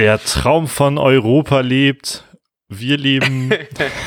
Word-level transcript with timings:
Der 0.00 0.18
Traum 0.18 0.66
von 0.66 0.96
Europa 0.96 1.60
lebt. 1.60 2.24
Wir 2.70 2.96
leben. 2.96 3.50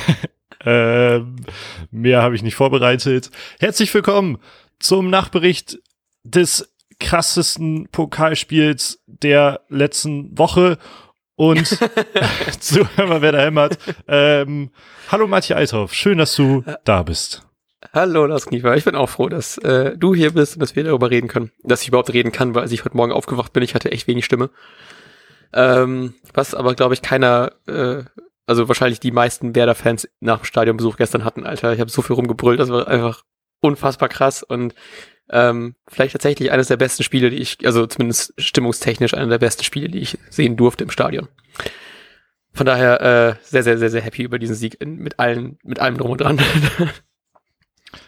ähm, 0.65 1.35
mehr 1.91 2.23
habe 2.23 2.33
ich 2.33 2.41
nicht 2.41 2.55
vorbereitet. 2.55 3.29
Herzlich 3.59 3.93
willkommen 3.93 4.39
zum 4.79 5.11
Nachbericht 5.11 5.77
des 6.23 6.73
krassesten 6.99 7.89
Pokalspiels 7.91 9.03
der 9.05 9.61
letzten 9.69 10.35
Woche. 10.35 10.79
Und 11.35 11.67
Zuhörer, 12.59 13.21
wer 13.21 13.31
da 13.31 13.41
hämmert. 13.41 13.77
Ähm, 14.07 14.71
hallo 15.11 15.27
Matthias 15.27 15.59
Althoff, 15.59 15.93
schön, 15.93 16.17
dass 16.17 16.35
du 16.35 16.63
da 16.85 17.03
bist. 17.03 17.43
Hallo 17.93 18.25
Lars 18.25 18.47
Kniefer, 18.47 18.75
ich 18.75 18.85
bin 18.85 18.95
auch 18.95 19.11
froh, 19.11 19.29
dass 19.29 19.59
äh, 19.59 19.95
du 19.95 20.15
hier 20.15 20.33
bist 20.33 20.55
und 20.55 20.59
dass 20.61 20.75
wir 20.75 20.85
darüber 20.85 21.11
reden 21.11 21.27
können. 21.27 21.51
Dass 21.61 21.83
ich 21.83 21.89
überhaupt 21.89 22.11
reden 22.11 22.31
kann, 22.31 22.55
weil 22.55 22.63
als 22.63 22.71
ich 22.71 22.83
heute 22.83 22.97
Morgen 22.97 23.11
aufgewacht 23.11 23.53
bin, 23.53 23.61
ich 23.61 23.75
hatte 23.75 23.91
echt 23.91 24.07
wenig 24.07 24.25
Stimme. 24.25 24.49
Ähm, 25.53 26.15
was 26.33 26.55
aber, 26.55 26.73
glaube 26.75 26.93
ich, 26.93 27.01
keiner, 27.01 27.51
äh, 27.67 28.03
also 28.45 28.67
wahrscheinlich 28.67 28.99
die 28.99 29.11
meisten 29.11 29.55
Werder-Fans 29.55 30.09
nach 30.19 30.39
dem 30.39 30.45
Stadionbesuch 30.45 30.97
gestern 30.97 31.23
hatten, 31.23 31.45
Alter. 31.45 31.73
Ich 31.73 31.79
habe 31.79 31.91
so 31.91 32.01
viel 32.01 32.15
rumgebrüllt, 32.15 32.59
das 32.59 32.69
war 32.69 32.87
einfach 32.87 33.23
unfassbar 33.59 34.09
krass 34.09 34.43
und 34.43 34.75
ähm, 35.29 35.75
vielleicht 35.87 36.13
tatsächlich 36.13 36.51
eines 36.51 36.67
der 36.67 36.77
besten 36.77 37.03
Spiele, 37.03 37.29
die 37.29 37.37
ich, 37.37 37.65
also 37.65 37.87
zumindest 37.87 38.33
stimmungstechnisch 38.37 39.13
einer 39.13 39.29
der 39.29 39.37
besten 39.37 39.63
Spiele, 39.63 39.89
die 39.89 39.99
ich 39.99 40.17
sehen 40.29 40.57
durfte 40.57 40.83
im 40.83 40.89
Stadion. 40.89 41.29
Von 42.51 42.65
daher 42.65 43.01
äh, 43.01 43.35
sehr, 43.43 43.63
sehr, 43.63 43.77
sehr, 43.77 43.89
sehr 43.89 44.01
happy 44.01 44.23
über 44.23 44.37
diesen 44.37 44.55
Sieg 44.55 44.79
in, 44.79 44.97
mit 44.97 45.19
allen, 45.19 45.57
mit 45.63 45.79
allem 45.79 45.97
drum 45.97 46.11
und 46.11 46.21
dran. 46.21 46.39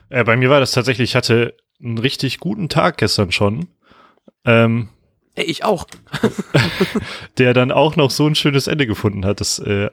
Äh, 0.09 0.23
bei 0.23 0.35
mir 0.35 0.49
war 0.49 0.59
das 0.59 0.71
tatsächlich, 0.71 1.11
ich 1.11 1.15
hatte 1.15 1.55
einen 1.79 1.97
richtig 1.97 2.39
guten 2.39 2.69
Tag 2.69 2.97
gestern 2.97 3.31
schon. 3.31 3.67
Ähm, 4.43 4.89
Ey, 5.35 5.45
ich 5.45 5.63
auch. 5.63 5.85
der 7.37 7.53
dann 7.53 7.71
auch 7.71 7.95
noch 7.95 8.09
so 8.09 8.25
ein 8.25 8.35
schönes 8.35 8.67
Ende 8.67 8.87
gefunden 8.87 9.25
hat. 9.25 9.41
Das 9.41 9.59
äh, 9.59 9.89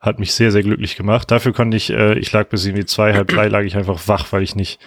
hat 0.00 0.18
mich 0.18 0.32
sehr, 0.32 0.50
sehr 0.50 0.62
glücklich 0.62 0.96
gemacht. 0.96 1.30
Dafür 1.30 1.52
konnte 1.52 1.76
ich, 1.76 1.90
äh, 1.90 2.18
ich 2.18 2.32
lag 2.32 2.48
bis 2.48 2.64
irgendwie 2.64 2.86
zwei, 2.86 3.14
halb 3.14 3.28
drei, 3.28 3.48
lag 3.48 3.62
ich 3.62 3.76
einfach 3.76 4.08
wach, 4.08 4.32
weil 4.32 4.42
ich 4.42 4.54
nicht, 4.54 4.78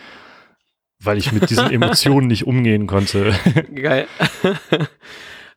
weil 0.99 1.17
ich 1.17 1.31
mit 1.31 1.49
diesen 1.49 1.69
Emotionen 1.71 2.27
nicht 2.27 2.47
umgehen 2.47 2.87
konnte. 2.87 3.33
Geil. 3.73 4.07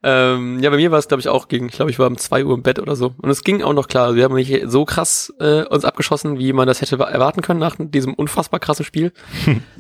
Ähm, 0.05 0.59
ja, 0.61 0.71
bei 0.71 0.77
mir 0.77 0.91
war 0.91 0.99
es, 0.99 1.07
glaube 1.07 1.21
ich, 1.21 1.29
auch 1.29 1.47
gegen, 1.47 1.67
ich 1.67 1.75
glaube, 1.75 1.91
ich 1.91 1.99
war 1.99 2.09
um 2.09 2.19
zwei 2.19 2.45
Uhr 2.45 2.55
im 2.55 2.63
Bett 2.63 2.81
oder 2.81 2.97
so. 2.97 3.15
Und 3.23 3.31
es 3.31 3.45
ging 3.45 3.63
auch 3.63 3.73
noch 3.73 3.87
klar. 3.87 4.17
Wir 4.17 4.25
haben 4.25 4.35
nicht 4.35 4.65
so 4.67 4.85
krass 4.85 5.33
äh, 5.39 5.63
uns 5.65 5.85
abgeschossen, 5.85 6.39
wie 6.39 6.53
man 6.53 6.67
das 6.67 6.81
hätte 6.81 6.97
erwarten 6.97 7.41
können 7.41 7.61
nach 7.61 7.77
diesem 7.79 8.15
unfassbar 8.15 8.59
krassen 8.59 8.85
Spiel. 8.85 9.13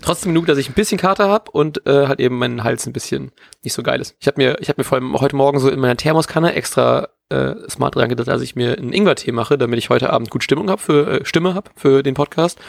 Trotzdem 0.00 0.32
genug, 0.32 0.46
dass 0.46 0.58
ich 0.58 0.68
ein 0.68 0.74
bisschen 0.74 0.98
Kater 0.98 1.28
habe 1.28 1.50
und 1.50 1.84
äh, 1.86 2.06
halt 2.06 2.20
eben 2.20 2.38
mein 2.38 2.62
Hals 2.62 2.86
ein 2.86 2.92
bisschen 2.92 3.32
nicht 3.64 3.72
so 3.72 3.82
geil 3.82 4.00
ist. 4.00 4.14
Ich 4.20 4.28
habe 4.28 4.40
mir, 4.40 4.58
ich 4.60 4.68
habe 4.68 4.80
mir 4.80 4.84
vor 4.84 4.96
allem 4.96 5.20
heute 5.20 5.34
Morgen 5.34 5.58
so 5.58 5.68
in 5.68 5.80
meiner 5.80 5.96
Thermoskanne 5.96 6.54
extra 6.54 7.08
äh, 7.28 7.54
smart 7.68 7.96
dran 7.96 8.08
gedacht, 8.08 8.28
dass 8.28 8.42
ich 8.42 8.54
mir 8.54 8.78
einen 8.78 8.92
Ingwertee 8.92 9.32
mache, 9.32 9.58
damit 9.58 9.78
ich 9.78 9.90
heute 9.90 10.10
Abend 10.10 10.30
gut 10.30 10.44
Stimmung 10.44 10.70
habe 10.70 10.80
für 10.80 11.20
äh, 11.20 11.24
Stimme 11.24 11.54
habe 11.54 11.70
für 11.74 12.04
den 12.04 12.14
Podcast. 12.14 12.60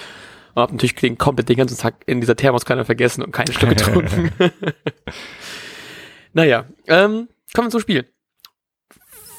Und 0.55 0.61
habe 0.61 0.73
natürlich 0.73 0.95
den 0.95 1.19
komplett 1.19 1.49
den 1.49 1.57
ganzen 1.57 1.77
Tag 1.77 1.95
in 2.07 2.19
dieser 2.19 2.35
Thermoskanne 2.35 2.85
vergessen 2.85 3.23
und 3.23 3.31
keine 3.31 3.53
Stück 3.53 3.69
getrunken. 3.77 4.31
naja, 6.33 6.65
ähm, 6.87 7.27
Kommen 7.53 7.67
wir 7.67 7.71
zum 7.71 7.81
Spiel. 7.81 8.11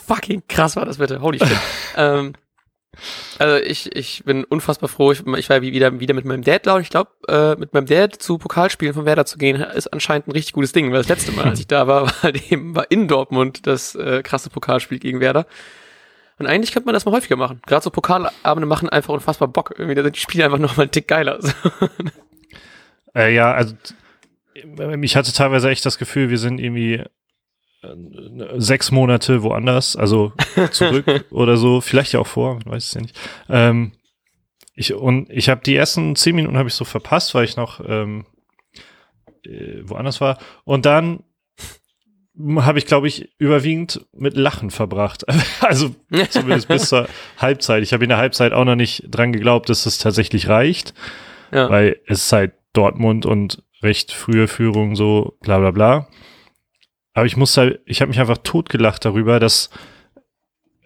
Fucking 0.07 0.43
krass 0.49 0.77
war 0.77 0.85
das 0.85 0.99
bitte. 0.99 1.21
Holy 1.21 1.39
shit. 1.39 1.59
ähm, 1.97 2.35
also 3.39 3.57
ich, 3.57 3.95
ich 3.97 4.23
bin 4.25 4.45
unfassbar 4.45 4.89
froh. 4.89 5.13
Ich, 5.13 5.27
ich 5.27 5.51
war 5.51 5.63
wieder, 5.63 5.99
wieder 5.99 6.15
mit 6.15 6.25
meinem 6.25 6.43
Dad, 6.43 6.63
glaube 6.63 6.81
ich. 6.81 6.87
Ich 6.87 6.91
glaube, 6.91 7.11
äh, 7.29 7.57
mit 7.59 7.75
meinem 7.75 7.87
Dad 7.87 8.15
zu 8.15 8.39
Pokalspielen 8.39 8.95
von 8.95 9.05
Werder 9.05 9.27
zu 9.27 9.39
gehen, 9.39 9.61
ist 9.61 9.93
anscheinend 9.93 10.29
ein 10.29 10.33
richtig 10.33 10.53
gutes 10.53 10.73
Ding, 10.73 10.91
weil 10.93 10.99
das 10.99 11.09
letzte 11.09 11.33
Mal, 11.33 11.45
als 11.51 11.61
ich 11.61 11.67
da 11.67 11.87
war, 11.87 12.03
war 12.03 12.23
halt 12.23 12.53
eben 12.53 12.75
war 12.75 12.91
in 12.91 13.09
Dortmund 13.09 13.67
das 13.67 13.95
äh, 13.95 14.23
krasse 14.23 14.51
Pokalspiel 14.51 14.99
gegen 14.99 15.21
Werder. 15.21 15.47
Und 16.39 16.47
eigentlich 16.47 16.73
könnte 16.73 16.87
man 16.87 16.95
das 16.95 17.05
mal 17.05 17.13
häufiger 17.13 17.37
machen. 17.37 17.61
Gerade 17.67 17.83
so 17.83 17.91
Pokalabende 17.91 18.67
machen 18.67 18.89
einfach 18.89 19.15
unfassbar 19.15 19.49
Bock. 19.49 19.75
Irgendwie, 19.77 19.95
da 19.95 20.03
sind 20.03 20.17
die 20.17 20.21
Spiele 20.21 20.45
einfach 20.45 20.59
nochmal 20.59 20.87
ein 20.87 20.91
Tick 20.91 21.07
geiler. 21.07 21.39
äh, 23.15 23.33
ja, 23.33 23.53
also 23.53 23.75
ich 25.01 25.17
hatte 25.17 25.33
teilweise 25.33 25.71
echt 25.71 25.87
das 25.87 25.99
Gefühl, 25.99 26.31
wir 26.31 26.39
sind 26.39 26.59
irgendwie 26.59 27.05
sechs 28.57 28.91
Monate 28.91 29.43
woanders, 29.43 29.97
also 29.97 30.33
zurück 30.71 31.27
oder 31.31 31.57
so, 31.57 31.81
vielleicht 31.81 32.13
ja 32.13 32.21
auch 32.21 32.27
vor, 32.27 32.61
weiß 32.65 32.85
es 32.85 32.95
ja 32.95 33.01
nicht. 33.01 33.19
Ähm, 33.49 33.93
ich, 34.75 34.93
und 34.93 35.31
ich 35.31 35.49
habe 35.49 35.61
die 35.65 35.77
ersten 35.77 36.17
zehn 36.17 36.35
Minuten 36.35 36.59
habe 36.59 36.69
ich 36.69 36.75
so 36.75 36.85
verpasst, 36.85 37.35
weil 37.35 37.45
ich 37.45 37.57
noch 37.57 37.81
ähm, 37.87 38.27
äh, 39.45 39.83
woanders 39.83 40.21
war. 40.21 40.39
Und 40.65 40.87
dann 40.87 41.23
habe 42.57 42.79
ich, 42.79 42.87
glaube 42.87 43.07
ich, 43.07 43.31
überwiegend 43.39 44.05
mit 44.13 44.37
Lachen 44.37 44.71
verbracht. 44.71 45.25
also 45.61 45.95
zumindest 46.31 46.69
bis 46.69 46.89
zur 46.89 47.09
Halbzeit. 47.39 47.83
Ich 47.83 47.93
habe 47.93 48.05
in 48.05 48.09
der 48.09 48.19
Halbzeit 48.19 48.53
auch 48.53 48.65
noch 48.65 48.75
nicht 48.75 49.05
dran 49.09 49.33
geglaubt, 49.33 49.69
dass 49.69 49.87
es 49.87 49.99
tatsächlich 49.99 50.49
reicht. 50.49 50.95
Ja. 51.53 51.71
Weil 51.71 52.01
es 52.07 52.25
ist 52.27 52.33
halt 52.33 52.55
Dortmund 52.73 53.27
und 53.27 53.63
recht 53.83 54.11
frühe 54.11 54.49
Führung, 54.49 54.97
so 54.97 55.37
bla 55.43 55.59
bla 55.59 55.71
bla. 55.71 56.09
Aber 57.15 57.27
ich 57.27 57.37
musste, 57.37 57.61
halt, 57.61 57.81
ich 57.87 58.01
habe 58.01 58.11
mich 58.11 58.21
einfach 58.21 58.39
totgelacht 58.39 59.05
darüber, 59.05 59.41
dass 59.41 59.71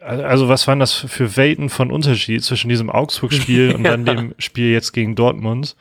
also 0.01 0.49
was 0.49 0.67
waren 0.67 0.79
das 0.79 0.95
für 0.95 1.37
Welten 1.37 1.69
von 1.69 1.91
Unterschied 1.91 2.43
zwischen 2.43 2.69
diesem 2.69 2.89
Augsburg-Spiel 2.89 3.75
und 3.75 3.85
dann 3.85 4.05
dem 4.05 4.35
Spiel 4.39 4.73
jetzt 4.73 4.93
gegen 4.93 5.15
Dortmund? 5.15 5.77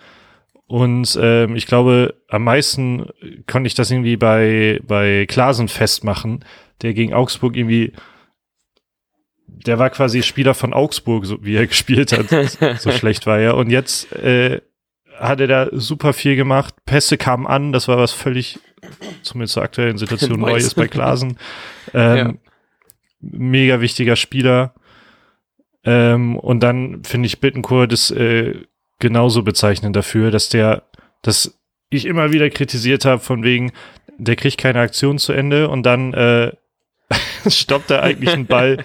Und 0.65 1.17
ähm, 1.21 1.55
ich 1.55 1.65
glaube, 1.65 2.15
am 2.27 2.43
meisten 2.43 3.07
konnte 3.49 3.67
ich 3.67 3.73
das 3.73 3.89
irgendwie 3.89 4.17
bei, 4.17 4.81
bei 4.85 5.25
Klasen 5.27 5.69
festmachen, 5.69 6.43
der 6.81 6.93
gegen 6.93 7.13
Augsburg 7.13 7.55
irgendwie, 7.55 7.93
der 9.47 9.79
war 9.79 9.89
quasi 9.89 10.23
Spieler 10.23 10.53
von 10.53 10.73
Augsburg, 10.73 11.25
so 11.25 11.43
wie 11.43 11.55
er 11.55 11.67
gespielt 11.67 12.11
hat. 12.11 12.79
so 12.81 12.91
schlecht 12.91 13.25
war 13.27 13.39
er. 13.39 13.55
Und 13.55 13.69
jetzt 13.69 14.11
äh, 14.11 14.59
hat 15.17 15.39
er 15.39 15.47
da 15.47 15.69
super 15.71 16.11
viel 16.11 16.35
gemacht. 16.35 16.75
Pässe 16.85 17.17
kamen 17.17 17.47
an, 17.47 17.71
das 17.71 17.87
war 17.87 17.97
was 17.97 18.11
völlig, 18.11 18.59
zumindest 19.21 19.53
zur 19.53 19.63
aktuellen 19.63 19.97
Situation, 19.97 20.39
Neues 20.39 20.73
bei 20.73 20.87
Glasen. 20.87 21.37
Ähm, 21.93 22.17
ja. 22.17 22.33
Mega 23.21 23.79
wichtiger 23.79 24.17
Spieler. 24.17 24.73
Ähm, 25.85 26.37
und 26.37 26.59
dann 26.59 27.01
finde 27.05 27.27
ich 27.27 27.39
Bittencourt 27.39 27.93
das 27.93 28.11
äh, 28.11 28.55
genauso 28.99 29.41
bezeichnend 29.41 29.95
dafür, 29.95 30.31
dass 30.31 30.49
der, 30.49 30.83
dass 31.21 31.57
ich 31.89 32.05
immer 32.05 32.33
wieder 32.33 32.49
kritisiert 32.49 33.05
habe, 33.05 33.21
von 33.21 33.43
wegen, 33.43 33.71
der 34.17 34.35
kriegt 34.35 34.57
keine 34.57 34.81
Aktion 34.81 35.17
zu 35.17 35.31
Ende 35.31 35.69
und 35.69 35.83
dann 35.83 36.13
äh, 36.13 36.51
stoppt 37.47 37.89
er 37.89 38.03
eigentlich 38.03 38.33
einen 38.33 38.47
Ball 38.47 38.83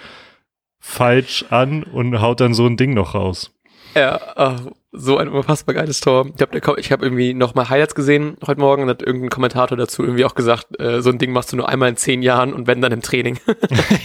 falsch 0.79 1.45
an 1.51 1.83
und 1.83 2.21
haut 2.21 2.41
dann 2.41 2.55
so 2.55 2.67
ein 2.67 2.77
Ding 2.77 2.95
noch 2.95 3.15
raus. 3.15 3.51
Ja, 3.95 4.21
oh, 4.37 4.73
so 4.93 5.17
ein 5.17 5.29
unfassbar 5.29 5.75
geiles 5.75 6.01
Tor. 6.01 6.31
Ich 6.37 6.43
habe 6.43 6.81
ich 6.81 6.93
hab 6.93 7.03
irgendwie 7.03 7.33
noch 7.33 7.55
mal 7.55 7.71
Highlights 7.71 7.95
gesehen 7.95 8.37
heute 8.47 8.61
Morgen 8.61 8.83
und 8.83 8.91
hat 8.91 9.03
irgendein 9.03 9.31
Kommentator 9.31 9.77
dazu 9.77 10.03
irgendwie 10.03 10.25
auch 10.27 10.35
gesagt, 10.35 10.79
äh, 10.79 11.01
so 11.01 11.11
ein 11.11 11.19
Ding 11.19 11.33
machst 11.33 11.51
du 11.53 11.57
nur 11.57 11.69
einmal 11.69 11.89
in 11.89 11.97
zehn 11.97 12.23
Jahren 12.23 12.53
und 12.53 12.67
wenn 12.67 12.83
dann 12.83 12.93
im 12.93 13.01
Training. 13.01 13.39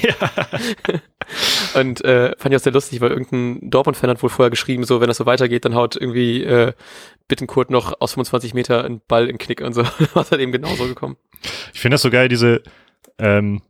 ja. 0.02 0.32
Und 1.80 2.04
äh, 2.06 2.34
fand 2.38 2.54
ich 2.54 2.60
auch 2.60 2.64
sehr 2.64 2.72
lustig, 2.72 3.02
weil 3.02 3.12
irgendein 3.12 3.70
Dortmund-Fan 3.70 4.10
hat 4.10 4.24
wohl 4.24 4.30
vorher 4.30 4.50
geschrieben, 4.50 4.86
so 4.86 5.02
wenn 5.02 5.08
das 5.08 5.18
so 5.18 5.26
weitergeht, 5.26 5.66
dann 5.66 5.76
haut 5.76 5.98
irgendwie 5.98 6.44
äh, 6.44 6.72
Bittenkurt 7.28 7.70
noch 7.70 8.00
aus 8.00 8.14
25 8.14 8.54
Meter 8.54 8.86
einen 8.86 9.02
Ball 9.08 9.30
in 9.30 9.38
Knick 9.38 9.62
und 9.62 9.74
so. 9.74 9.84
Was 10.14 10.32
halt 10.32 10.42
eben 10.42 10.54
genauso 10.54 10.86
gekommen. 10.86 11.18
Ich 11.74 11.82
finde 11.82 11.96
das 11.96 12.02
so 12.02 12.10
geil, 12.10 12.30
diese 12.30 12.64
ähm, 13.20 13.62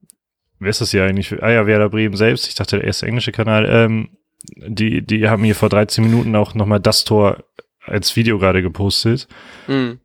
wer 0.59 0.69
ist 0.69 0.81
das 0.81 0.91
hier 0.91 1.03
eigentlich? 1.03 1.41
Ah 1.41 1.51
ja, 1.51 1.65
Werder 1.67 1.89
Bremen 1.89 2.15
selbst. 2.15 2.47
Ich 2.47 2.55
dachte, 2.55 2.77
der 2.77 2.85
erste 2.85 3.05
englische 3.05 3.31
Kanal. 3.31 3.67
Ähm, 3.69 4.09
die, 4.43 5.01
die 5.01 5.29
haben 5.29 5.43
hier 5.43 5.55
vor 5.55 5.69
13 5.69 6.03
Minuten 6.03 6.35
auch 6.35 6.53
nochmal 6.53 6.79
das 6.79 7.03
Tor 7.03 7.43
als 7.81 8.15
Video 8.15 8.37
gerade 8.39 8.61
gepostet. 8.61 9.27
Mhm. 9.67 9.99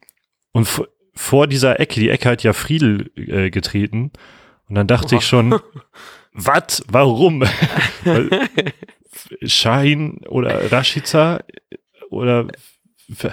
Und 0.53 0.69
vor 1.15 1.47
dieser 1.47 1.81
Ecke, 1.81 2.01
die 2.01 2.11
Ecke 2.11 2.29
hat 2.29 2.43
ja 2.43 2.53
Friedel 2.53 3.11
äh, 3.17 3.51
getreten. 3.51 4.13
Und 4.69 4.75
dann 4.75 4.87
dachte 4.87 5.15
oh. 5.15 5.19
ich 5.19 5.27
schon, 5.27 5.59
was? 6.33 6.83
Warum? 6.89 7.45
Schein 9.43 10.19
oder 10.29 10.73
Rashica 10.73 11.45
oder 12.11 12.47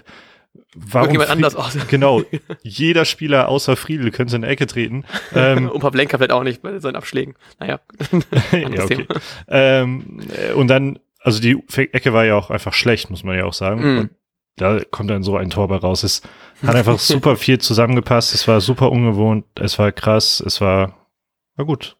warum 0.75 1.11
jemand 1.11 1.29
anders 1.29 1.55
aus. 1.55 1.77
Genau, 1.87 2.23
jeder 2.63 3.05
Spieler 3.05 3.49
außer 3.49 3.75
Friedel 3.75 4.11
könnte 4.11 4.35
in 4.35 4.43
eine 4.43 4.51
Ecke 4.51 4.67
treten. 4.67 5.05
Ähm, 5.33 5.69
und 5.69 5.79
Pavlenka 5.81 6.17
vielleicht 6.17 6.31
auch 6.31 6.43
nicht 6.43 6.61
bei 6.61 6.79
seinen 6.79 6.95
Abschlägen. 6.95 7.35
Naja, 7.59 7.79
ja, 8.51 8.83
okay. 8.83 9.05
Ähm, 9.47 10.21
und 10.55 10.67
dann, 10.67 10.99
also 11.21 11.41
die 11.41 11.61
Ecke 11.75 12.13
war 12.13 12.25
ja 12.25 12.35
auch 12.35 12.49
einfach 12.49 12.73
schlecht, 12.73 13.09
muss 13.09 13.23
man 13.23 13.37
ja 13.37 13.45
auch 13.45 13.53
sagen. 13.53 13.81
Mm. 13.81 13.99
Und 13.99 14.09
da 14.55 14.79
kommt 14.91 15.09
dann 15.09 15.23
so 15.23 15.37
ein 15.37 15.49
Tor 15.49 15.67
bei 15.67 15.77
raus. 15.77 16.03
Es 16.03 16.21
hat 16.65 16.75
einfach 16.75 16.99
super 16.99 17.37
viel 17.37 17.59
zusammengepasst. 17.59 18.33
Es 18.33 18.47
war 18.47 18.59
super 18.59 18.91
ungewohnt. 18.91 19.45
Es 19.55 19.79
war 19.79 19.91
krass. 19.91 20.43
Es 20.45 20.59
war, 20.59 20.97
war 21.55 21.65
gut. 21.65 21.95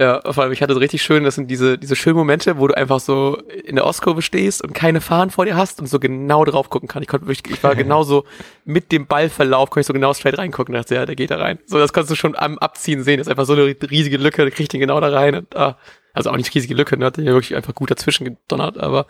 Ja, 0.00 0.22
vor 0.32 0.42
allem, 0.42 0.52
ich 0.52 0.62
hatte 0.62 0.72
so 0.72 0.78
richtig 0.78 1.02
schön, 1.02 1.24
das 1.24 1.34
sind 1.34 1.50
diese, 1.50 1.76
diese 1.76 1.94
schönen 1.94 2.16
Momente, 2.16 2.56
wo 2.56 2.66
du 2.66 2.74
einfach 2.74 3.00
so 3.00 3.36
in 3.36 3.76
der 3.76 3.84
Ostkurve 3.84 4.22
stehst 4.22 4.64
und 4.64 4.72
keine 4.72 5.02
Fahnen 5.02 5.28
vor 5.28 5.44
dir 5.44 5.56
hast 5.56 5.78
und 5.78 5.88
so 5.88 6.00
genau 6.00 6.42
drauf 6.46 6.70
gucken 6.70 6.88
kann. 6.88 7.02
Ich 7.02 7.08
konnte 7.08 7.26
wirklich, 7.26 7.52
ich 7.52 7.62
war 7.62 7.74
genauso 7.76 8.24
mit 8.64 8.92
dem 8.92 9.06
Ballverlauf, 9.06 9.68
konnte 9.68 9.82
ich 9.82 9.86
so 9.86 9.92
genau 9.92 10.14
straight 10.14 10.38
reingucken 10.38 10.74
und 10.74 10.80
dachte, 10.80 10.94
ja, 10.94 11.04
der 11.04 11.16
geht 11.16 11.30
da 11.30 11.36
rein. 11.36 11.58
So, 11.66 11.78
das 11.78 11.92
kannst 11.92 12.10
du 12.10 12.14
schon 12.14 12.34
am 12.34 12.56
Abziehen 12.56 13.04
sehen. 13.04 13.18
Das 13.18 13.26
ist 13.26 13.30
einfach 13.30 13.44
so 13.44 13.52
eine 13.52 13.76
riesige 13.90 14.16
Lücke, 14.16 14.42
da 14.42 14.48
kriegt 14.48 14.72
den 14.72 14.80
genau 14.80 14.98
da 15.00 15.08
rein 15.10 15.34
und, 15.34 15.54
ah, 15.54 15.76
also 16.14 16.30
auch 16.30 16.36
nicht 16.38 16.54
riesige 16.54 16.72
Lücke, 16.72 16.96
ne, 16.96 17.04
hat 17.04 17.18
den 17.18 17.26
ja 17.26 17.34
wirklich 17.34 17.54
einfach 17.54 17.74
gut 17.74 17.90
dazwischen 17.90 18.24
gedonnert, 18.24 18.78
aber 18.78 19.06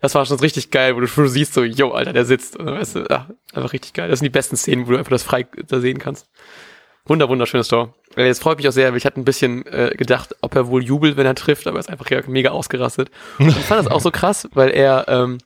das 0.00 0.16
war 0.16 0.26
schon 0.26 0.40
richtig 0.40 0.72
geil, 0.72 0.96
wo 0.96 1.00
du 1.00 1.06
schon 1.06 1.28
siehst, 1.28 1.54
so, 1.54 1.62
yo, 1.62 1.92
Alter, 1.92 2.12
der 2.12 2.24
sitzt. 2.24 2.56
Und, 2.56 2.66
weißt 2.66 2.96
du, 2.96 3.08
ah, 3.08 3.28
einfach 3.52 3.72
richtig 3.72 3.92
geil. 3.92 4.08
Das 4.10 4.18
sind 4.18 4.26
die 4.26 4.30
besten 4.30 4.56
Szenen, 4.56 4.88
wo 4.88 4.90
du 4.90 4.98
einfach 4.98 5.10
das 5.10 5.22
frei 5.22 5.46
da 5.68 5.78
sehen 5.78 5.98
kannst. 5.98 6.28
Wunder, 7.06 7.28
wunderschönes 7.28 7.68
Tor. 7.68 7.94
Jetzt 8.16 8.42
freut 8.42 8.56
mich 8.56 8.66
auch 8.66 8.72
sehr, 8.72 8.90
weil 8.90 8.96
ich 8.96 9.04
hatte 9.04 9.20
ein 9.20 9.24
bisschen 9.24 9.66
äh, 9.66 9.94
gedacht, 9.96 10.34
ob 10.40 10.54
er 10.54 10.68
wohl 10.68 10.82
jubelt, 10.82 11.16
wenn 11.16 11.26
er 11.26 11.34
trifft, 11.34 11.66
aber 11.66 11.76
er 11.76 11.80
ist 11.80 11.90
einfach 11.90 12.08
mega 12.28 12.50
ausgerastet. 12.50 13.10
Und 13.38 13.48
ich 13.48 13.56
fand 13.56 13.84
das 13.84 13.92
auch 13.92 14.00
so 14.00 14.10
krass, 14.10 14.48
weil 14.54 14.70
er, 14.70 15.06
ähm, 15.08 15.38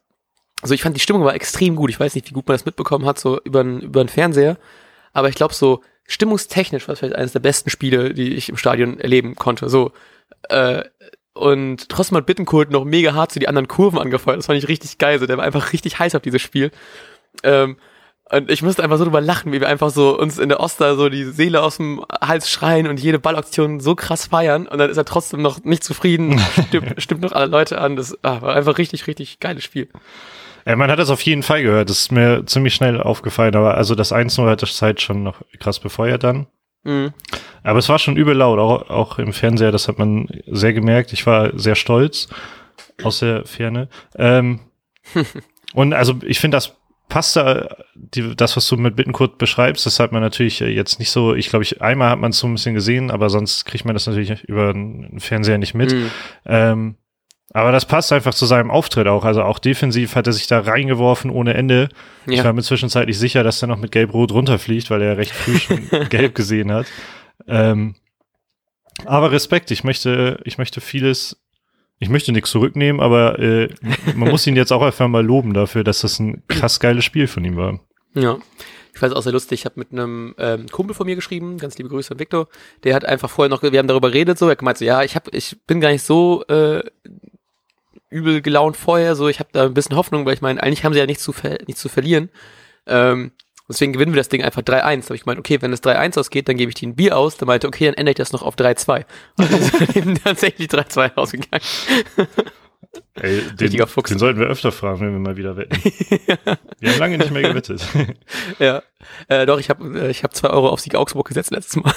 also 0.62 0.74
ich 0.74 0.82
fand 0.82 0.94
die 0.94 1.00
Stimmung 1.00 1.24
war 1.24 1.34
extrem 1.34 1.74
gut. 1.74 1.90
Ich 1.90 1.98
weiß 1.98 2.14
nicht, 2.14 2.28
wie 2.28 2.34
gut 2.34 2.46
man 2.46 2.54
das 2.54 2.64
mitbekommen 2.64 3.06
hat, 3.06 3.18
so 3.18 3.40
über 3.42 3.64
den 3.64 4.08
Fernseher. 4.08 4.56
Aber 5.12 5.28
ich 5.28 5.34
glaube, 5.34 5.54
so 5.54 5.82
stimmungstechnisch 6.06 6.86
war 6.86 6.92
es 6.92 7.00
vielleicht 7.00 7.16
eines 7.16 7.32
der 7.32 7.40
besten 7.40 7.70
Spiele, 7.70 8.14
die 8.14 8.34
ich 8.34 8.48
im 8.48 8.56
Stadion 8.56 9.00
erleben 9.00 9.34
konnte. 9.34 9.68
So, 9.68 9.92
äh, 10.50 10.84
und 11.32 11.88
trotzdem 11.88 12.18
hat 12.18 12.26
Bittenkurt 12.26 12.70
noch 12.70 12.84
mega 12.84 13.14
hart 13.14 13.32
zu 13.32 13.38
die 13.38 13.48
anderen 13.48 13.68
Kurven 13.68 13.98
angefeuert. 13.98 14.38
Das 14.38 14.46
fand 14.46 14.58
ich 14.58 14.68
richtig 14.68 14.98
geil. 14.98 15.18
So, 15.18 15.26
der 15.26 15.38
war 15.38 15.44
einfach 15.44 15.72
richtig 15.72 15.98
heiß 15.98 16.14
auf 16.14 16.22
dieses 16.22 16.42
Spiel. 16.42 16.70
Ähm, 17.42 17.76
und 18.30 18.50
ich 18.50 18.62
musste 18.62 18.82
einfach 18.82 18.98
so 18.98 19.04
drüber 19.04 19.20
lachen, 19.20 19.52
wie 19.52 19.60
wir 19.60 19.68
einfach 19.68 19.90
so 19.90 20.18
uns 20.18 20.38
in 20.38 20.50
der 20.50 20.60
Oster 20.60 20.96
so 20.96 21.08
die 21.08 21.24
Seele 21.24 21.62
aus 21.62 21.78
dem 21.78 22.04
Hals 22.20 22.50
schreien 22.50 22.86
und 22.86 23.00
jede 23.00 23.18
Ballaktion 23.18 23.80
so 23.80 23.94
krass 23.94 24.26
feiern. 24.26 24.66
Und 24.66 24.78
dann 24.78 24.90
ist 24.90 24.98
er 24.98 25.06
trotzdem 25.06 25.40
noch 25.40 25.64
nicht 25.64 25.82
zufrieden, 25.82 26.38
stimmt, 26.68 26.94
stimmt 27.02 27.22
noch 27.22 27.32
alle 27.32 27.46
Leute 27.46 27.80
an. 27.80 27.96
Das 27.96 28.16
ah, 28.22 28.42
war 28.42 28.54
einfach 28.54 28.76
richtig, 28.76 29.06
richtig 29.06 29.40
geiles 29.40 29.64
Spiel. 29.64 29.88
Ja, 30.66 30.76
man 30.76 30.90
hat 30.90 30.98
das 30.98 31.08
auf 31.08 31.22
jeden 31.22 31.42
Fall 31.42 31.62
gehört. 31.62 31.88
Das 31.88 32.00
ist 32.00 32.12
mir 32.12 32.44
ziemlich 32.44 32.74
schnell 32.74 33.00
aufgefallen. 33.00 33.54
Aber 33.56 33.76
also 33.76 33.94
das 33.94 34.12
1-0 34.12 34.46
hat 34.46 34.60
das 34.60 34.76
Zeit 34.76 35.00
schon 35.00 35.22
noch 35.22 35.40
krass 35.58 35.78
befeuert 35.78 36.22
dann. 36.22 36.46
Mhm. 36.84 37.14
Aber 37.62 37.78
es 37.78 37.88
war 37.88 37.98
schon 37.98 38.16
übel 38.16 38.36
laut, 38.36 38.58
auch, 38.58 38.90
auch 38.90 39.18
im 39.18 39.32
Fernseher. 39.32 39.72
Das 39.72 39.88
hat 39.88 39.98
man 39.98 40.28
sehr 40.46 40.74
gemerkt. 40.74 41.14
Ich 41.14 41.26
war 41.26 41.58
sehr 41.58 41.76
stolz 41.76 42.28
aus 43.02 43.20
der 43.20 43.46
Ferne. 43.46 43.88
Ähm, 44.16 44.60
und 45.72 45.94
also 45.94 46.16
ich 46.26 46.40
finde, 46.40 46.58
das 46.58 46.76
passt 47.08 47.36
da, 47.36 47.68
die, 47.94 48.36
das, 48.36 48.56
was 48.56 48.68
du 48.68 48.76
mit 48.76 48.96
Bittenkurt 48.96 49.38
beschreibst, 49.38 49.86
das 49.86 49.98
hat 49.98 50.12
man 50.12 50.22
natürlich 50.22 50.60
jetzt 50.60 50.98
nicht 50.98 51.10
so, 51.10 51.34
ich 51.34 51.48
glaube, 51.48 51.62
ich, 51.62 51.80
einmal 51.80 52.10
hat 52.10 52.18
man 52.18 52.30
es 52.30 52.38
so 52.38 52.46
ein 52.46 52.54
bisschen 52.54 52.74
gesehen, 52.74 53.10
aber 53.10 53.30
sonst 53.30 53.64
kriegt 53.64 53.84
man 53.84 53.94
das 53.94 54.06
natürlich 54.06 54.44
über 54.44 54.72
den 54.72 55.18
Fernseher 55.20 55.58
nicht 55.58 55.74
mit. 55.74 55.92
Mhm. 55.92 56.10
Ähm, 56.46 56.94
aber 57.54 57.72
das 57.72 57.86
passt 57.86 58.12
einfach 58.12 58.34
zu 58.34 58.44
seinem 58.44 58.70
Auftritt 58.70 59.06
auch. 59.06 59.24
Also 59.24 59.42
auch 59.42 59.58
defensiv 59.58 60.16
hat 60.16 60.26
er 60.26 60.34
sich 60.34 60.46
da 60.46 60.60
reingeworfen 60.60 61.30
ohne 61.30 61.54
Ende. 61.54 61.88
Ja. 62.26 62.34
Ich 62.34 62.44
war 62.44 62.52
mir 62.52 62.62
zwischenzeitlich 62.62 63.18
sicher, 63.18 63.42
dass 63.42 63.62
er 63.62 63.68
noch 63.68 63.78
mit 63.78 63.90
Gelb-Rot 63.90 64.32
runterfliegt, 64.32 64.90
weil 64.90 65.00
er 65.00 65.16
recht 65.16 65.32
früh 65.32 65.58
schon 65.58 65.88
Gelb 66.10 66.34
gesehen 66.34 66.70
hat. 66.70 66.86
Ähm, 67.46 67.94
aber 69.06 69.32
Respekt, 69.32 69.70
ich 69.70 69.82
möchte, 69.82 70.40
ich 70.44 70.58
möchte 70.58 70.80
vieles 70.80 71.40
ich 71.98 72.08
möchte 72.08 72.32
nichts 72.32 72.50
zurücknehmen, 72.50 73.00
aber 73.00 73.38
äh, 73.38 73.68
man 74.14 74.30
muss 74.30 74.46
ihn 74.46 74.56
jetzt 74.56 74.72
auch 74.72 74.82
einfach 74.82 75.08
mal 75.08 75.24
loben 75.24 75.52
dafür, 75.54 75.84
dass 75.84 76.00
das 76.00 76.18
ein 76.18 76.42
krass 76.48 76.80
geiles 76.80 77.04
Spiel 77.04 77.26
von 77.26 77.44
ihm 77.44 77.56
war. 77.56 77.80
Ja. 78.14 78.38
Ich 78.92 79.00
fand 79.00 79.12
es 79.12 79.18
auch 79.18 79.22
sehr 79.22 79.32
lustig. 79.32 79.60
Ich 79.60 79.64
habe 79.64 79.78
mit 79.78 79.92
einem 79.92 80.34
ähm, 80.38 80.66
Kumpel 80.68 80.94
von 80.94 81.06
mir 81.06 81.14
geschrieben, 81.14 81.58
ganz 81.58 81.78
liebe 81.78 81.88
Grüße 81.88 82.12
an 82.12 82.18
Victor. 82.18 82.48
Der 82.82 82.96
hat 82.96 83.04
einfach 83.04 83.30
vorher 83.30 83.48
noch, 83.48 83.62
wir 83.62 83.78
haben 83.78 83.86
darüber 83.86 84.10
geredet, 84.10 84.38
so, 84.38 84.48
er 84.48 84.56
gemeint 84.56 84.78
so, 84.78 84.84
ja, 84.84 85.04
ich 85.04 85.14
hab, 85.14 85.32
ich 85.32 85.56
bin 85.66 85.80
gar 85.80 85.90
nicht 85.90 86.02
so 86.02 86.44
äh, 86.48 86.82
übel 88.10 88.42
gelaunt 88.42 88.76
vorher, 88.76 89.14
so, 89.14 89.28
ich 89.28 89.38
habe 89.38 89.50
da 89.52 89.66
ein 89.66 89.74
bisschen 89.74 89.96
Hoffnung, 89.96 90.26
weil 90.26 90.34
ich 90.34 90.40
meine, 90.40 90.60
eigentlich 90.62 90.84
haben 90.84 90.94
sie 90.94 90.98
ja 90.98 91.06
nichts 91.06 91.22
zu, 91.22 91.32
ver 91.32 91.58
nichts 91.66 91.80
zu 91.80 91.88
verlieren. 91.88 92.30
Ähm, 92.86 93.32
Deswegen 93.68 93.92
gewinnen 93.92 94.12
wir 94.12 94.20
das 94.20 94.28
Ding 94.28 94.42
einfach 94.42 94.62
3-1. 94.62 94.66
Da 94.66 95.04
habe 95.04 95.14
ich 95.14 95.24
gemeint, 95.24 95.38
okay, 95.38 95.60
wenn 95.60 95.72
es 95.72 95.82
3-1 95.82 96.18
ausgeht, 96.18 96.48
dann 96.48 96.56
gebe 96.56 96.70
ich 96.70 96.74
dir 96.74 96.88
ein 96.88 96.96
Bier 96.96 97.16
aus. 97.16 97.36
Dann 97.36 97.46
meinte, 97.46 97.66
okay, 97.68 97.84
dann 97.84 97.94
ändere 97.94 98.12
ich 98.12 98.16
das 98.16 98.32
noch 98.32 98.42
auf 98.42 98.56
3-2. 98.56 99.04
Und 99.36 99.52
dann 99.52 99.60
ist 99.60 99.96
eben 99.96 100.14
tatsächlich 100.22 100.68
3-2 100.68 101.14
ausgegangen. 101.16 101.62
Ey, 103.14 103.42
den, 103.56 103.70
den, 103.70 104.18
sollten 104.18 104.40
wir 104.40 104.46
öfter 104.46 104.72
fragen, 104.72 105.00
wenn 105.00 105.12
wir 105.12 105.18
mal 105.18 105.36
wieder 105.36 105.56
wetten. 105.56 105.76
wir 106.80 106.90
haben 106.90 106.98
lange 106.98 107.18
nicht 107.18 107.30
mehr 107.30 107.42
gewettet. 107.42 107.82
ja, 108.58 108.82
äh, 109.28 109.44
doch, 109.44 109.58
ich 109.58 109.68
habe 109.70 109.98
äh, 109.98 110.10
ich 110.10 110.22
hab 110.22 110.34
zwei 110.34 110.48
Euro 110.50 110.68
auf 110.68 110.80
Sieg 110.80 110.94
Augsburg 110.94 111.26
gesetzt 111.28 111.50
letztes 111.50 111.82
Mal. 111.82 111.92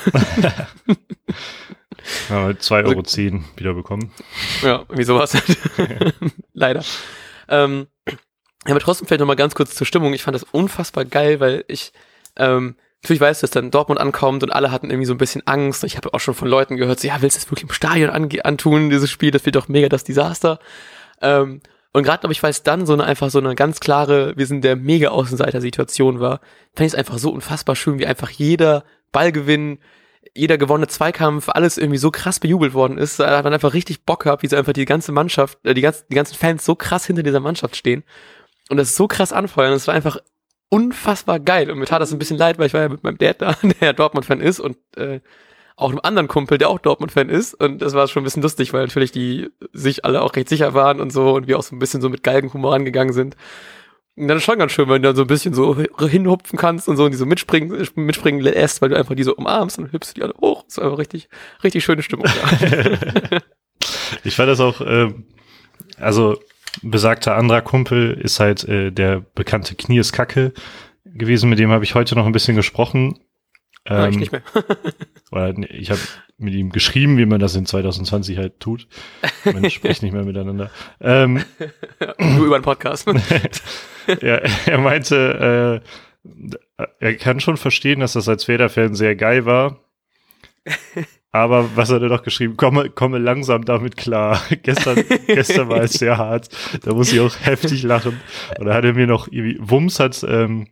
ja, 2.30 2.48
2,10 2.50 2.72
Euro 2.72 2.90
also, 2.90 3.02
zehn 3.04 3.46
wieder 3.56 3.74
bekommen. 3.74 4.12
Ja, 4.64 4.86
wie 4.90 5.04
sowas. 5.04 5.38
Leider. 6.54 6.84
Ähm, 7.48 7.88
aber 8.66 8.80
trotzdem 8.80 9.08
vielleicht 9.08 9.20
nochmal 9.20 9.36
ganz 9.36 9.56
kurz 9.56 9.76
zur 9.76 9.88
Stimmung. 9.88 10.14
Ich 10.14 10.24
fand 10.24 10.36
das 10.36 10.44
unfassbar 10.44 11.06
geil, 11.06 11.40
weil 11.40 11.64
ich 11.68 11.94
ähm, 12.38 12.76
natürlich 13.02 13.22
weiß, 13.22 13.40
dass 13.40 13.50
dann 13.50 13.72
Dortmund 13.72 14.00
ankommt 14.00 14.44
und 14.44 14.52
alle 14.52 14.72
hatten 14.72 14.90
irgendwie 14.90 15.08
so 15.08 15.14
ein 15.14 15.18
bisschen 15.18 15.46
Angst. 15.48 15.84
Ich 15.84 15.98
habe 15.98 16.14
auch 16.14 16.20
schon 16.20 16.36
von 16.36 16.48
Leuten 16.48 16.78
gehört, 16.78 17.00
so, 17.00 17.08
ja, 17.08 17.22
willst 17.22 17.38
du 17.38 17.40
es 17.40 17.52
wirklich 17.52 17.64
im 17.64 17.74
Stadion 17.74 18.10
antun, 18.10 18.90
dieses 18.90 19.10
Spiel? 19.10 19.32
Das 19.32 19.46
wird 19.46 19.56
doch 19.56 19.68
mega 19.68 19.90
das 19.90 20.04
Desaster. 20.04 20.60
Ähm, 21.22 21.62
und 21.94 22.04
gerade, 22.04 22.20
glaube 22.20 22.34
ich, 22.34 22.44
weil 22.44 22.52
es 22.52 22.64
dann 22.64 22.86
so 22.86 22.94
eine 22.94 23.04
einfach 23.04 23.30
so 23.30 23.40
eine 23.40 23.56
ganz 23.56 23.80
klare, 23.80 24.34
wir 24.38 24.46
sind 24.46 24.64
der 24.64 24.76
mega 24.76 25.10
Außenseiter-Situation 25.10 26.20
war, 26.20 26.40
fand 26.74 26.88
ich 26.88 26.94
es 26.94 26.96
einfach 26.96 27.18
so 27.18 27.32
unfassbar 27.32 27.76
schön, 27.76 28.00
wie 28.00 28.06
einfach 28.06 28.30
jeder 28.30 28.86
Ballgewinn, 29.12 29.80
jeder 30.34 30.58
gewonnene 30.58 30.88
Zweikampf, 30.88 31.50
alles 31.50 31.78
irgendwie 31.78 31.98
so 31.98 32.12
krass 32.12 32.40
bejubelt 32.40 32.74
worden 32.74 32.98
ist. 32.98 33.20
Da 33.20 33.36
hat 33.36 33.44
man 33.44 33.54
einfach 33.54 33.74
richtig 33.74 34.06
Bock 34.06 34.24
gehabt, 34.24 34.44
wie 34.44 34.48
so 34.48 34.56
einfach 34.56 34.72
die 34.72 34.86
ganze 34.86 35.12
Mannschaft, 35.12 35.58
äh, 35.64 35.74
die, 35.74 35.82
ganzen, 35.82 36.06
die 36.10 36.16
ganzen 36.16 36.36
Fans 36.36 36.64
so 36.64 36.76
krass 36.76 37.06
hinter 37.06 37.24
dieser 37.24 37.40
Mannschaft 37.42 37.76
stehen 37.76 38.04
und 38.72 38.78
das 38.78 38.96
so 38.96 39.08
krass 39.08 39.34
anfeuern. 39.34 39.74
Das 39.74 39.88
war 39.88 39.94
einfach 39.94 40.18
unfassbar 40.70 41.40
geil. 41.42 41.70
Und 41.70 41.78
mir 41.78 41.86
tat 41.86 42.02
das 42.02 42.14
ein 42.14 42.20
bisschen 42.20 42.38
leid, 42.38 42.58
weil 42.58 42.68
ich 42.68 42.74
war 42.74 42.82
ja 42.82 42.90
mit 42.90 43.04
meinem 43.04 43.18
Dad 43.18 43.42
da, 43.42 43.56
der 43.62 43.76
ja 43.82 43.94
Dortmund-Fan 43.94 44.40
ist 44.40 44.62
und 44.62 44.78
äh, 44.96 45.20
auch 45.76 45.90
einem 45.90 46.00
anderen 46.04 46.30
Kumpel, 46.30 46.58
der 46.58 46.70
auch 46.70 46.80
Dortmund-Fan 46.80 47.30
ist. 47.30 47.54
Und 47.54 47.82
das 47.82 47.94
war 47.94 48.08
schon 48.08 48.22
ein 48.22 48.24
bisschen 48.24 48.42
lustig, 48.42 48.72
weil 48.72 48.84
natürlich 48.86 49.12
die 49.12 49.50
sich 49.74 50.06
alle 50.06 50.22
auch 50.22 50.36
recht 50.36 50.48
sicher 50.48 50.74
waren 50.74 51.02
und 51.02 51.12
so 51.12 51.34
und 51.34 51.48
wir 51.48 51.60
auch 51.60 51.64
so 51.64 51.76
ein 51.76 51.80
bisschen 51.80 52.02
so 52.02 52.10
mit 52.10 52.24
Galgenhumor 52.24 52.74
angegangen 52.74 53.14
sind. 53.14 53.36
Und 54.16 54.30
dann 54.30 54.38
ist 54.38 54.44
schon 54.44 54.60
ganz 54.60 54.72
schön, 54.72 54.88
wenn 54.88 55.02
du 55.02 55.10
dann 55.10 55.16
so 55.18 55.24
ein 55.24 55.28
bisschen 55.28 55.54
so 55.54 55.78
hinhupfen 55.78 56.58
kannst 56.58 56.88
und 56.88 56.96
so 56.96 57.04
und 57.04 57.12
die 57.12 57.18
so 57.18 57.26
mitspringen, 57.26 57.88
mitspringen 57.96 58.40
lässt, 58.40 58.82
weil 58.82 58.90
du 58.90 58.98
einfach 58.98 59.16
die 59.16 59.24
so 59.24 59.36
umarmst 59.36 59.80
und 59.80 59.92
hüpfst 59.92 60.14
die 60.16 60.24
alle 60.24 60.34
hoch. 60.40 60.64
Das 60.64 60.78
ist 60.78 60.80
einfach 60.80 60.98
richtig, 60.98 61.28
richtig 61.64 61.84
schöne 61.84 62.04
Stimmung. 62.04 62.28
Ich 64.24 64.36
fand 64.36 64.50
das 64.50 64.60
auch, 64.60 64.82
ähm, 64.82 65.26
also 65.98 66.38
besagter 66.82 67.36
anderer 67.36 67.62
Kumpel 67.62 68.14
ist 68.14 68.40
halt 68.40 68.64
äh, 68.68 68.92
der 68.92 69.20
bekannte 69.20 69.76
Knies 69.76 70.12
Kacke 70.12 70.54
gewesen, 71.06 71.50
mit 71.50 71.60
dem 71.60 71.72
habe 71.72 71.84
ich 71.84 71.96
heute 71.96 72.16
noch 72.16 72.26
ein 72.26 72.32
bisschen 72.32 72.56
gesprochen. 72.56 73.20
Ähm, 73.86 74.12
ich 74.12 74.18
nicht 74.18 74.32
mehr. 74.32 74.44
oder 75.32 75.54
ich 75.70 75.90
habe 75.92 76.02
mit 76.38 76.54
ihm 76.54 76.72
geschrieben, 76.72 77.18
wie 77.18 77.26
man 77.26 77.40
das 77.40 77.56
in 77.56 77.66
2020 77.66 78.38
halt 78.38 78.60
tut. 78.60 78.88
Man 79.46 79.70
spricht 79.70 80.02
nicht 80.02 80.12
mehr 80.12 80.24
miteinander. 80.24 80.72
Ähm, 81.00 81.44
Nur 82.20 82.46
über 82.46 82.56
einen 82.56 82.64
Podcast. 82.64 83.08
ja, 84.22 84.38
er 84.66 84.78
meinte, 84.80 85.82
äh, 86.78 86.86
er 87.00 87.16
kann 87.16 87.40
schon 87.40 87.58
verstehen, 87.58 88.00
dass 88.00 88.14
das 88.14 88.28
als 88.28 88.46
Federfan 88.46 88.96
sehr 88.96 89.16
geil 89.16 89.46
war. 89.46 89.80
Aber 91.32 91.76
was 91.76 91.90
hat 91.90 92.02
er 92.02 92.10
doch 92.10 92.24
geschrieben? 92.24 92.58
Komme, 92.58 92.90
komme 92.90 93.18
langsam 93.18 93.64
damit 93.64 93.96
klar. 93.96 94.42
gestern, 94.64 95.04
gestern 95.28 95.70
war 95.70 95.82
es 95.82 95.94
sehr 95.94 96.18
hart. 96.18 96.50
Da 96.84 96.94
muss 96.94 97.14
ich 97.14 97.20
auch 97.20 97.34
heftig 97.42 97.84
lachen. 97.84 98.20
Und 98.60 98.66
da 98.66 98.74
hat 98.74 98.84
er 98.84 98.94
mir 98.94 99.08
noch 99.08 99.28
irgendwie, 99.30 99.58
Wums 99.60 100.00
hat 100.00 100.24
ähm, 100.28 100.68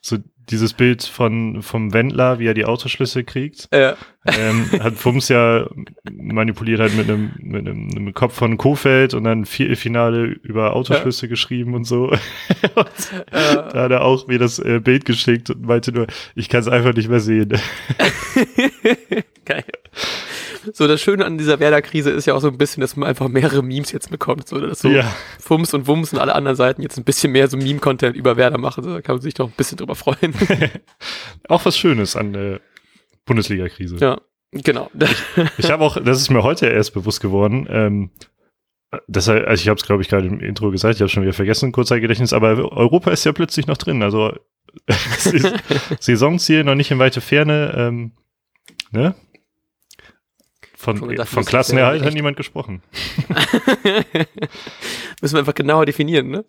so 0.00 0.18
dieses 0.48 0.74
Bild 0.74 1.04
von 1.04 1.62
vom 1.62 1.92
Wendler, 1.92 2.38
wie 2.38 2.46
er 2.46 2.54
die 2.54 2.64
Autoschlüssel 2.64 3.24
kriegt. 3.24 3.68
Ja. 3.72 3.96
Ähm, 4.26 4.70
hat 4.80 4.94
Fums 4.94 5.28
ja 5.28 5.68
manipuliert 6.10 6.80
halt 6.80 6.94
mit 6.96 7.08
einem, 7.08 7.32
mit 7.38 7.66
einem, 7.66 8.12
Kopf 8.12 8.34
von 8.34 8.56
Kofeld 8.56 9.14
und 9.14 9.24
dann 9.24 9.46
Finale 9.46 10.24
über 10.24 10.74
Autoschlüssel 10.74 11.28
ja. 11.28 11.30
geschrieben 11.30 11.74
und 11.74 11.84
so. 11.84 12.04
und 12.74 13.12
ja. 13.32 13.62
Da 13.62 13.82
hat 13.82 13.90
er 13.92 14.02
auch 14.02 14.26
mir 14.26 14.38
das 14.38 14.58
äh, 14.58 14.80
Bild 14.80 15.04
geschickt 15.04 15.50
und 15.50 15.62
meinte 15.62 15.92
nur, 15.92 16.06
ich 16.34 16.48
kann 16.48 16.60
es 16.60 16.68
einfach 16.68 16.94
nicht 16.94 17.08
mehr 17.08 17.20
sehen. 17.20 17.50
Geil. 19.44 19.64
So, 20.72 20.86
das 20.86 21.00
Schöne 21.00 21.24
an 21.24 21.38
dieser 21.38 21.60
Werder-Krise 21.60 22.10
ist 22.10 22.26
ja 22.26 22.34
auch 22.34 22.40
so 22.40 22.48
ein 22.48 22.58
bisschen, 22.58 22.80
dass 22.80 22.96
man 22.96 23.08
einfach 23.08 23.28
mehrere 23.28 23.62
Memes 23.62 23.92
jetzt 23.92 24.10
bekommt. 24.10 24.48
So, 24.48 24.60
dass 24.60 24.80
so 24.80 24.88
ja. 24.88 25.04
Fums 25.38 25.74
und 25.74 25.86
Wums 25.86 26.12
und 26.12 26.18
alle 26.18 26.34
anderen 26.34 26.56
Seiten 26.56 26.82
jetzt 26.82 26.98
ein 26.98 27.04
bisschen 27.04 27.32
mehr 27.32 27.48
so 27.48 27.56
Meme-Content 27.56 28.16
über 28.16 28.36
Werder 28.36 28.58
machen. 28.58 28.84
So, 28.84 28.94
da 28.94 29.00
kann 29.00 29.16
man 29.16 29.22
sich 29.22 29.34
doch 29.34 29.48
ein 29.48 29.54
bisschen 29.56 29.78
drüber 29.78 29.94
freuen. 29.94 30.34
auch 31.48 31.64
was 31.64 31.78
Schönes 31.78 32.16
an 32.16 32.32
der 32.32 32.60
Bundesliga-Krise. 33.26 33.96
Ja, 34.00 34.20
genau. 34.52 34.90
ich, 35.58 35.70
habe 35.70 35.84
auch, 35.84 36.02
das 36.02 36.20
ist 36.20 36.30
mir 36.30 36.42
heute 36.42 36.66
erst 36.66 36.94
bewusst 36.94 37.20
geworden, 37.20 37.66
ähm, 37.70 38.10
das, 39.06 39.28
also 39.28 39.62
ich 39.62 39.68
habe 39.68 39.78
es, 39.78 39.86
glaube 39.86 40.02
ich, 40.02 40.08
gerade 40.08 40.26
im 40.26 40.40
Intro 40.40 40.70
gesagt, 40.70 40.96
ich 40.96 41.00
habe 41.00 41.08
schon 41.08 41.22
wieder 41.22 41.32
vergessen, 41.32 41.70
Kurzzeitgedächtnis, 41.70 42.32
aber 42.32 42.72
Europa 42.76 43.12
ist 43.12 43.24
ja 43.24 43.32
plötzlich 43.32 43.66
noch 43.68 43.76
drin. 43.76 44.02
Also 44.02 44.32
Saisonziel 46.00 46.64
noch 46.64 46.74
nicht 46.74 46.90
in 46.90 46.98
weite 46.98 47.20
Ferne. 47.20 47.72
Ähm, 47.76 48.12
ne? 48.90 49.14
Von, 50.80 50.96
von 51.26 51.44
Klassenerhalt 51.44 52.02
hat 52.02 52.14
niemand 52.14 52.38
gesprochen. 52.38 52.82
Müssen 55.20 55.34
wir 55.34 55.40
einfach 55.40 55.54
genauer 55.54 55.84
definieren, 55.84 56.30
ne? 56.30 56.46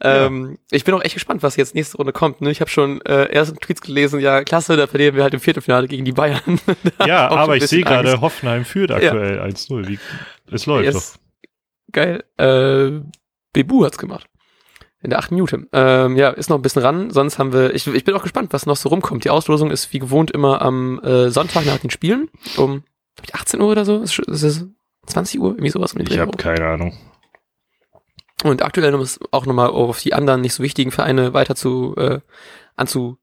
Ja. 0.00 0.26
Ähm, 0.26 0.58
ich 0.70 0.84
bin 0.84 0.94
auch 0.94 1.02
echt 1.02 1.14
gespannt, 1.14 1.42
was 1.42 1.56
jetzt 1.56 1.74
nächste 1.74 1.96
Runde 1.96 2.12
kommt. 2.12 2.40
Ne? 2.40 2.52
Ich 2.52 2.60
habe 2.60 2.70
schon 2.70 3.00
äh, 3.00 3.24
ersten 3.24 3.58
Tweets 3.58 3.80
gelesen, 3.80 4.20
ja, 4.20 4.44
klasse, 4.44 4.76
da 4.76 4.86
verlieren 4.86 5.16
wir 5.16 5.24
halt 5.24 5.34
im 5.34 5.40
Viertelfinale 5.40 5.88
gegen 5.88 6.04
die 6.04 6.12
Bayern. 6.12 6.60
ja, 7.04 7.28
aber 7.30 7.56
ich 7.56 7.66
sehe 7.66 7.82
gerade, 7.82 8.20
Hoffenheim 8.20 8.64
führt 8.64 8.92
aktuell 8.92 9.36
ja. 9.38 9.44
1-0. 9.44 9.98
Es 10.52 10.66
läuft 10.66 10.84
yes. 10.84 10.94
doch. 10.94 11.18
Geil. 11.90 12.22
Äh, 12.36 13.00
Bebu 13.52 13.84
hat's 13.84 13.98
gemacht. 13.98 14.26
In 15.02 15.10
der 15.10 15.18
achten 15.18 15.34
Minute. 15.34 15.66
Ähm, 15.72 16.16
ja, 16.16 16.30
ist 16.30 16.48
noch 16.48 16.58
ein 16.58 16.62
bisschen 16.62 16.82
ran. 16.82 17.10
Sonst 17.10 17.40
haben 17.40 17.52
wir, 17.52 17.74
ich, 17.74 17.88
ich 17.88 18.04
bin 18.04 18.14
auch 18.14 18.22
gespannt, 18.22 18.52
was 18.52 18.66
noch 18.66 18.76
so 18.76 18.88
rumkommt. 18.88 19.24
Die 19.24 19.30
Auslosung 19.30 19.72
ist 19.72 19.92
wie 19.92 19.98
gewohnt 19.98 20.30
immer 20.30 20.62
am 20.62 21.00
äh, 21.00 21.28
Sonntag 21.28 21.66
nach 21.66 21.78
den 21.78 21.90
Spielen. 21.90 22.28
Um 22.56 22.84
18 23.32 23.60
Uhr 23.60 23.68
oder 23.68 23.84
so. 23.84 24.00
Ist, 24.00 24.18
ist 24.18 24.42
es 24.42 24.66
20 25.06 25.40
Uhr? 25.40 25.50
Irgendwie 25.50 25.70
sowas. 25.70 25.94
Ich 25.98 26.18
habe 26.18 26.36
keine 26.36 26.66
Ahnung. 26.66 26.96
Und 28.44 28.62
aktuell 28.62 28.92
ist 29.00 29.20
auch 29.30 29.46
nochmal 29.46 29.70
auf 29.70 30.00
die 30.00 30.14
anderen 30.14 30.40
nicht 30.40 30.54
so 30.54 30.62
wichtigen 30.62 30.90
Vereine 30.90 31.32
weiter 31.32 31.54
zu 31.54 31.94
äh, 31.96 32.20
anzu 32.76 33.18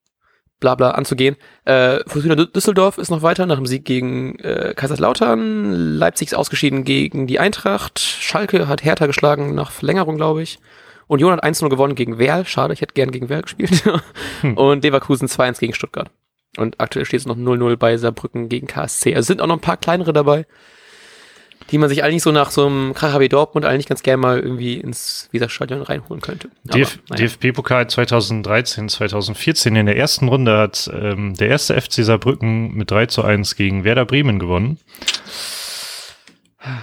bla 0.60 0.76
bla 0.76 0.92
anzugehen. 0.92 1.36
Äh, 1.66 2.00
Fortuna 2.08 2.36
Düsseldorf 2.36 2.98
ist 2.98 3.12
noch 3.12 3.22
weiter 3.22 3.46
nach 3.46 3.56
dem 3.56 3.66
Sieg 3.66 3.86
gegen 3.86 4.38
äh, 4.40 4.74
Kaiserslautern. 4.76 5.72
Leipzig 5.72 6.30
ist 6.30 6.34
ausgeschieden 6.34 6.84
gegen 6.84 7.28
die 7.28 7.40
Eintracht. 7.40 8.00
Schalke 8.00 8.68
hat 8.68 8.84
Hertha 8.84 9.08
geschlagen 9.08 9.56
nach 9.56 9.72
Verlängerung, 9.72 10.18
glaube 10.18 10.42
ich. 10.42 10.60
Union 11.08 11.34
hat 11.34 11.44
1-0 11.44 11.70
gewonnen 11.70 11.96
gegen 11.96 12.20
Werl. 12.20 12.46
Schade, 12.46 12.74
ich 12.74 12.82
hätte 12.82 12.94
gern 12.94 13.12
gegen 13.12 13.30
Werl 13.30 13.42
gespielt. 13.42 13.84
hm. 14.42 14.58
Und 14.58 14.84
Leverkusen 14.84 15.28
2-1 15.28 15.60
gegen 15.60 15.74
Stuttgart. 15.74 16.12
Und 16.58 16.80
aktuell 16.80 17.06
steht 17.06 17.22
es 17.22 17.26
noch 17.26 17.38
0-0 17.38 17.76
bei 17.78 17.96
Saarbrücken 17.98 18.50
gegen 18.50 18.68
KSC. 18.68 19.16
Also 19.16 19.28
sind 19.28 19.42
auch 19.42 19.48
noch 19.48 19.58
ein 19.58 19.62
paar 19.62 19.78
kleinere 19.78 20.14
dabei 20.14 20.46
die 21.72 21.78
man 21.78 21.90
sich 21.90 22.04
eigentlich 22.04 22.24
so 22.24 22.32
nach 22.32 22.52
so 22.52 22.66
einem 22.66 22.94
KHB 22.94 23.30
Dortmund 23.30 23.66
eigentlich 23.66 23.88
ganz 23.88 24.02
gerne 24.02 24.18
mal 24.18 24.40
irgendwie 24.40 24.76
ins 24.76 25.30
Weserstadion 25.32 25.82
reinholen 25.82 26.22
könnte. 26.22 26.50
DF 26.64 27.00
naja. 27.10 27.28
DFB-Pokal 27.28 27.90
2013, 27.90 28.90
2014 28.90 29.76
in 29.76 29.86
der 29.86 29.98
ersten 29.98 30.28
Runde 30.28 30.58
hat 30.58 30.90
ähm, 30.94 31.36
der 31.36 31.50
erste 31.50 31.80
FC 31.80 32.04
Saarbrücken 32.04 32.74
mit 32.74 32.90
3 32.90 33.06
zu 33.08 33.24
1 33.24 33.56
gegen 33.56 33.84
Werder 33.84 34.06
Bremen 34.06 34.40
gewonnen. 34.40 34.80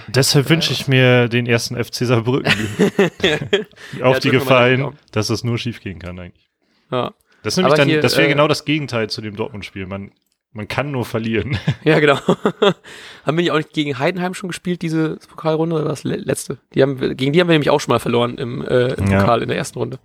Deshalb 0.07 0.49
wünsche 0.49 0.73
ich 0.73 0.87
mir 0.87 1.27
den 1.27 1.45
ersten 1.45 1.75
FC 1.81 2.05
Saarbrücken 2.05 2.51
auf 4.01 4.15
ja, 4.15 4.19
die 4.19 4.29
Gefallen, 4.29 4.97
dass 5.11 5.29
es 5.29 5.43
nur 5.43 5.57
schief 5.57 5.81
gehen 5.81 5.99
kann 5.99 6.17
eigentlich. 6.17 6.49
Ja. 6.91 7.13
Das, 7.55 8.01
das 8.01 8.17
wäre 8.17 8.27
äh, 8.27 8.29
genau 8.29 8.47
das 8.47 8.65
Gegenteil 8.65 9.09
zu 9.09 9.21
dem 9.21 9.35
Dortmund-Spiel. 9.35 9.85
Man 9.85 10.11
man 10.57 10.67
kann 10.67 10.91
nur 10.91 11.05
verlieren. 11.05 11.57
Ja, 11.83 11.99
genau. 11.99 12.17
haben 13.25 13.37
wir 13.37 13.43
die 13.43 13.51
auch 13.51 13.57
nicht 13.57 13.73
gegen 13.73 13.99
Heidenheim 13.99 14.33
schon 14.33 14.49
gespielt, 14.49 14.81
diese 14.81 15.17
Pokalrunde, 15.29 15.75
oder 15.75 15.85
was 15.85 16.03
letzte? 16.03 16.57
Die 16.73 16.81
haben, 16.81 17.15
gegen 17.15 17.31
die 17.31 17.39
haben 17.39 17.47
wir 17.47 17.53
nämlich 17.53 17.69
auch 17.69 17.79
schon 17.79 17.93
mal 17.93 17.99
verloren 17.99 18.37
im, 18.37 18.61
äh, 18.61 18.93
im 18.93 19.07
ja. 19.07 19.19
Pokal 19.19 19.41
in 19.43 19.49
der 19.49 19.57
ersten 19.57 19.77
Runde. 19.79 19.99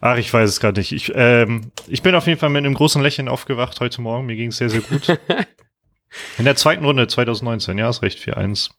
Ach, 0.00 0.16
ich 0.16 0.32
weiß 0.32 0.48
es 0.48 0.60
gerade 0.60 0.80
nicht. 0.80 0.92
Ich, 0.92 1.12
ähm, 1.14 1.72
ich 1.86 2.02
bin 2.02 2.14
auf 2.14 2.26
jeden 2.26 2.38
Fall 2.38 2.48
mit 2.48 2.64
einem 2.64 2.74
großen 2.74 3.02
Lächeln 3.02 3.28
aufgewacht 3.28 3.80
heute 3.80 4.00
Morgen. 4.00 4.26
Mir 4.26 4.36
ging 4.36 4.48
es 4.48 4.56
sehr, 4.56 4.70
sehr 4.70 4.80
gut. 4.80 5.08
in 6.38 6.44
der 6.44 6.56
zweiten 6.56 6.84
Runde 6.84 7.06
2019, 7.06 7.76
ja, 7.76 7.90
ist 7.90 8.02
recht, 8.02 8.18
4-1. 8.18 8.70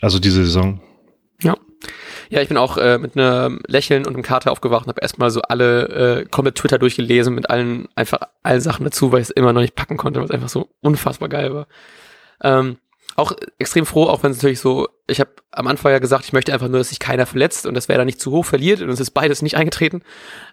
Also 0.00 0.18
diese 0.18 0.44
Saison. 0.44 0.80
Ja. 2.30 2.40
Ich 2.40 2.48
bin 2.48 2.56
auch 2.56 2.76
äh, 2.76 2.98
mit 2.98 3.16
einem 3.16 3.60
Lächeln 3.66 4.06
und 4.06 4.14
einem 4.14 4.22
Kater 4.22 4.52
aufgewacht 4.52 4.86
und 4.86 4.90
habe 4.90 5.00
erstmal 5.00 5.30
so 5.30 5.42
alle 5.42 6.22
äh, 6.22 6.24
komplett 6.26 6.56
Twitter 6.56 6.78
durchgelesen 6.78 7.34
mit 7.34 7.50
allen 7.50 7.88
einfach 7.94 8.20
allen 8.42 8.60
Sachen 8.60 8.84
dazu, 8.84 9.12
weil 9.12 9.20
ich 9.20 9.28
es 9.28 9.30
immer 9.30 9.52
noch 9.52 9.60
nicht 9.60 9.74
packen 9.74 9.96
konnte, 9.96 10.20
was 10.20 10.30
einfach 10.30 10.48
so 10.48 10.68
unfassbar 10.80 11.28
geil 11.28 11.54
war. 11.54 11.66
Ähm, 12.42 12.78
auch 13.16 13.32
extrem 13.58 13.86
froh, 13.86 14.04
auch 14.04 14.22
wenn 14.22 14.32
es 14.32 14.38
natürlich 14.38 14.60
so, 14.60 14.88
ich 15.06 15.20
habe 15.20 15.30
am 15.52 15.66
Anfang 15.66 15.92
ja 15.92 15.98
gesagt, 15.98 16.24
ich 16.24 16.32
möchte 16.32 16.52
einfach 16.52 16.68
nur, 16.68 16.78
dass 16.78 16.88
sich 16.88 16.98
keiner 16.98 17.26
verletzt 17.26 17.66
und 17.66 17.74
dass 17.74 17.88
wer 17.88 17.96
da 17.96 18.04
nicht 18.04 18.20
zu 18.20 18.32
hoch 18.32 18.44
verliert 18.44 18.80
und 18.80 18.88
es 18.90 19.00
ist 19.00 19.12
beides 19.12 19.42
nicht 19.42 19.56
eingetreten. 19.56 20.02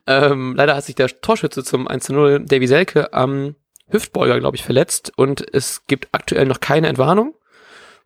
Ähm, 0.05 0.53
leider 0.55 0.75
hat 0.75 0.85
sich 0.85 0.95
der 0.95 1.21
Torschütze 1.21 1.63
zum 1.63 1.87
1-0, 1.87 2.45
Davy 2.47 2.67
Selke, 2.67 3.13
am 3.13 3.55
Hüftbeuger, 3.87 4.39
glaube 4.39 4.57
ich, 4.57 4.63
verletzt 4.63 5.11
und 5.15 5.43
es 5.53 5.85
gibt 5.87 6.09
aktuell 6.11 6.45
noch 6.45 6.59
keine 6.59 6.87
Entwarnung. 6.87 7.35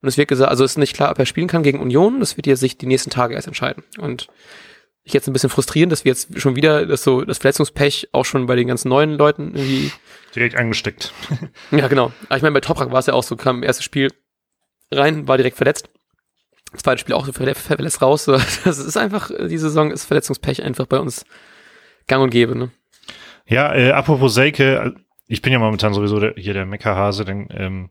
Und 0.01 0.09
es 0.09 0.17
wird 0.17 0.27
gesagt, 0.27 0.49
also 0.49 0.63
ist 0.63 0.77
nicht 0.77 0.95
klar, 0.95 1.11
ob 1.11 1.19
er 1.19 1.25
spielen 1.25 1.47
kann 1.47 1.63
gegen 1.63 1.79
Union. 1.79 2.19
Das 2.19 2.37
wird 2.37 2.47
ja 2.47 2.55
sich 2.55 2.77
die 2.77 2.85
nächsten 2.85 3.09
Tage 3.09 3.33
erst 3.33 3.47
entscheiden. 3.47 3.83
Und 3.97 4.27
ich 5.03 5.13
jetzt 5.13 5.27
ein 5.27 5.33
bisschen 5.33 5.49
frustrierend, 5.49 5.91
dass 5.91 6.03
wir 6.03 6.11
jetzt 6.11 6.39
schon 6.41 6.55
wieder 6.55 6.85
das 6.85 7.03
so 7.03 7.23
das 7.23 7.37
Verletzungspech 7.37 8.09
auch 8.11 8.25
schon 8.25 8.47
bei 8.47 8.55
den 8.55 8.67
ganzen 8.67 8.89
neuen 8.89 9.11
Leuten 9.11 9.55
irgendwie 9.55 9.91
direkt 10.33 10.55
angesteckt. 10.55 11.13
ja, 11.71 11.87
genau. 11.87 12.11
Aber 12.27 12.37
ich 12.37 12.41
meine, 12.41 12.53
bei 12.53 12.59
Toprak 12.59 12.91
war 12.91 12.99
es 12.99 13.05
ja 13.05 13.13
auch 13.13 13.23
so, 13.23 13.35
kam 13.35 13.61
erstes 13.61 13.85
Spiel 13.85 14.11
rein, 14.91 15.27
war 15.27 15.37
direkt 15.37 15.57
verletzt. 15.57 15.89
Zweites 16.75 17.01
Spiel 17.01 17.15
auch 17.15 17.25
so 17.25 17.31
verletzt 17.31 18.01
raus. 18.01 18.25
Das 18.65 18.79
ist 18.79 18.97
einfach, 18.97 19.29
die 19.29 19.57
Saison 19.57 19.91
ist 19.91 20.05
Verletzungspech 20.05 20.63
einfach 20.63 20.87
bei 20.87 20.97
uns 20.97 21.23
gang 22.07 22.23
und 22.23 22.31
gäbe. 22.31 22.57
Ne? 22.57 22.71
Ja, 23.45 23.73
äh, 23.75 23.91
apropos 23.91 24.33
Seike, 24.33 24.95
ich 25.27 25.41
bin 25.43 25.53
ja 25.53 25.59
momentan 25.59 25.93
sowieso 25.93 26.19
der, 26.19 26.33
hier 26.35 26.53
der 26.53 26.65
Meckerhase, 26.65 27.25
denn 27.25 27.47
ähm, 27.51 27.89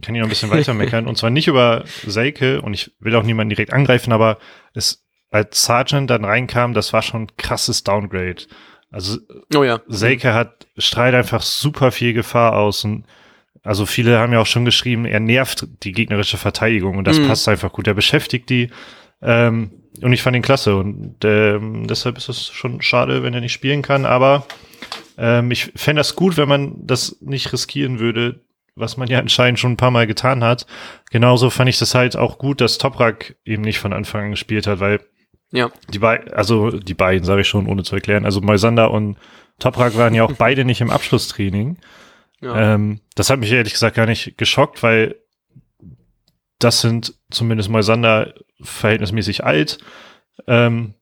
kann 0.00 0.14
ich 0.14 0.20
noch 0.20 0.26
ein 0.26 0.30
bisschen 0.30 0.50
weiter 0.50 0.74
meckern. 0.74 1.06
und 1.06 1.16
zwar 1.16 1.30
nicht 1.30 1.48
über 1.48 1.84
Seike 2.06 2.62
und 2.62 2.74
ich 2.74 2.92
will 3.00 3.14
auch 3.14 3.22
niemanden 3.22 3.50
direkt 3.50 3.72
angreifen, 3.72 4.12
aber 4.12 4.38
es, 4.74 5.04
als 5.30 5.64
Sergeant 5.64 6.10
dann 6.10 6.24
reinkam, 6.24 6.74
das 6.74 6.92
war 6.92 7.02
schon 7.02 7.28
krasses 7.36 7.84
Downgrade. 7.84 8.42
Also 8.90 9.18
oh 9.54 9.64
ja. 9.64 9.80
Seike 9.86 10.34
hat, 10.34 10.66
strahlt 10.76 11.14
einfach 11.14 11.42
super 11.42 11.92
viel 11.92 12.12
Gefahr 12.12 12.56
aus 12.56 12.84
und 12.84 13.06
also 13.62 13.86
viele 13.86 14.18
haben 14.18 14.32
ja 14.32 14.40
auch 14.40 14.46
schon 14.46 14.64
geschrieben, 14.64 15.04
er 15.04 15.20
nervt 15.20 15.66
die 15.84 15.92
gegnerische 15.92 16.36
Verteidigung 16.36 16.98
und 16.98 17.06
das 17.06 17.18
mhm. 17.18 17.28
passt 17.28 17.48
einfach 17.48 17.72
gut. 17.72 17.86
Er 17.86 17.94
beschäftigt 17.94 18.50
die 18.50 18.70
ähm, 19.22 19.70
und 20.00 20.12
ich 20.12 20.22
fand 20.22 20.36
ihn 20.36 20.42
klasse 20.42 20.76
und 20.76 21.16
ähm, 21.24 21.86
deshalb 21.86 22.16
ist 22.16 22.28
es 22.28 22.48
schon 22.48 22.82
schade, 22.82 23.22
wenn 23.22 23.34
er 23.34 23.40
nicht 23.40 23.52
spielen 23.52 23.82
kann, 23.82 24.04
aber 24.04 24.46
ähm, 25.16 25.50
ich 25.50 25.72
fände 25.76 26.00
das 26.00 26.16
gut, 26.16 26.36
wenn 26.36 26.48
man 26.48 26.74
das 26.86 27.16
nicht 27.20 27.52
riskieren 27.52 27.98
würde, 27.98 28.40
was 28.74 28.96
man 28.96 29.08
ja 29.08 29.18
anscheinend 29.18 29.58
schon 29.58 29.72
ein 29.72 29.76
paar 29.76 29.90
Mal 29.90 30.06
getan 30.06 30.42
hat. 30.42 30.66
Genauso 31.10 31.50
fand 31.50 31.68
ich 31.68 31.78
das 31.78 31.94
halt 31.94 32.16
auch 32.16 32.38
gut, 32.38 32.60
dass 32.60 32.78
Toprak 32.78 33.36
eben 33.44 33.62
nicht 33.62 33.78
von 33.78 33.92
Anfang 33.92 34.24
an 34.24 34.30
gespielt 34.30 34.66
hat, 34.66 34.80
weil 34.80 35.00
ja. 35.50 35.70
die 35.92 35.98
beiden, 35.98 36.32
also 36.32 36.70
die 36.70 36.94
beiden, 36.94 37.24
sage 37.24 37.42
ich 37.42 37.48
schon, 37.48 37.66
ohne 37.66 37.82
zu 37.82 37.94
erklären, 37.94 38.24
also 38.24 38.40
Moisander 38.40 38.90
und 38.90 39.18
Toprak 39.58 39.96
waren 39.96 40.14
ja 40.14 40.24
auch 40.24 40.32
beide 40.38 40.64
nicht 40.64 40.80
im 40.80 40.90
Abschlusstraining. 40.90 41.78
Ja. 42.40 42.74
Ähm, 42.74 43.00
das 43.14 43.30
hat 43.30 43.38
mich 43.38 43.52
ehrlich 43.52 43.72
gesagt 43.72 43.96
gar 43.96 44.06
nicht 44.06 44.36
geschockt, 44.38 44.82
weil 44.82 45.16
das 46.58 46.80
sind 46.80 47.14
zumindest 47.30 47.68
Moisander 47.68 48.34
verhältnismäßig 48.60 49.44
alt. 49.44 49.78
Ähm, 50.46 50.94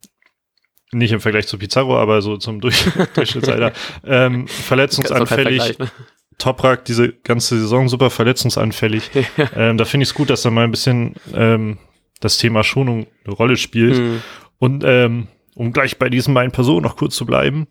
nicht 0.93 1.13
im 1.13 1.21
Vergleich 1.21 1.47
zu 1.47 1.59
Pizarro, 1.59 1.99
aber 1.99 2.21
so 2.21 2.37
zum 2.37 2.61
Durch 2.61 2.85
Durchschnittsalter. 3.15 3.73
ähm, 4.05 4.49
verletzungsanfällig. 4.49 5.79
Ne? 5.79 5.91
Toprak 6.41 6.85
diese 6.85 7.13
ganze 7.13 7.61
Saison 7.61 7.89
super 7.89 8.11
verletzungsanfällig. 8.11 9.11
Ja. 9.37 9.49
Ähm, 9.55 9.79
da 9.79 9.85
finde 9.85 10.03
ich 10.03 10.11
es 10.11 10.15
gut, 10.15 10.31
dass 10.31 10.43
da 10.43 10.51
mal 10.51 10.65
ein 10.65 10.71
bisschen 10.71 11.15
ähm, 11.33 11.79
das 12.21 12.39
Thema 12.39 12.65
Schonung 12.65 13.07
eine 13.25 13.35
Rolle 13.35 13.57
spielt. 13.57 13.99
Mhm. 13.99 14.23
Und 14.59 14.85
ähm, 14.85 15.29
um 15.55 15.73
gleich 15.73 15.99
bei 15.99 16.09
diesen 16.09 16.35
beiden 16.35 16.53
Personen 16.53 16.83
noch 16.83 16.97
kurz 16.97 17.15
zu 17.15 17.27
bleiben, 17.27 17.69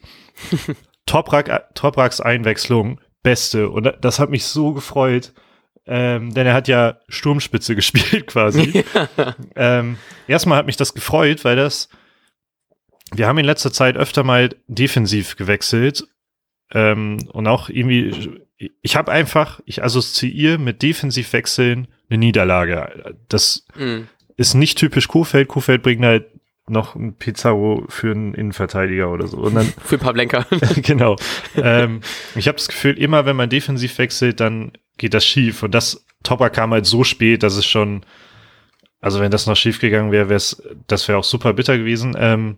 Toprak, 1.05 1.73
Topraks 1.75 2.21
Einwechslung, 2.21 3.01
beste. 3.23 3.69
Und 3.69 3.91
das 4.01 4.19
hat 4.19 4.29
mich 4.29 4.45
so 4.45 4.73
gefreut. 4.73 5.33
Ähm, 5.85 6.33
denn 6.33 6.45
er 6.45 6.53
hat 6.53 6.67
ja 6.67 6.99
Sturmspitze 7.09 7.75
gespielt 7.75 8.27
quasi. 8.27 8.83
Ja. 8.93 9.35
Ähm, 9.55 9.97
erstmal 10.27 10.59
hat 10.59 10.67
mich 10.67 10.77
das 10.77 10.93
gefreut, 10.93 11.43
weil 11.43 11.55
das, 11.55 11.89
wir 13.11 13.27
haben 13.27 13.39
in 13.39 13.45
letzter 13.45 13.73
Zeit 13.73 13.97
öfter 13.97 14.23
mal 14.23 14.49
defensiv 14.67 15.35
gewechselt 15.35 16.07
ähm, 16.71 17.27
und 17.31 17.47
auch 17.47 17.69
irgendwie 17.69 18.39
ich 18.81 18.95
habe 18.95 19.11
einfach, 19.11 19.61
ich 19.65 19.83
assoziiere 19.83 20.57
mit 20.57 20.81
Defensivwechseln 20.81 21.87
eine 22.09 22.17
Niederlage. 22.17 23.15
Das 23.29 23.65
mm. 23.75 24.01
ist 24.35 24.53
nicht 24.53 24.77
typisch 24.77 25.07
Kofeld. 25.07 25.47
Kofeld 25.47 25.81
bringt 25.81 26.03
halt 26.03 26.25
noch 26.67 26.95
ein 26.95 27.15
Pizarro 27.15 27.85
für 27.87 28.11
einen 28.11 28.33
Innenverteidiger 28.33 29.11
oder 29.11 29.27
so. 29.27 29.37
Und 29.37 29.55
dann, 29.55 29.65
für 29.85 29.97
Pavlenka. 29.97 30.45
genau. 30.81 31.15
ähm, 31.55 32.01
ich 32.35 32.47
habe 32.47 32.57
das 32.57 32.67
Gefühl, 32.67 32.97
immer 32.97 33.25
wenn 33.25 33.35
man 33.35 33.49
defensiv 33.49 33.97
wechselt, 33.97 34.39
dann 34.39 34.73
geht 34.97 35.13
das 35.13 35.25
schief. 35.25 35.63
Und 35.63 35.73
das 35.73 36.05
Topper 36.23 36.49
kam 36.49 36.71
halt 36.71 36.85
so 36.85 37.03
spät, 37.03 37.43
dass 37.43 37.55
es 37.55 37.65
schon, 37.65 38.01
also 38.99 39.21
wenn 39.21 39.31
das 39.31 39.47
noch 39.47 39.55
schief 39.55 39.79
gegangen 39.79 40.11
wäre, 40.11 40.29
wäre 40.29 40.37
es, 40.37 40.61
das 40.87 41.07
wäre 41.07 41.17
auch 41.17 41.23
super 41.23 41.53
bitter 41.53 41.77
gewesen. 41.77 42.15
Ähm, 42.19 42.57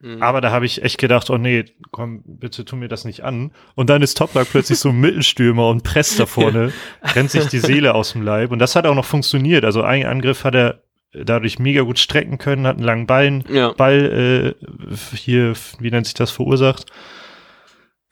Mhm. 0.00 0.22
Aber 0.22 0.40
da 0.40 0.50
habe 0.50 0.66
ich 0.66 0.82
echt 0.82 0.98
gedacht, 0.98 1.30
oh 1.30 1.38
nee, 1.38 1.64
komm, 1.90 2.22
bitte 2.26 2.64
tu 2.64 2.76
mir 2.76 2.88
das 2.88 3.04
nicht 3.04 3.24
an. 3.24 3.52
Und 3.74 3.90
dann 3.90 4.02
ist 4.02 4.18
Toprak 4.18 4.48
plötzlich 4.50 4.78
so 4.78 4.90
ein 4.90 5.00
Mittelstürmer 5.00 5.68
und 5.68 5.82
presst 5.82 6.20
da 6.20 6.26
vorne, 6.26 6.72
rennt 7.02 7.30
sich 7.30 7.46
die 7.46 7.58
Seele 7.58 7.94
aus 7.94 8.12
dem 8.12 8.22
Leib. 8.22 8.50
Und 8.52 8.58
das 8.58 8.76
hat 8.76 8.86
auch 8.86 8.94
noch 8.94 9.04
funktioniert. 9.04 9.64
Also 9.64 9.82
ein 9.82 10.04
Angriff 10.04 10.44
hat 10.44 10.54
er 10.54 10.82
dadurch 11.12 11.58
mega 11.58 11.82
gut 11.82 11.98
strecken 11.98 12.38
können, 12.38 12.66
hat 12.66 12.76
einen 12.76 12.84
langen 12.84 13.06
Ballen, 13.06 13.44
ja. 13.48 13.72
Ball 13.72 14.54
äh, 14.60 15.16
hier, 15.16 15.54
wie 15.78 15.90
nennt 15.90 16.06
sich 16.06 16.14
das, 16.14 16.30
verursacht. 16.30 16.86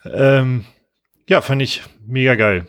Ähm, 0.05 0.65
ja, 1.29 1.41
fand 1.41 1.62
ich 1.62 1.83
mega 2.07 2.35
geil. 2.35 2.67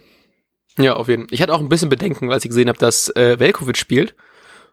Ja, 0.77 0.93
auf 0.93 1.07
jeden 1.07 1.23
Fall. 1.23 1.33
Ich 1.33 1.41
hatte 1.41 1.53
auch 1.53 1.59
ein 1.59 1.69
bisschen 1.69 1.89
Bedenken, 1.89 2.31
als 2.31 2.43
ich 2.43 2.49
gesehen 2.49 2.67
habe, 2.67 2.79
dass 2.79 3.15
äh, 3.15 3.39
Velkovic 3.39 3.77
spielt. 3.77 4.15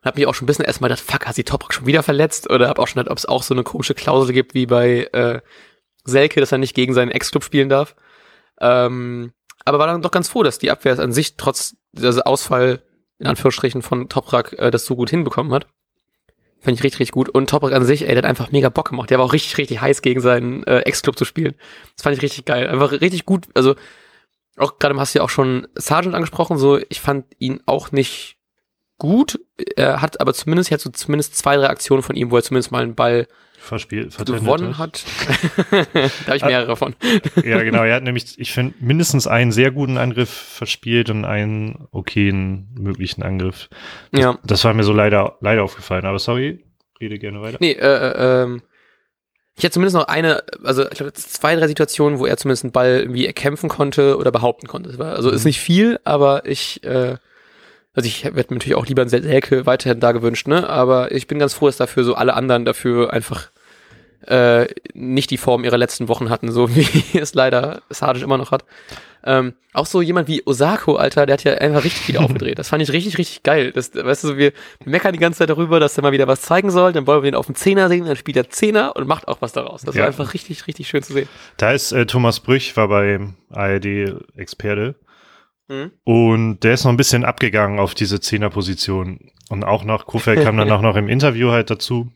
Und 0.00 0.06
habe 0.06 0.18
mich 0.18 0.26
auch 0.26 0.34
schon 0.34 0.44
ein 0.44 0.46
bisschen 0.46 0.64
erstmal 0.64 0.88
gedacht, 0.88 1.04
fuck, 1.04 1.26
hat 1.26 1.34
sie 1.34 1.44
Toprak 1.44 1.74
schon 1.74 1.86
wieder 1.86 2.02
verletzt? 2.02 2.50
Oder 2.50 2.68
habe 2.68 2.80
auch 2.80 2.88
schon 2.88 3.00
gedacht, 3.00 3.10
ob 3.10 3.18
es 3.18 3.26
auch 3.26 3.42
so 3.42 3.54
eine 3.54 3.62
komische 3.62 3.94
Klausel 3.94 4.32
gibt 4.32 4.54
wie 4.54 4.66
bei 4.66 5.08
äh, 5.12 5.40
Selke, 6.04 6.40
dass 6.40 6.52
er 6.52 6.58
nicht 6.58 6.74
gegen 6.74 6.94
seinen 6.94 7.10
Ex-Club 7.10 7.44
spielen 7.44 7.68
darf. 7.68 7.94
Ähm, 8.60 9.32
aber 9.64 9.78
war 9.78 9.86
dann 9.86 10.02
doch 10.02 10.10
ganz 10.10 10.28
froh, 10.28 10.42
dass 10.42 10.58
die 10.58 10.70
Abwehr 10.70 10.98
an 10.98 11.12
sich 11.12 11.36
trotz 11.36 11.76
dieser 11.92 12.26
Ausfall 12.26 12.82
in 13.18 13.26
Anführungsstrichen 13.26 13.82
von 13.82 14.08
Toprak 14.08 14.54
äh, 14.54 14.70
das 14.70 14.86
so 14.86 14.96
gut 14.96 15.10
hinbekommen 15.10 15.52
hat. 15.52 15.66
Fand 16.60 16.76
ich 16.76 16.82
richtig, 16.84 17.00
richtig 17.00 17.12
gut. 17.12 17.28
Und 17.28 17.48
Toprak 17.48 17.72
an 17.72 17.84
sich, 17.84 18.02
ey, 18.02 18.08
der 18.08 18.18
hat 18.18 18.24
einfach 18.24 18.52
mega 18.52 18.68
Bock 18.68 18.90
gemacht. 18.90 19.10
Der 19.10 19.18
war 19.18 19.26
auch 19.26 19.32
richtig, 19.32 19.56
richtig 19.58 19.80
heiß, 19.80 20.02
gegen 20.02 20.20
seinen 20.20 20.62
äh, 20.64 20.80
Ex-Club 20.80 21.16
zu 21.16 21.24
spielen. 21.24 21.54
Das 21.96 22.02
fand 22.02 22.16
ich 22.16 22.22
richtig 22.22 22.44
geil. 22.44 22.68
Einfach 22.68 22.92
richtig 22.92 23.24
gut. 23.24 23.48
Also, 23.54 23.76
auch 24.56 24.78
gerade 24.78 24.98
hast 24.98 25.14
du 25.14 25.20
ja 25.20 25.24
auch 25.24 25.30
schon 25.30 25.68
Sargent 25.74 26.14
angesprochen, 26.14 26.58
so, 26.58 26.78
ich 26.88 27.00
fand 27.00 27.24
ihn 27.38 27.60
auch 27.66 27.92
nicht 27.92 28.36
gut. 29.00 29.40
Er 29.76 30.00
hat 30.00 30.20
aber 30.20 30.32
zumindest, 30.32 30.70
jetzt 30.70 30.84
so 30.84 30.90
zumindest 30.90 31.36
zwei, 31.36 31.56
drei 31.56 31.68
Aktionen 31.68 32.04
von 32.04 32.14
ihm, 32.14 32.30
wo 32.30 32.36
er 32.36 32.42
zumindest 32.44 32.70
mal 32.70 32.82
einen 32.84 32.94
Ball 32.94 33.26
Verspiel, 33.58 34.08
gewonnen 34.24 34.78
hat. 34.78 35.04
da 35.70 35.76
habe 36.28 36.36
ich 36.36 36.44
mehrere 36.44 36.76
von. 36.76 36.94
ja, 37.44 37.62
genau. 37.62 37.82
Er 37.82 37.96
hat 37.96 38.04
nämlich, 38.04 38.38
ich 38.38 38.52
finde, 38.52 38.74
mindestens 38.80 39.26
einen 39.26 39.52
sehr 39.52 39.70
guten 39.70 39.98
Angriff 39.98 40.30
verspielt 40.30 41.10
und 41.10 41.24
einen 41.26 41.86
okayen 41.90 42.68
möglichen 42.78 43.22
Angriff. 43.22 43.68
Das, 44.12 44.20
Ja. 44.22 44.38
das 44.44 44.64
war 44.64 44.72
mir 44.72 44.84
so 44.84 44.94
leider, 44.94 45.36
leider 45.40 45.62
aufgefallen. 45.62 46.06
Aber 46.06 46.18
sorry, 46.18 46.64
rede 47.00 47.18
gerne 47.18 47.42
weiter. 47.42 47.58
Nee, 47.60 47.72
äh, 47.72 47.86
äh, 47.86 48.42
ähm, 48.44 48.62
ich 49.56 49.64
hatte 49.64 49.74
zumindest 49.74 49.96
noch 49.96 50.08
eine, 50.08 50.42
also 50.64 50.84
ich 50.84 50.96
glaube 50.96 51.12
zwei, 51.12 51.54
drei 51.54 51.68
Situationen, 51.68 52.18
wo 52.18 52.24
er 52.24 52.38
zumindest 52.38 52.64
einen 52.64 52.72
Ball 52.72 53.00
irgendwie 53.00 53.26
erkämpfen 53.26 53.68
konnte 53.68 54.16
oder 54.16 54.32
behaupten 54.32 54.68
konnte. 54.68 54.98
War, 54.98 55.14
also 55.16 55.28
ist 55.28 55.42
Mhm. 55.44 55.48
nicht 55.48 55.60
viel, 55.60 56.00
aber 56.04 56.46
ich, 56.46 56.82
äh, 56.84 57.16
also 57.94 58.06
ich 58.06 58.24
hätte 58.24 58.36
mir 58.36 58.44
natürlich 58.48 58.76
auch 58.76 58.86
lieber 58.86 59.02
einen 59.02 59.08
Selke 59.10 59.66
weiterhin 59.66 60.00
da 60.00 60.12
gewünscht, 60.12 60.46
ne? 60.46 60.68
Aber 60.68 61.12
ich 61.12 61.26
bin 61.26 61.38
ganz 61.38 61.54
froh, 61.54 61.66
dass 61.66 61.76
dafür 61.76 62.04
so 62.04 62.14
alle 62.14 62.34
anderen 62.34 62.64
dafür 62.64 63.12
einfach 63.12 63.50
äh, 64.26 64.66
nicht 64.94 65.30
die 65.30 65.38
Form 65.38 65.64
ihrer 65.64 65.78
letzten 65.78 66.08
Wochen 66.08 66.28
hatten, 66.30 66.52
so 66.52 66.68
wie 66.76 66.86
es 67.18 67.34
leider 67.34 67.82
Sardic 67.90 68.22
immer 68.22 68.38
noch 68.38 68.50
hat. 68.50 68.64
Ähm, 69.22 69.52
auch 69.74 69.84
so 69.84 70.00
jemand 70.00 70.28
wie 70.28 70.42
Osako, 70.46 70.96
Alter, 70.96 71.26
der 71.26 71.34
hat 71.34 71.44
ja 71.44 71.52
einfach 71.54 71.84
richtig 71.84 72.02
viel 72.02 72.16
aufgedreht. 72.24 72.58
Das 72.58 72.68
fand 72.70 72.82
ich 72.82 72.90
richtig, 72.92 73.18
richtig 73.18 73.42
geil. 73.42 73.70
Das, 73.72 73.94
weißt 73.94 74.24
du, 74.24 74.36
wir, 74.38 74.52
meckern 74.86 75.12
die 75.12 75.18
ganze 75.18 75.40
Zeit 75.40 75.50
darüber, 75.50 75.78
dass 75.80 75.96
er 75.98 76.02
mal 76.02 76.12
wieder 76.12 76.26
was 76.26 76.40
zeigen 76.42 76.70
soll, 76.70 76.92
dann 76.92 77.06
wollen 77.06 77.22
wir 77.22 77.28
ihn 77.28 77.34
auf 77.34 77.46
den 77.46 77.54
Zehner 77.54 77.88
sehen, 77.88 78.06
dann 78.06 78.16
spielt 78.16 78.36
er 78.38 78.48
Zehner 78.48 78.94
und 78.96 79.06
macht 79.06 79.28
auch 79.28 79.42
was 79.42 79.52
daraus. 79.52 79.82
Das 79.82 79.94
Ja. 79.94 80.02
war 80.02 80.06
einfach 80.08 80.32
richtig, 80.32 80.66
richtig 80.66 80.88
schön 80.88 81.02
zu 81.02 81.12
sehen. 81.12 81.28
Da 81.58 81.72
ist 81.72 81.92
äh, 81.92 82.06
Thomas 82.06 82.40
Brüch, 82.40 82.76
war 82.76 82.88
bei 82.88 83.20
ARD-Experte. 83.50 84.94
Mhm. 85.70 85.92
Und 86.02 86.60
der 86.64 86.74
ist 86.74 86.84
noch 86.84 86.90
ein 86.90 86.96
bisschen 86.96 87.24
abgegangen 87.24 87.78
auf 87.78 87.94
diese 87.94 88.20
Zehnerposition. 88.20 89.30
Und 89.48 89.64
auch 89.64 89.84
noch, 89.84 90.04
Kofeld 90.04 90.42
kam 90.42 90.56
dann 90.56 90.70
auch 90.72 90.82
noch 90.82 90.96
im 90.96 91.08
Interview 91.08 91.50
halt 91.50 91.70
dazu. 91.70 92.12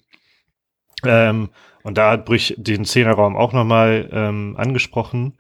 Ähm, 1.04 1.50
und 1.84 1.96
da 1.96 2.10
hat 2.10 2.24
Brüch 2.24 2.54
den 2.56 2.84
Zehnerraum 2.84 3.36
auch 3.36 3.52
nochmal 3.52 4.08
ähm, 4.12 4.56
angesprochen. 4.58 5.38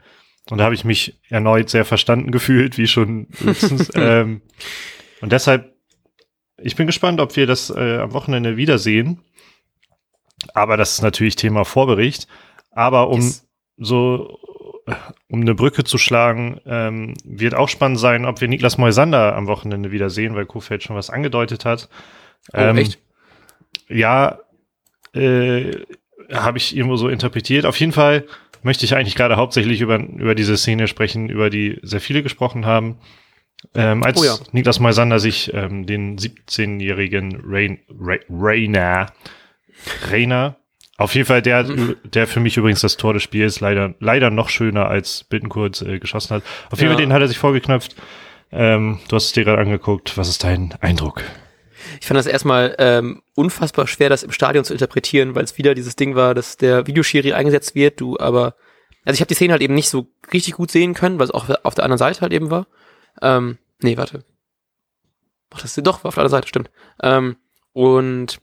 Und 0.48 0.58
da 0.58 0.64
habe 0.64 0.74
ich 0.74 0.84
mich 0.84 1.18
erneut 1.28 1.70
sehr 1.70 1.84
verstanden 1.84 2.30
gefühlt, 2.30 2.78
wie 2.78 2.86
schon 2.86 3.26
letztens. 3.40 3.90
ähm, 3.94 4.42
und 5.20 5.32
deshalb, 5.32 5.74
ich 6.58 6.76
bin 6.76 6.86
gespannt, 6.86 7.20
ob 7.20 7.34
wir 7.34 7.48
das 7.48 7.70
äh, 7.70 7.98
am 7.98 8.12
Wochenende 8.12 8.56
wiedersehen. 8.56 9.22
Aber 10.52 10.76
das 10.76 10.92
ist 10.92 11.02
natürlich 11.02 11.34
Thema 11.34 11.64
Vorbericht. 11.64 12.28
Aber 12.70 13.08
um 13.08 13.20
Yes. 13.20 13.48
so, 13.76 14.38
um 15.28 15.40
eine 15.40 15.54
Brücke 15.54 15.84
zu 15.84 15.98
schlagen, 15.98 16.60
ähm, 16.66 17.14
wird 17.24 17.54
auch 17.54 17.68
spannend 17.68 17.98
sein, 17.98 18.24
ob 18.26 18.40
wir 18.40 18.48
Niklas 18.48 18.78
Moisander 18.78 19.34
am 19.34 19.46
Wochenende 19.46 19.90
wiedersehen, 19.90 20.34
weil 20.34 20.46
Kofeld 20.46 20.82
schon 20.82 20.96
was 20.96 21.10
angedeutet 21.10 21.64
hat. 21.64 21.88
Oh, 22.52 22.58
Ähm, 22.58 22.76
echt? 22.76 22.98
Ja, 23.88 24.40
äh, 25.14 25.72
habe 26.32 26.58
ich 26.58 26.76
irgendwo 26.76 26.96
so 26.96 27.08
interpretiert. 27.08 27.66
Auf 27.66 27.78
jeden 27.78 27.92
Fall 27.92 28.24
möchte 28.62 28.84
ich 28.84 28.94
eigentlich 28.94 29.14
gerade 29.14 29.36
hauptsächlich 29.36 29.80
über, 29.80 29.98
über 29.98 30.34
diese 30.34 30.56
Szene 30.56 30.88
sprechen, 30.88 31.28
über 31.28 31.50
die 31.50 31.78
sehr 31.82 32.00
viele 32.00 32.22
gesprochen 32.22 32.66
haben. 32.66 32.98
Ähm, 33.74 34.02
als 34.02 34.20
Oh 34.20 34.24
ja. 34.24 34.36
Niklas 34.52 34.80
Moisander 34.80 35.18
sich 35.18 35.52
ähm, 35.54 35.86
den 35.86 36.18
17-jährigen 36.18 37.42
Rain, 37.44 37.80
Ra 37.88 38.16
Rainer, 38.28 39.06
Rainer, 40.10 40.56
auf 40.96 41.14
jeden 41.14 41.26
Fall 41.26 41.42
der, 41.42 41.64
Mhm. 41.64 41.96
der 42.04 42.26
für 42.26 42.40
mich 42.40 42.56
übrigens 42.56 42.80
das 42.80 42.96
Tor 42.96 43.14
des 43.14 43.22
Spiels 43.22 43.60
leider, 43.60 43.94
leider 44.00 44.30
noch 44.30 44.48
schöner 44.48 44.86
als 44.88 45.24
Bittenkurt 45.24 45.82
äh, 45.82 45.98
geschossen 45.98 46.36
hat. 46.36 46.42
Auf 46.70 46.78
jeden 46.78 46.90
Ja. 46.90 46.96
Fall 46.96 47.04
den 47.04 47.12
hat 47.12 47.20
er 47.20 47.28
sich 47.28 47.38
vorgeknöpft. 47.38 47.96
Ähm, 48.52 49.00
du 49.08 49.16
hast 49.16 49.26
es 49.26 49.32
dir 49.32 49.44
gerade 49.44 49.60
angeguckt. 49.60 50.16
Was 50.16 50.28
ist 50.28 50.44
dein 50.44 50.74
Eindruck? 50.80 51.22
Ich 52.00 52.06
fand 52.06 52.16
das 52.18 52.26
erstmal 52.26 52.74
ähm, 52.78 53.22
unfassbar 53.34 53.86
schwer, 53.86 54.08
das 54.08 54.22
im 54.22 54.30
Stadion 54.32 54.64
zu 54.64 54.72
interpretieren, 54.72 55.34
weil 55.34 55.44
es 55.44 55.58
wieder 55.58 55.74
dieses 55.74 55.96
Ding 55.96 56.14
war, 56.14 56.34
dass 56.34 56.56
der 56.56 56.86
Videoschiri 56.86 57.32
eingesetzt 57.32 57.74
wird, 57.74 58.00
du 58.00 58.18
aber, 58.18 58.54
also 59.04 59.14
ich 59.14 59.20
habe 59.20 59.28
die 59.28 59.34
Szene 59.34 59.52
halt 59.52 59.62
eben 59.62 59.74
nicht 59.74 59.88
so 59.90 60.06
richtig 60.32 60.54
gut 60.54 60.70
sehen 60.70 60.94
können, 60.94 61.18
weil 61.18 61.24
es 61.26 61.30
auch 61.30 61.48
auf 61.64 61.74
der 61.74 61.84
anderen 61.84 61.98
Seite 61.98 62.20
halt 62.20 62.32
eben 62.32 62.50
war. 62.50 62.66
Ähm, 63.20 63.58
nee, 63.82 63.96
warte. 63.96 64.24
Ach, 65.52 65.60
das 65.60 65.74
doch, 65.74 66.04
war 66.04 66.08
auf 66.08 66.14
der 66.14 66.22
anderen 66.22 66.38
Seite, 66.38 66.48
stimmt. 66.48 66.70
Ähm, 67.02 67.36
und 67.72 68.38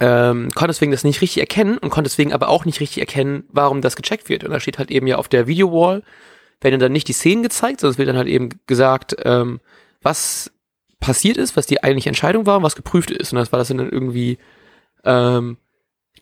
ähm, 0.00 0.50
konnte 0.54 0.72
deswegen 0.72 0.92
das 0.92 1.04
nicht 1.04 1.20
richtig 1.20 1.40
erkennen 1.40 1.78
und 1.78 1.90
konnte 1.90 2.08
deswegen 2.08 2.32
aber 2.32 2.48
auch 2.48 2.64
nicht 2.64 2.80
richtig 2.80 2.98
erkennen, 2.98 3.44
warum 3.48 3.80
das 3.80 3.96
gecheckt 3.96 4.28
wird. 4.28 4.44
Und 4.44 4.50
da 4.50 4.60
steht 4.60 4.78
halt 4.78 4.90
eben 4.90 5.06
ja 5.06 5.16
auf 5.16 5.28
der 5.28 5.46
Video-Wall, 5.46 6.02
werden 6.60 6.80
dann 6.80 6.92
nicht 6.92 7.08
die 7.08 7.12
Szenen 7.12 7.42
gezeigt, 7.42 7.80
sondern 7.80 7.92
es 7.92 7.98
wird 7.98 8.08
dann 8.08 8.16
halt 8.16 8.28
eben 8.28 8.50
gesagt, 8.66 9.16
ähm, 9.24 9.60
was 10.02 10.52
passiert 11.00 11.36
ist, 11.36 11.56
was 11.56 11.66
die 11.66 11.82
eigentliche 11.82 12.08
Entscheidung 12.08 12.46
war 12.46 12.58
und 12.58 12.62
was 12.62 12.76
geprüft 12.76 13.10
ist. 13.10 13.32
Und 13.32 13.38
das 13.38 13.52
war 13.52 13.58
das 13.58 13.68
dann 13.68 13.78
irgendwie 13.78 14.38
ähm, 15.04 15.58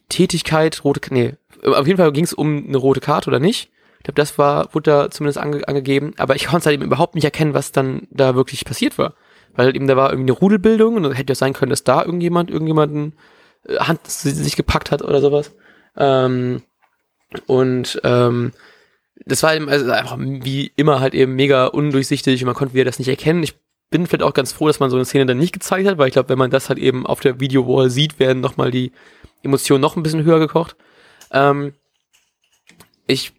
Tätigkeit, 0.08 0.84
rote, 0.84 1.00
nee, 1.12 1.34
auf 1.64 1.86
jeden 1.86 1.98
Fall 1.98 2.12
ging 2.12 2.24
es 2.24 2.32
um 2.32 2.66
eine 2.66 2.76
rote 2.76 3.00
Karte 3.00 3.30
oder 3.30 3.38
nicht. 3.38 3.70
Ich 3.98 4.04
glaube, 4.04 4.16
das 4.16 4.36
war, 4.36 4.74
wurde 4.74 4.90
da 4.90 5.10
zumindest 5.10 5.38
ange 5.38 5.66
angegeben, 5.68 6.12
aber 6.18 6.34
ich 6.34 6.46
konnte 6.48 6.58
es 6.58 6.66
halt 6.66 6.74
eben 6.74 6.84
überhaupt 6.84 7.14
nicht 7.14 7.24
erkennen, 7.24 7.54
was 7.54 7.72
dann 7.72 8.08
da 8.10 8.34
wirklich 8.34 8.64
passiert 8.64 8.98
war. 8.98 9.14
Weil 9.54 9.66
halt 9.66 9.76
eben 9.76 9.86
da 9.86 9.96
war 9.96 10.10
irgendwie 10.10 10.32
eine 10.32 10.38
Rudelbildung 10.38 10.96
und 10.96 11.02
dann 11.04 11.12
hätte 11.12 11.32
ja 11.32 11.34
sein 11.36 11.52
können, 11.52 11.70
dass 11.70 11.84
da 11.84 12.02
irgendjemand, 12.04 12.50
irgendjemanden 12.50 13.12
Hand 13.68 14.06
sich 14.06 14.56
gepackt 14.56 14.90
hat 14.90 15.02
oder 15.02 15.20
sowas. 15.20 15.52
Ähm, 15.96 16.62
und 17.46 18.00
ähm, 18.04 18.52
das 19.24 19.42
war 19.42 19.54
eben 19.54 19.68
also 19.68 19.90
einfach 19.90 20.18
wie 20.18 20.72
immer 20.76 21.00
halt 21.00 21.14
eben 21.14 21.34
mega 21.34 21.66
undurchsichtig 21.66 22.42
und 22.42 22.46
man 22.46 22.54
konnte 22.54 22.74
wieder 22.74 22.84
das 22.84 22.98
nicht 22.98 23.08
erkennen. 23.08 23.42
Ich 23.42 23.54
bin 23.90 24.06
vielleicht 24.06 24.22
auch 24.22 24.34
ganz 24.34 24.52
froh, 24.52 24.66
dass 24.66 24.80
man 24.80 24.90
so 24.90 24.96
eine 24.96 25.04
Szene 25.04 25.26
dann 25.26 25.38
nicht 25.38 25.52
gezeigt 25.52 25.86
hat, 25.86 25.98
weil 25.98 26.08
ich 26.08 26.14
glaube, 26.14 26.30
wenn 26.30 26.38
man 26.38 26.50
das 26.50 26.68
halt 26.68 26.78
eben 26.78 27.06
auf 27.06 27.20
der 27.20 27.40
Video-Wall 27.40 27.90
sieht, 27.90 28.18
werden 28.18 28.40
nochmal 28.40 28.70
die 28.70 28.92
Emotionen 29.42 29.80
noch 29.80 29.96
ein 29.96 30.02
bisschen 30.02 30.24
höher 30.24 30.38
gekocht. 30.38 30.76
Ähm, 31.30 31.74
ich 33.06 33.32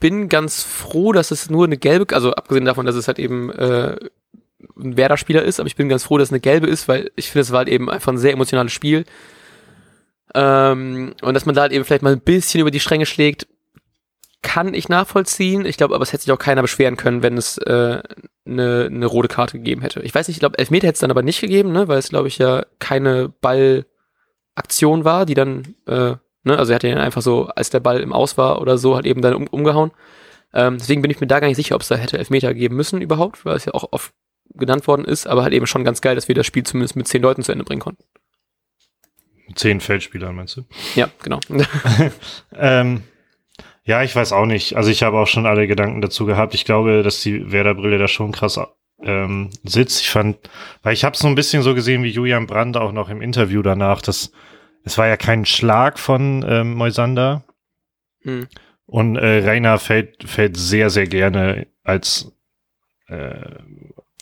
bin 0.00 0.28
ganz 0.28 0.64
froh, 0.64 1.12
dass 1.12 1.30
es 1.30 1.48
nur 1.48 1.64
eine 1.64 1.76
gelbe, 1.76 2.14
also 2.14 2.32
abgesehen 2.32 2.64
davon, 2.64 2.86
dass 2.86 2.96
es 2.96 3.06
halt 3.06 3.18
eben 3.18 3.50
äh, 3.50 3.96
ein 4.76 4.96
Werder-Spieler 4.96 5.42
ist, 5.42 5.60
aber 5.60 5.66
ich 5.66 5.76
bin 5.76 5.88
ganz 5.88 6.04
froh, 6.04 6.18
dass 6.18 6.28
es 6.28 6.32
eine 6.32 6.40
gelbe 6.40 6.66
ist, 6.66 6.88
weil 6.88 7.10
ich 7.16 7.30
finde, 7.30 7.42
es 7.42 7.50
war 7.50 7.58
halt 7.58 7.68
eben 7.68 7.90
einfach 7.90 8.12
ein 8.12 8.18
sehr 8.18 8.32
emotionales 8.32 8.72
Spiel. 8.72 9.04
Ähm, 10.34 11.14
und 11.22 11.34
dass 11.34 11.46
man 11.46 11.54
da 11.54 11.62
halt 11.62 11.72
eben 11.72 11.84
vielleicht 11.84 12.02
mal 12.02 12.12
ein 12.12 12.20
bisschen 12.20 12.60
über 12.60 12.70
die 12.70 12.80
Stränge 12.80 13.06
schlägt, 13.06 13.46
kann 14.42 14.74
ich 14.74 14.88
nachvollziehen. 14.88 15.64
Ich 15.64 15.76
glaube, 15.76 15.94
aber 15.94 16.02
es 16.02 16.12
hätte 16.12 16.24
sich 16.24 16.32
auch 16.32 16.38
keiner 16.38 16.62
beschweren 16.62 16.96
können, 16.96 17.22
wenn 17.22 17.38
es 17.38 17.58
äh, 17.58 18.02
eine, 18.44 19.06
rote 19.06 19.28
Karte 19.28 19.58
gegeben 19.58 19.82
hätte. 19.82 20.00
Ich 20.00 20.14
weiß 20.14 20.28
nicht, 20.28 20.36
ich 20.36 20.40
glaube, 20.40 20.58
Elfmeter 20.58 20.88
hätte 20.88 20.96
es 20.96 21.00
dann 21.00 21.10
aber 21.10 21.22
nicht 21.22 21.40
gegeben, 21.40 21.72
ne, 21.72 21.88
weil 21.88 21.98
es, 21.98 22.08
glaube 22.08 22.28
ich, 22.28 22.38
ja 22.38 22.64
keine 22.78 23.28
Ballaktion 23.40 25.04
war, 25.04 25.26
die 25.26 25.34
dann, 25.34 25.74
äh, 25.86 26.16
ne, 26.42 26.58
also 26.58 26.72
er 26.72 26.76
hat 26.76 26.82
ja 26.82 26.96
einfach 26.96 27.22
so, 27.22 27.46
als 27.46 27.70
der 27.70 27.80
Ball 27.80 28.00
im 28.00 28.12
Aus 28.12 28.36
war 28.36 28.60
oder 28.60 28.78
so, 28.78 28.96
halt 28.96 29.06
eben 29.06 29.22
dann 29.22 29.34
um, 29.34 29.46
umgehauen. 29.46 29.92
Ähm, 30.54 30.76
deswegen 30.78 31.02
bin 31.02 31.10
ich 31.10 31.20
mir 31.20 31.28
da 31.28 31.40
gar 31.40 31.46
nicht 31.46 31.56
sicher, 31.56 31.76
ob 31.76 31.82
es 31.82 31.88
da 31.88 31.94
hätte 31.94 32.18
Elfmeter 32.18 32.52
geben 32.52 32.76
müssen 32.76 33.00
überhaupt, 33.00 33.44
weil 33.44 33.56
es 33.56 33.64
ja 33.64 33.74
auch 33.74 33.88
oft 33.92 34.12
genannt 34.54 34.86
worden 34.86 35.04
ist, 35.04 35.26
aber 35.26 35.42
halt 35.42 35.52
eben 35.52 35.66
schon 35.66 35.84
ganz 35.84 36.00
geil, 36.00 36.14
dass 36.14 36.28
wir 36.28 36.34
das 36.34 36.46
Spiel 36.46 36.62
zumindest 36.62 36.96
mit 36.96 37.08
zehn 37.08 37.22
Leuten 37.22 37.42
zu 37.42 37.52
Ende 37.52 37.64
bringen 37.64 37.80
konnten. 37.80 38.04
Zehn 39.54 39.80
Feldspieler, 39.80 40.32
meinst 40.32 40.56
du? 40.56 40.64
Ja, 40.94 41.08
genau. 41.22 41.40
Ähm, 42.54 43.02
ja, 43.84 44.02
ich 44.02 44.14
weiß 44.14 44.32
auch 44.32 44.46
nicht. 44.46 44.76
Also 44.76 44.90
ich 44.90 45.02
habe 45.02 45.18
auch 45.18 45.26
schon 45.26 45.46
alle 45.46 45.66
Gedanken 45.66 46.00
dazu 46.00 46.24
gehabt. 46.24 46.54
Ich 46.54 46.64
glaube, 46.64 47.02
dass 47.02 47.20
die 47.20 47.50
Werder-Brille 47.50 47.98
da 47.98 48.06
schon 48.06 48.30
krass 48.30 48.60
ähm, 49.02 49.50
sitzt. 49.64 50.00
Ich 50.00 50.10
fand, 50.10 50.38
weil 50.82 50.94
ich 50.94 51.04
habe 51.04 51.14
es 51.14 51.20
so 51.20 51.26
ein 51.26 51.34
bisschen 51.34 51.62
so 51.62 51.74
gesehen 51.74 52.04
wie 52.04 52.10
Julian 52.10 52.46
Brandt 52.46 52.76
auch 52.76 52.92
noch 52.92 53.08
im 53.08 53.20
Interview 53.20 53.62
danach, 53.62 54.00
dass 54.00 54.30
es 54.84 54.98
war 54.98 55.06
ja 55.06 55.16
kein 55.16 55.44
Schlag 55.44 55.98
von 55.98 56.44
ähm, 56.48 56.74
Moisander 56.74 57.44
hm. 58.22 58.48
und 58.86 59.16
äh, 59.16 59.44
Rainer 59.44 59.78
fällt, 59.78 60.24
fällt 60.24 60.56
sehr, 60.56 60.90
sehr 60.90 61.06
gerne 61.06 61.66
als 61.84 62.32
äh, 63.06 63.58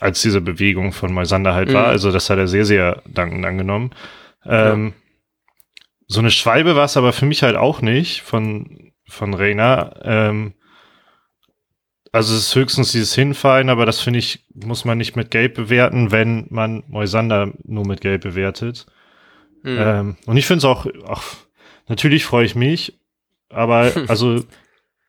als 0.01 0.23
diese 0.23 0.41
Bewegung 0.41 0.93
von 0.93 1.13
Moisander 1.13 1.55
halt 1.55 1.69
Mhm. 1.69 1.75
war. 1.75 1.87
Also 1.87 2.11
das 2.13 2.31
hat 2.31 2.39
er 2.39 2.49
sehr, 2.49 2.65
sehr 2.65 3.03
dankend 3.07 3.45
angenommen. 3.45 3.91
Ähm, 4.45 4.95
So 6.07 6.21
eine 6.21 6.31
Schwalbe 6.31 6.75
war 6.75 6.87
es 6.87 6.97
aber 6.97 7.13
für 7.13 7.27
mich 7.27 7.43
halt 7.43 7.57
auch 7.57 7.83
nicht 7.83 8.23
von, 8.23 8.93
von 9.09 9.33
Reina. 9.35 9.95
Ähm, 10.03 10.55
also 12.13 12.35
es 12.35 12.41
ist 12.49 12.55
höchstens 12.57 12.91
dieses 12.91 13.15
Hinfallen, 13.15 13.69
aber 13.69 13.87
das 13.87 14.01
finde 14.01 14.19
ich, 14.19 14.45
muss 14.53 14.85
man 14.85 14.99
nicht 14.99 15.15
mit 15.15 15.31
Gelb 15.31 15.55
bewerten, 15.55 16.11
wenn 16.11 16.47
man 16.51 16.83
Moisander 16.89 17.53
nur 17.63 17.87
mit 17.87 18.01
Gelb 18.01 18.23
bewertet. 18.23 18.87
Mhm. 19.63 19.77
Ähm, 19.79 20.17
und 20.27 20.37
ich 20.37 20.47
finde 20.47 20.59
es 20.59 20.65
auch, 20.65 20.87
ach, 21.07 21.23
natürlich 21.87 22.25
freue 22.25 22.45
ich 22.47 22.57
mich, 22.57 22.99
aber 23.49 23.93
also 24.09 24.43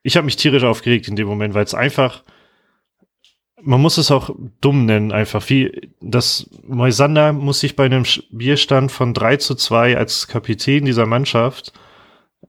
ich 0.03 0.17
habe 0.17 0.25
mich 0.25 0.35
tierisch 0.35 0.63
aufgeregt 0.63 1.07
in 1.07 1.15
dem 1.15 1.27
Moment, 1.27 1.53
weil 1.55 1.63
es 1.63 1.73
einfach, 1.73 2.23
man 3.63 3.81
muss 3.81 3.97
es 3.97 4.11
auch 4.11 4.29
dumm 4.59 4.85
nennen, 4.85 5.11
einfach 5.11 5.49
wie 5.49 5.89
das 6.01 6.49
Moisander 6.67 7.33
muss 7.33 7.59
sich 7.59 7.75
bei 7.75 7.85
einem 7.85 8.05
Bierstand 8.31 8.91
von 8.91 9.13
3 9.13 9.37
zu 9.37 9.55
2 9.55 9.97
als 9.97 10.27
Kapitän 10.27 10.85
dieser 10.85 11.05
Mannschaft, 11.05 11.73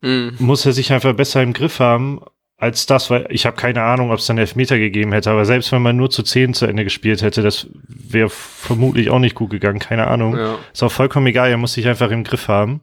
mhm. 0.01 0.35
muss 0.39 0.67
er 0.67 0.73
sich 0.73 0.93
einfach 0.93 1.15
besser 1.15 1.43
im 1.43 1.53
Griff 1.53 1.81
haben 1.81 2.21
als 2.63 2.87
das, 2.87 3.11
weil 3.11 3.27
ich 3.31 3.45
habe 3.45 3.57
keine 3.57 3.83
Ahnung, 3.83 4.13
ob 4.13 4.21
es 4.21 4.27
dann 4.27 4.39
Elfmeter 4.39 4.79
gegeben 4.79 5.11
hätte, 5.13 5.33
aber 5.33 5.45
selbst 5.45 5.73
wenn 5.73 5.83
man 5.83 5.97
nur 5.97 6.11
zu 6.11 6.23
zehn 6.23 6.55
zu 6.55 6.67
Ende 6.67 6.85
gespielt 6.85 7.21
hätte, 7.21 7.43
das 7.43 7.67
wäre 7.89 8.31
vermutlich 8.31 9.11
auch 9.11 9.19
nicht 9.19 9.35
gut 9.35 9.51
gegangen, 9.51 9.81
keine 9.81 10.07
Ahnung. 10.07 10.37
Ja. 10.37 10.59
Ist 10.73 10.85
auch 10.85 10.93
vollkommen 10.93 11.27
egal, 11.27 11.51
er 11.51 11.57
muss 11.57 11.73
sich 11.73 11.89
einfach 11.89 12.13
im 12.13 12.23
Griff 12.23 12.47
haben. 12.47 12.83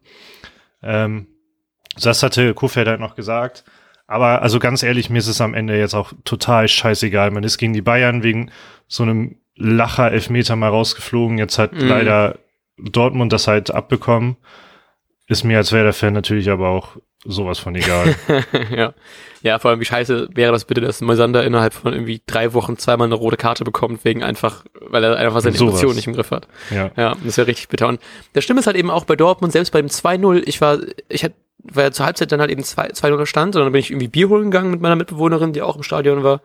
Ähm, 0.84 1.28
das 2.02 2.24
hatte 2.24 2.54
Kofeld 2.54 2.90
halt 2.90 3.00
noch 3.00 3.16
gesagt. 3.16 3.64
Aber 4.10 4.42
also 4.42 4.58
ganz 4.58 4.82
ehrlich, 4.82 5.12
mir 5.12 5.20
ist 5.20 5.28
es 5.28 5.40
am 5.40 5.54
Ende 5.54 5.78
jetzt 5.78 5.94
auch 5.94 6.14
total 6.24 6.68
scheißegal. 6.68 7.30
Man 7.30 7.44
ist 7.44 7.60
gegen 7.60 7.74
die 7.74 7.84
Bayern 7.84 8.24
wegen 8.24 8.50
so 8.88 9.04
einem 9.04 9.36
Lacher 9.56 10.12
Elfmeter 10.12 10.56
mal 10.56 10.70
rausgeflogen. 10.70 11.38
Jetzt 11.38 11.60
hat 11.60 11.74
mhm. 11.74 11.88
leider 11.88 12.40
Dortmund 12.78 13.32
das 13.32 13.48
halt 13.48 13.70
abbekommen. 13.70 14.38
Ist 15.28 15.44
mir 15.44 15.58
als 15.58 15.72
Werder-Fan 15.72 16.14
natürlich 16.14 16.50
aber 16.50 16.70
auch 16.70 16.98
sowas 17.24 17.60
von 17.60 17.76
egal. 17.76 18.16
ja. 18.76 18.94
ja, 19.44 19.60
vor 19.60 19.70
allem 19.70 19.80
wie 19.80 19.86
scheiße 19.86 20.30
wäre 20.34 20.54
das 20.54 20.66
bitte, 20.66 20.82
dass 20.82 21.02
Moisander 21.02 21.44
innerhalb 21.44 21.76
von 21.76 21.94
irgendwie 21.94 22.24
drei 22.26 22.54
Wochen 22.54 22.78
zweimal 22.78 23.06
eine 23.06 23.16
rote 23.16 23.38
Karte 23.38 23.64
bekommt, 23.64 24.06
wegen 24.06 24.24
einfach, 24.24 24.66
weil 24.82 25.04
er 25.04 25.18
einfach 25.18 25.42
seine 25.42 25.56
sowas. 25.56 25.74
Emotionen 25.74 25.98
nicht 25.98 26.08
im 26.08 26.14
Griff 26.14 26.32
hat. 26.32 26.48
Ja. 26.72 26.90
ja, 26.98 27.16
das 27.24 27.38
wäre 27.38 27.46
richtig 27.46 27.68
bitter. 27.68 27.88
Und 27.88 28.02
der 28.34 28.42
Stimme 28.42 28.62
ist 28.62 28.66
halt 28.66 28.78
eben 28.78 28.90
auch 28.90 29.06
bei 29.06 29.16
Dortmund, 29.16 29.54
selbst 29.54 29.70
bei 29.70 29.82
dem 29.82 29.92
2-0, 29.92 30.42
ich 30.48 30.62
war, 30.62 30.80
ich 31.10 31.24
hatte, 31.24 31.36
weil 31.64 31.86
ja 31.86 31.92
zur 31.92 32.06
Halbzeit 32.06 32.32
dann 32.32 32.40
halt 32.40 32.52
eben 32.52 32.62
2-0 32.62 33.26
stand, 33.26 33.56
und 33.56 33.64
dann 33.64 33.72
bin 33.72 33.80
ich 33.80 33.92
irgendwie 33.92 34.08
Bier 34.08 34.30
holen 34.30 34.52
gegangen 34.52 34.72
mit 34.72 34.82
meiner 34.82 34.96
Mitbewohnerin, 34.96 35.54
die 35.54 35.62
auch 35.62 35.76
im 35.76 35.84
Stadion 35.84 36.24
war, 36.24 36.42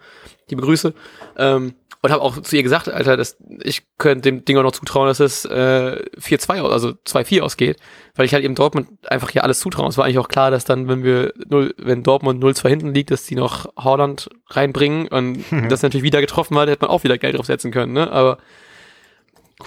die 0.51 0.57
begrüße. 0.57 0.95
Ähm, 1.39 1.75
und 2.05 2.13
habe 2.13 2.21
auch 2.21 2.39
zu 2.43 2.55
ihr 2.55 2.63
gesagt, 2.63 2.87
Alter, 2.91 3.17
dass 3.17 3.39
ich 3.63 3.83
könnte 3.97 4.31
dem 4.31 4.45
Ding 4.45 4.59
auch 4.59 4.63
noch 4.63 4.73
zutrauen, 4.73 5.09
dass 5.09 5.21
es 5.21 5.47
äh, 5.47 6.05
4-2, 6.21 6.63
also 6.71 6.91
2-4 7.07 7.41
ausgeht, 7.41 7.79
weil 8.15 8.27
ich 8.27 8.35
halt 8.35 8.45
eben 8.45 8.55
Dortmund 8.55 8.89
einfach 9.09 9.31
hier 9.31 9.43
alles 9.43 9.59
zutraue. 9.61 9.89
Es 9.89 9.97
war 9.97 10.05
eigentlich 10.05 10.19
auch 10.19 10.29
klar, 10.29 10.51
dass 10.51 10.67
dann, 10.67 10.87
wenn 10.87 11.03
wir 11.03 11.33
0, 11.49 11.75
wenn 11.79 12.03
Dortmund 12.03 12.45
0-2 12.45 12.69
hinten 12.69 12.93
liegt, 12.93 13.11
dass 13.11 13.25
die 13.25 13.37
noch 13.37 13.73
Holland 13.79 14.29
reinbringen 14.49 15.09
und 15.09 15.51
mhm. 15.51 15.69
das 15.71 15.81
natürlich 15.81 16.03
wieder 16.03 16.21
getroffen 16.21 16.59
hat, 16.59 16.69
hätte 16.69 16.83
man 16.85 16.91
auch 16.91 17.05
wieder 17.05 17.17
Geld 17.17 17.39
draufsetzen 17.39 17.71
können, 17.71 17.95
ne? 17.95 18.13
Aber 18.13 18.37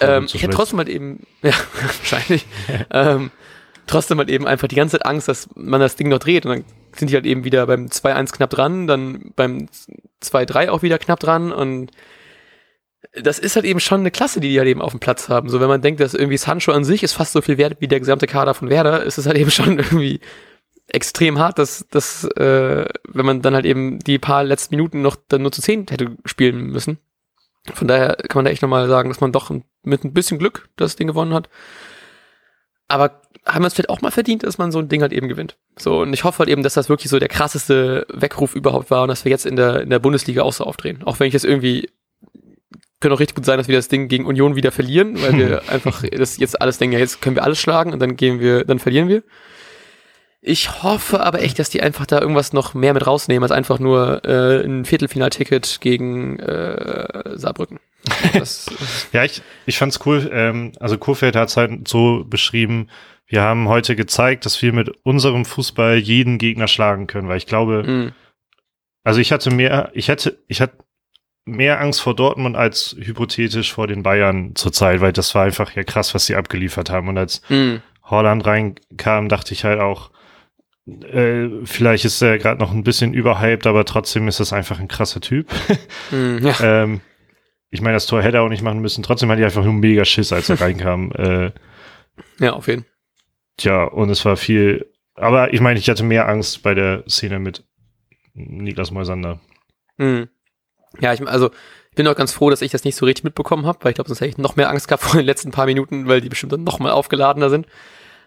ähm, 0.00 0.26
ich 0.32 0.40
hätte 0.40 0.54
trotzdem 0.54 0.78
halt 0.78 0.88
eben, 0.88 1.26
ja, 1.42 1.54
wahrscheinlich, 1.98 2.46
ähm, 2.92 3.32
trotzdem 3.88 4.18
halt 4.18 4.28
eben 4.28 4.46
einfach 4.46 4.68
die 4.68 4.76
ganze 4.76 4.98
Zeit 4.98 5.06
Angst, 5.06 5.28
dass 5.28 5.48
man 5.54 5.80
das 5.80 5.96
Ding 5.96 6.08
noch 6.08 6.18
dreht 6.18 6.46
und 6.46 6.52
dann 6.52 6.64
sind 6.96 7.10
die 7.10 7.14
halt 7.14 7.26
eben 7.26 7.44
wieder 7.44 7.66
beim 7.66 7.86
2-1 7.86 8.32
knapp 8.32 8.50
dran, 8.50 8.86
dann 8.86 9.32
beim 9.36 9.68
2-3 10.22 10.68
auch 10.68 10.82
wieder 10.82 10.98
knapp 10.98 11.20
dran 11.20 11.52
und 11.52 11.90
das 13.12 13.38
ist 13.38 13.56
halt 13.56 13.64
eben 13.64 13.80
schon 13.80 14.00
eine 14.00 14.10
Klasse, 14.10 14.40
die 14.40 14.48
die 14.48 14.58
halt 14.58 14.68
eben 14.68 14.82
auf 14.82 14.92
dem 14.92 15.00
Platz 15.00 15.28
haben. 15.28 15.48
So, 15.48 15.60
wenn 15.60 15.68
man 15.68 15.82
denkt, 15.82 16.00
dass 16.00 16.14
irgendwie 16.14 16.36
Sancho 16.36 16.72
an 16.72 16.84
sich 16.84 17.02
ist 17.02 17.14
fast 17.14 17.32
so 17.32 17.40
viel 17.40 17.58
wert 17.58 17.80
wie 17.80 17.88
der 17.88 18.00
gesamte 18.00 18.26
Kader 18.26 18.54
von 18.54 18.70
Werder, 18.70 19.02
ist 19.02 19.18
es 19.18 19.26
halt 19.26 19.38
eben 19.38 19.50
schon 19.50 19.78
irgendwie 19.78 20.20
extrem 20.88 21.38
hart, 21.38 21.58
dass, 21.58 21.86
dass 21.90 22.24
äh, 22.24 22.86
wenn 23.08 23.26
man 23.26 23.42
dann 23.42 23.54
halt 23.54 23.66
eben 23.66 23.98
die 24.00 24.18
paar 24.18 24.44
letzten 24.44 24.74
Minuten 24.74 25.02
noch 25.02 25.16
dann 25.28 25.42
nur 25.42 25.52
zu 25.52 25.62
zehn 25.62 25.86
hätte 25.88 26.16
spielen 26.24 26.66
müssen. 26.66 26.98
Von 27.74 27.88
daher 27.88 28.16
kann 28.16 28.38
man 28.38 28.44
da 28.46 28.50
echt 28.50 28.62
nochmal 28.62 28.88
sagen, 28.88 29.10
dass 29.10 29.20
man 29.20 29.32
doch 29.32 29.50
mit 29.82 30.04
ein 30.04 30.14
bisschen 30.14 30.38
Glück 30.38 30.68
das 30.76 30.96
Ding 30.96 31.06
gewonnen 31.06 31.34
hat. 31.34 31.50
Aber 32.88 33.20
haben 33.46 33.62
wir 33.62 33.68
es 33.68 33.74
vielleicht 33.74 33.90
auch 33.90 34.02
mal 34.02 34.10
verdient, 34.10 34.42
dass 34.42 34.58
man 34.58 34.72
so 34.72 34.78
ein 34.78 34.88
Ding 34.88 35.02
halt 35.02 35.12
eben 35.12 35.28
gewinnt. 35.28 35.56
So, 35.78 36.00
und 36.00 36.12
ich 36.12 36.24
hoffe 36.24 36.40
halt 36.40 36.48
eben, 36.48 36.62
dass 36.62 36.74
das 36.74 36.88
wirklich 36.88 37.10
so 37.10 37.18
der 37.18 37.28
krasseste 37.28 38.06
Weckruf 38.12 38.54
überhaupt 38.54 38.90
war 38.90 39.02
und 39.02 39.08
dass 39.08 39.24
wir 39.24 39.30
jetzt 39.30 39.46
in 39.46 39.56
der, 39.56 39.80
in 39.80 39.90
der 39.90 39.98
Bundesliga 39.98 40.42
auch 40.42 40.52
so 40.52 40.64
aufdrehen. 40.64 41.02
Auch 41.04 41.20
wenn 41.20 41.28
ich 41.28 41.34
jetzt 41.34 41.44
irgendwie 41.44 41.88
könnte 43.00 43.14
auch 43.14 43.20
richtig 43.20 43.36
gut 43.36 43.44
sein, 43.44 43.58
dass 43.58 43.68
wir 43.68 43.76
das 43.76 43.88
Ding 43.88 44.08
gegen 44.08 44.26
Union 44.26 44.56
wieder 44.56 44.72
verlieren, 44.72 45.20
weil 45.22 45.36
wir 45.38 45.68
einfach 45.68 46.02
das 46.10 46.36
jetzt 46.38 46.60
alles 46.60 46.78
denken, 46.78 46.94
ja, 46.94 46.98
jetzt 46.98 47.22
können 47.22 47.36
wir 47.36 47.44
alles 47.44 47.60
schlagen 47.60 47.92
und 47.92 48.00
dann 48.00 48.16
gehen 48.16 48.40
wir, 48.40 48.64
dann 48.64 48.78
verlieren 48.78 49.08
wir. 49.08 49.22
Ich 50.40 50.82
hoffe 50.82 51.20
aber 51.20 51.42
echt, 51.42 51.58
dass 51.58 51.68
die 51.68 51.82
einfach 51.82 52.06
da 52.06 52.20
irgendwas 52.20 52.52
noch 52.52 52.72
mehr 52.72 52.94
mit 52.94 53.06
rausnehmen, 53.06 53.42
als 53.42 53.52
einfach 53.52 53.80
nur 53.80 54.24
äh, 54.24 54.64
ein 54.64 54.84
Viertelfinalticket 54.84 55.80
gegen 55.80 56.38
äh, 56.38 57.36
Saarbrücken. 57.36 57.80
Das, 58.32 58.66
ja, 59.12 59.24
ich, 59.24 59.42
ich 59.66 59.76
fand's 59.76 60.00
cool. 60.06 60.30
Ähm, 60.32 60.72
also 60.78 60.96
Kurfeld 60.96 61.34
hat 61.34 61.48
es 61.48 61.56
halt 61.56 61.88
so 61.88 62.24
beschrieben, 62.24 62.88
wir 63.28 63.42
haben 63.42 63.68
heute 63.68 63.94
gezeigt, 63.94 64.46
dass 64.46 64.60
wir 64.62 64.72
mit 64.72 64.90
unserem 65.04 65.44
Fußball 65.44 65.96
jeden 65.98 66.38
Gegner 66.38 66.66
schlagen 66.66 67.06
können, 67.06 67.28
weil 67.28 67.36
ich 67.36 67.46
glaube, 67.46 67.82
mm. 67.82 68.12
also 69.04 69.20
ich 69.20 69.32
hatte 69.32 69.50
mehr, 69.50 69.90
ich 69.92 70.08
hätte, 70.08 70.38
ich 70.48 70.60
hatte 70.60 70.78
mehr 71.44 71.80
Angst 71.80 72.00
vor 72.00 72.14
Dortmund 72.14 72.56
als 72.56 72.96
hypothetisch 72.98 73.72
vor 73.72 73.86
den 73.86 74.02
Bayern 74.02 74.54
zurzeit, 74.54 75.00
weil 75.00 75.12
das 75.12 75.34
war 75.34 75.44
einfach 75.44 75.74
ja 75.74 75.84
krass, 75.84 76.14
was 76.14 76.26
sie 76.26 76.36
abgeliefert 76.36 76.90
haben. 76.90 77.08
Und 77.08 77.18
als 77.18 77.42
mhm. 77.48 77.82
Holland 78.02 78.46
reinkam, 78.46 79.28
dachte 79.28 79.54
ich 79.54 79.64
halt 79.64 79.80
auch, 79.80 80.10
äh, 80.86 81.48
vielleicht 81.64 82.04
ist 82.04 82.22
er 82.22 82.38
gerade 82.38 82.60
noch 82.60 82.72
ein 82.72 82.84
bisschen 82.84 83.12
überhyped, 83.14 83.66
aber 83.66 83.84
trotzdem 83.84 84.28
ist 84.28 84.40
das 84.40 84.52
einfach 84.52 84.78
ein 84.80 84.88
krasser 84.88 85.20
Typ. 85.20 85.48
Mhm, 86.10 86.46
ja. 86.46 86.54
ähm, 86.82 87.00
ich 87.70 87.82
meine, 87.82 87.94
das 87.94 88.06
Tor 88.06 88.22
hätte 88.22 88.38
er 88.38 88.42
auch 88.42 88.48
nicht 88.48 88.62
machen 88.62 88.80
müssen. 88.80 89.02
Trotzdem 89.02 89.30
hatte 89.30 89.40
ich 89.40 89.44
einfach 89.44 89.64
nur 89.64 89.74
mega 89.74 90.06
Schiss, 90.06 90.32
als 90.32 90.48
er 90.48 90.60
reinkam. 90.60 91.12
Äh, 91.18 91.50
ja, 92.40 92.54
auf 92.54 92.66
jeden 92.66 92.84
Fall. 92.84 92.97
Tja, 93.58 93.84
und 93.84 94.08
es 94.08 94.24
war 94.24 94.36
viel, 94.36 94.90
aber 95.14 95.52
ich 95.52 95.60
meine, 95.60 95.78
ich 95.78 95.90
hatte 95.90 96.04
mehr 96.04 96.28
Angst 96.28 96.62
bei 96.62 96.74
der 96.74 97.04
Szene 97.08 97.38
mit 97.38 97.64
Niklas 98.34 98.90
Moisander. 98.90 99.40
Mhm. 99.98 100.28
Ja, 101.00 101.12
ich 101.12 101.26
also 101.26 101.50
ich 101.90 101.96
bin 101.96 102.06
auch 102.06 102.14
ganz 102.14 102.32
froh, 102.32 102.50
dass 102.50 102.62
ich 102.62 102.70
das 102.70 102.84
nicht 102.84 102.94
so 102.94 103.04
richtig 103.04 103.24
mitbekommen 103.24 103.66
habe, 103.66 103.80
weil 103.82 103.90
ich 103.90 103.96
glaube, 103.96 104.08
sonst 104.08 104.20
hätte 104.20 104.30
ich 104.30 104.38
noch 104.38 104.54
mehr 104.54 104.70
Angst 104.70 104.86
gehabt 104.86 105.02
vor 105.02 105.20
den 105.20 105.26
letzten 105.26 105.50
paar 105.50 105.66
Minuten, 105.66 106.06
weil 106.06 106.20
die 106.20 106.28
bestimmt 106.28 106.52
dann 106.52 106.62
noch 106.62 106.78
mal 106.78 106.92
aufgeladener 106.92 107.50
sind. 107.50 107.66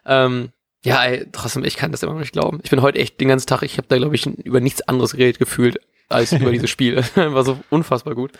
Ähm, 0.06 0.50
ja, 0.84 1.04
ey, 1.06 1.26
trotzdem, 1.32 1.64
ich 1.64 1.78
kann 1.78 1.92
das 1.92 2.04
immer 2.04 2.12
noch 2.12 2.20
nicht 2.20 2.34
glauben. 2.34 2.60
Ich 2.64 2.70
bin 2.70 2.82
heute 2.82 3.00
echt 3.00 3.22
den 3.22 3.30
ganzen 3.30 3.48
Tag, 3.48 3.64
ich 3.64 3.78
habe 3.78 3.88
da 3.88 3.98
glaube 3.98 4.16
ich 4.16 4.26
über 4.26 4.60
nichts 4.60 4.82
anderes 4.82 5.14
geredet 5.14 5.40
gefühlt 5.40 5.80
als 6.10 6.34
über 6.34 6.52
dieses 6.52 6.70
Spiel. 6.70 6.98
War 7.16 7.46
so 7.46 7.60
unfassbar 7.70 8.16
gut. 8.16 8.32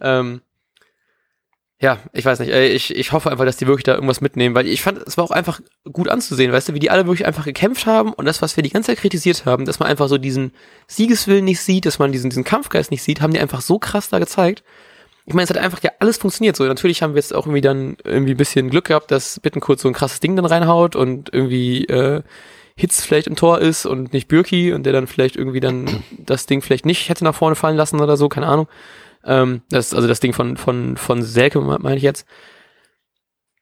Ähm, 0.00 0.40
ja, 1.82 1.98
ich 2.12 2.26
weiß 2.26 2.40
nicht, 2.40 2.52
ich, 2.52 2.94
ich 2.94 3.12
hoffe 3.12 3.30
einfach, 3.30 3.46
dass 3.46 3.56
die 3.56 3.66
wirklich 3.66 3.84
da 3.84 3.94
irgendwas 3.94 4.20
mitnehmen, 4.20 4.54
weil 4.54 4.68
ich 4.68 4.82
fand, 4.82 4.98
es 5.06 5.16
war 5.16 5.24
auch 5.24 5.30
einfach 5.30 5.60
gut 5.90 6.10
anzusehen, 6.10 6.52
weißt 6.52 6.68
du, 6.68 6.74
wie 6.74 6.78
die 6.78 6.90
alle 6.90 7.06
wirklich 7.06 7.26
einfach 7.26 7.46
gekämpft 7.46 7.86
haben 7.86 8.12
und 8.12 8.26
das, 8.26 8.42
was 8.42 8.54
wir 8.56 8.62
die 8.62 8.68
ganze 8.68 8.88
Zeit 8.88 8.98
kritisiert 8.98 9.46
haben, 9.46 9.64
dass 9.64 9.78
man 9.78 9.88
einfach 9.88 10.08
so 10.08 10.18
diesen 10.18 10.52
Siegeswillen 10.88 11.44
nicht 11.44 11.60
sieht, 11.60 11.86
dass 11.86 11.98
man 11.98 12.12
diesen, 12.12 12.28
diesen 12.28 12.44
Kampfgeist 12.44 12.90
nicht 12.90 13.02
sieht, 13.02 13.22
haben 13.22 13.32
die 13.32 13.40
einfach 13.40 13.62
so 13.62 13.78
krass 13.78 14.10
da 14.10 14.18
gezeigt. 14.18 14.62
Ich 15.24 15.32
meine, 15.32 15.44
es 15.44 15.50
hat 15.50 15.56
einfach 15.56 15.82
ja 15.82 15.90
alles 16.00 16.18
funktioniert 16.18 16.56
so. 16.56 16.64
Natürlich 16.64 17.02
haben 17.02 17.14
wir 17.14 17.20
jetzt 17.20 17.34
auch 17.34 17.46
irgendwie 17.46 17.62
dann 17.62 17.96
irgendwie 18.04 18.32
ein 18.32 18.36
bisschen 18.36 18.68
Glück 18.68 18.86
gehabt, 18.86 19.10
dass 19.10 19.40
Bittenkurt 19.40 19.80
so 19.80 19.88
ein 19.88 19.94
krasses 19.94 20.20
Ding 20.20 20.36
dann 20.36 20.44
reinhaut 20.44 20.96
und 20.96 21.32
irgendwie 21.32 21.86
äh, 21.86 22.22
Hitz 22.76 23.04
vielleicht 23.04 23.26
im 23.26 23.36
Tor 23.36 23.58
ist 23.60 23.86
und 23.86 24.12
nicht 24.12 24.28
Bürki 24.28 24.74
und 24.74 24.84
der 24.84 24.92
dann 24.92 25.06
vielleicht 25.06 25.36
irgendwie 25.36 25.60
dann 25.60 26.02
das 26.18 26.44
Ding 26.44 26.60
vielleicht 26.60 26.84
nicht 26.84 27.08
hätte 27.08 27.24
nach 27.24 27.34
vorne 27.34 27.56
fallen 27.56 27.76
lassen 27.76 28.00
oder 28.00 28.18
so, 28.18 28.28
keine 28.28 28.48
Ahnung. 28.48 28.68
Ähm, 29.24 29.62
das, 29.70 29.94
also 29.94 30.08
das 30.08 30.20
Ding 30.20 30.32
von, 30.32 30.56
von, 30.56 30.96
von 30.96 31.22
Selke, 31.22 31.60
meine 31.60 31.96
ich 31.96 32.02
jetzt. 32.02 32.26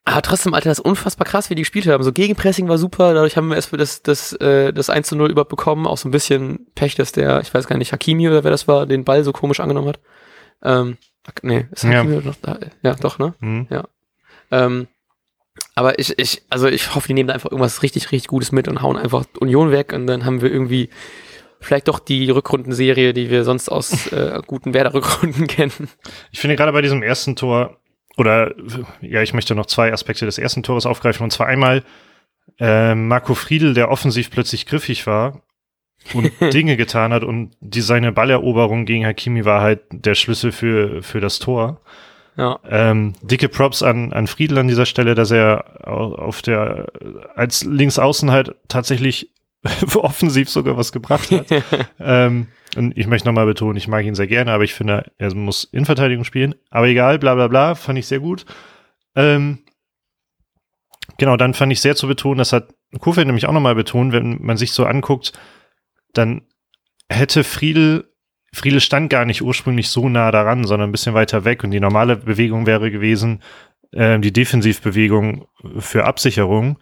Aber 0.05 0.23
trotzdem, 0.23 0.55
Alter, 0.55 0.71
das 0.71 0.79
ist 0.79 0.85
unfassbar 0.85 1.27
krass, 1.27 1.51
wie 1.51 1.55
die 1.55 1.63
gespielt 1.63 1.87
haben. 1.87 2.03
So 2.03 2.13
Gegenpressing 2.13 2.67
war 2.67 2.79
super, 2.79 3.13
dadurch 3.13 3.37
haben 3.37 3.49
wir 3.49 3.57
erst 3.57 3.73
das, 3.75 4.03
das, 4.03 4.33
äh, 4.35 4.73
das 4.73 4.89
1 4.89 5.09
zu 5.09 5.17
0 5.17 5.31
überhaupt 5.31 5.51
bekommen. 5.51 5.87
Auch 5.87 5.99
so 5.99 6.09
ein 6.09 6.13
bisschen 6.13 6.67
Pech, 6.75 6.95
dass 6.95 7.13
der, 7.13 7.41
ich 7.41 7.53
weiß 7.53 7.67
gar 7.67 7.77
nicht, 7.77 7.93
Hakimi 7.93 8.27
oder 8.29 8.43
wer 8.43 8.51
das 8.51 8.67
war, 8.67 8.87
den 8.87 9.05
Ball 9.05 9.23
so 9.23 9.33
komisch 9.33 9.61
angenommen 9.61 9.89
hat. 9.89 10.01
Ähm, 10.63 10.97
nee, 11.43 11.67
ist 11.73 11.85
Hakimi 11.85 12.15
ja. 12.15 12.21
noch 12.23 12.37
da? 12.41 12.59
Ja, 12.83 12.95
doch, 12.95 13.19
ne? 13.19 13.35
Mhm. 13.41 13.67
Ja. 13.69 13.85
Ähm, 14.51 14.89
aber 15.75 15.99
ich, 15.99 16.19
ich, 16.19 16.43
also 16.49 16.69
ich 16.69 16.95
hoffe, 16.95 17.09
die 17.09 17.15
nehmen 17.15 17.29
da 17.29 17.35
einfach 17.35 17.51
irgendwas 17.51 17.83
richtig, 17.83 18.11
richtig 18.11 18.29
Gutes 18.29 18.51
mit 18.51 18.67
und 18.67 18.81
hauen 18.81 18.97
einfach 18.97 19.27
Union 19.39 19.73
weg 19.73 19.93
und 19.93 20.07
dann 20.07 20.25
haben 20.25 20.41
wir 20.41 20.51
irgendwie 20.51 20.89
vielleicht 21.61 21.89
doch 21.89 21.99
die 21.99 22.31
Rückrundenserie, 22.31 23.13
die 23.13 23.31
wir 23.31 23.45
sonst 23.45 23.69
aus 23.69 24.07
äh, 24.13 24.41
guten 24.47 24.75
Werder-Rückrunden 24.75 25.47
kennen. 25.47 25.89
Ich 26.31 26.41
finde 26.41 26.57
gerade 26.57 26.73
bei 26.73 26.83
diesem 26.83 27.03
ersten 27.03 27.37
Tor, 27.37 27.79
oder 28.17 28.55
ja, 29.01 29.23
ich 29.23 29.35
möchte 29.35 29.55
noch 29.55 29.67
zwei 29.67 29.93
Aspekte 29.93 30.27
des 30.27 30.39
ersten 30.39 30.63
Tores 30.63 30.87
aufgreifen. 30.87 31.25
Und 31.25 31.31
zwar 31.31 31.47
einmal 31.47 31.85
äh, 32.59 32.95
Marco 32.95 33.35
Friedl, 33.35 33.75
der 33.75 33.91
offensiv 33.91 34.31
plötzlich 34.31 34.67
griffig 34.67 35.07
war 35.07 35.43
und 36.15 36.33
Dinge 36.53 36.77
getan 36.77 37.13
hat 37.13 37.25
und 37.25 37.53
die 37.61 37.81
seine 37.81 38.13
Balleroberung 38.13 38.87
gegen 38.87 39.07
Hakimi 39.07 39.45
war 39.45 39.61
halt 39.61 39.83
der 39.91 40.15
Schlüssel 40.15 40.53
für, 40.53 41.03
für 41.03 41.21
das 41.21 41.39
Tor. 41.39 41.81
Ja. 42.37 42.61
Ähm, 42.69 43.15
dicke 43.21 43.49
Props 43.49 43.83
an, 43.83 44.13
an 44.13 44.29
Friedl 44.29 44.59
an 44.59 44.69
dieser 44.69 44.87
Stelle, 44.87 45.17
dass 45.17 45.33
er 45.33 45.89
auf 45.89 46.41
der, 46.41 46.87
als 47.35 47.65
Linksaußen 47.65 48.31
halt 48.31 48.55
tatsächlich 48.69 49.33
offensiv 49.95 50.49
sogar 50.49 50.77
was 50.77 50.93
gebracht 50.93 51.31
hat. 51.31 51.47
ähm, 52.01 52.49
und 52.77 52.97
ich 52.97 53.07
möchte 53.07 53.27
nochmal 53.27 53.47
betonen, 53.47 53.77
ich 53.77 53.89
mag 53.89 54.05
ihn 54.05 54.15
sehr 54.15 54.27
gerne, 54.27 54.53
aber 54.53 54.65
ich 54.65 54.75
finde, 54.75 55.11
er 55.19 55.35
muss 55.35 55.65
in 55.65 55.85
Verteidigung 55.85 56.25
spielen. 56.25 56.55
Aber 56.71 56.87
egal, 56.87 57.19
bla 57.19 57.35
bla 57.35 57.49
bla, 57.49 57.75
fand 57.75 57.99
ich 57.99 58.07
sehr 58.07 58.21
gut. 58.21 58.45
Ähm, 59.17 59.61
genau, 61.17 61.37
dann 61.37 61.55
fand 61.55 61.73
ich 61.73 61.81
sehr 61.81 61.97
zu 61.97 62.07
betonen, 62.07 62.39
das 62.39 62.53
hat 62.53 62.75
Kofeld 63.01 63.27
nämlich 63.27 63.47
auch 63.47 63.53
nochmal 63.53 63.75
betont, 63.75 64.13
wenn 64.13 64.39
man 64.41 64.57
sich 64.57 64.73
so 64.73 64.85
anguckt, 64.85 65.33
dann 66.15 66.43
hätte 67.09 67.45
Friedel, 67.45 68.13
Friedel 68.53 68.81
stand 68.81 69.11
gar 69.11 69.25
nicht 69.25 69.43
ursprünglich 69.43 69.91
so 69.91 70.09
nah 70.09 70.31
daran, 70.31 70.65
sondern 70.65 70.89
ein 70.89 70.93
bisschen 70.93 71.15
weiter 71.15 71.45
weg 71.45 71.65
und 71.65 71.71
die 71.71 71.81
normale 71.81 72.17
Bewegung 72.17 72.67
wäre 72.67 72.91
gewesen, 72.91 73.43
äh, 73.93 74.19
die 74.19 74.33
Defensivbewegung 74.33 75.47
für 75.79 76.05
Absicherung. 76.05 76.79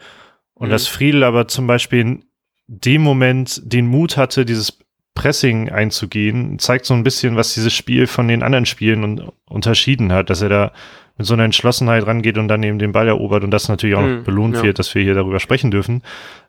Und 0.54 0.68
mhm. 0.68 0.72
dass 0.72 0.86
Friedel 0.86 1.24
aber 1.24 1.48
zum 1.48 1.66
Beispiel 1.66 2.00
in 2.00 2.24
dem 2.66 3.02
Moment 3.02 3.60
den 3.64 3.86
Mut 3.86 4.16
hatte, 4.16 4.44
dieses 4.44 4.78
Pressing 5.14 5.70
einzugehen, 5.70 6.58
zeigt 6.58 6.84
so 6.84 6.94
ein 6.94 7.02
bisschen, 7.02 7.36
was 7.36 7.54
dieses 7.54 7.72
Spiel 7.72 8.06
von 8.06 8.28
den 8.28 8.42
anderen 8.42 8.66
Spielen 8.66 9.02
un 9.02 9.32
unterschieden 9.48 10.12
hat, 10.12 10.28
dass 10.28 10.42
er 10.42 10.48
da 10.48 10.72
mit 11.16 11.26
so 11.26 11.34
einer 11.34 11.44
Entschlossenheit 11.44 12.06
rangeht 12.06 12.36
und 12.36 12.48
dann 12.48 12.62
eben 12.62 12.78
den 12.78 12.92
Ball 12.92 13.08
erobert 13.08 13.42
und 13.42 13.50
das 13.50 13.68
natürlich 13.68 13.96
auch 13.96 14.02
noch 14.02 14.08
mhm, 14.08 14.24
belohnt 14.24 14.56
ja. 14.56 14.62
wird, 14.62 14.78
dass 14.78 14.94
wir 14.94 15.02
hier 15.02 15.14
darüber 15.14 15.40
sprechen 15.40 15.70
dürfen. 15.70 16.02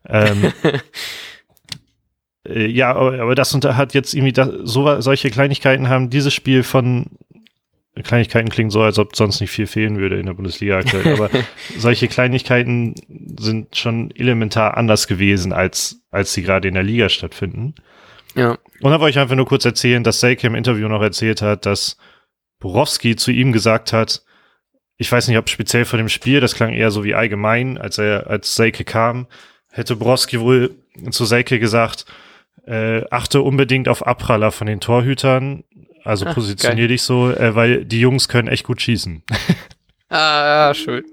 Ähm, 0.08 0.52
äh, 2.48 2.68
ja, 2.68 2.94
aber, 2.94 3.22
aber 3.22 3.36
das 3.36 3.54
hat 3.54 3.94
jetzt 3.94 4.14
irgendwie 4.14 4.34
das, 4.34 4.50
so, 4.64 5.00
solche 5.00 5.30
Kleinigkeiten 5.30 5.88
haben 5.88 6.10
dieses 6.10 6.34
Spiel 6.34 6.64
von 6.64 7.06
Kleinigkeiten 8.04 8.50
klingen 8.50 8.70
so, 8.70 8.82
als 8.82 9.00
ob 9.00 9.16
sonst 9.16 9.40
nicht 9.42 9.52
viel 9.52 9.68
fehlen 9.68 9.98
würde 9.98 10.20
in 10.20 10.26
der 10.26 10.34
Bundesliga 10.34 10.78
aktuell. 10.78 11.14
Aber 11.14 11.30
solche 11.78 12.08
Kleinigkeiten 12.08 12.96
sind 13.40 13.76
schon 13.76 14.12
elementar 14.12 14.78
anders 14.78 15.08
gewesen, 15.08 15.54
als, 15.54 16.02
als 16.12 16.34
sie 16.34 16.44
gerade 16.44 16.68
in 16.68 16.74
der 16.74 16.84
Liga 16.84 17.10
stattfinden. 17.10 17.76
Ja. 18.36 18.58
Und 18.82 18.92
da 18.92 19.00
wollte 19.00 19.12
ich 19.12 19.20
einfach 19.20 19.36
nur 19.36 19.48
kurz 19.48 19.66
erzählen, 19.66 20.04
dass 20.04 20.20
Selke 20.20 20.48
im 20.48 20.56
Interview 20.56 20.88
noch 20.88 21.02
erzählt 21.02 21.42
hat, 21.42 21.66
dass 21.66 21.98
Borowski 22.60 23.16
zu 23.16 23.32
ihm 23.32 23.52
gesagt 23.52 23.94
hat, 23.94 24.24
ich 24.98 25.12
weiß 25.12 25.28
nicht, 25.28 25.38
ob 25.38 25.50
speziell 25.50 25.86
vor 25.86 25.98
dem 25.98 26.10
Spiel, 26.10 26.40
das 26.40 26.56
klang 26.56 26.74
eher 26.74 26.92
so 26.92 27.04
wie 27.04 27.14
allgemein, 27.14 27.78
als 27.78 27.98
er, 27.98 28.28
als 28.28 28.56
Selke 28.56 28.84
kam, 28.84 29.28
hätte 29.72 29.96
Borowski 29.96 30.40
wohl 30.40 30.76
zu 31.12 31.26
Selke 31.26 31.60
gesagt, 31.60 32.06
äh, 32.66 33.04
achte 33.12 33.42
unbedingt 33.42 33.88
auf 33.88 34.06
Abpraller 34.06 34.52
von 34.52 34.68
den 34.68 34.80
Torhütern, 34.80 35.64
also 36.08 36.26
Ach, 36.26 36.34
positionier 36.34 36.88
dich 36.88 37.02
so, 37.02 37.32
äh, 37.32 37.54
weil 37.56 37.86
die 37.86 38.00
Jungs 38.00 38.28
können 38.30 38.48
echt 38.48 38.66
gut 38.66 38.82
schießen. 38.82 39.24
ah, 40.10 40.74
schön. 40.74 41.04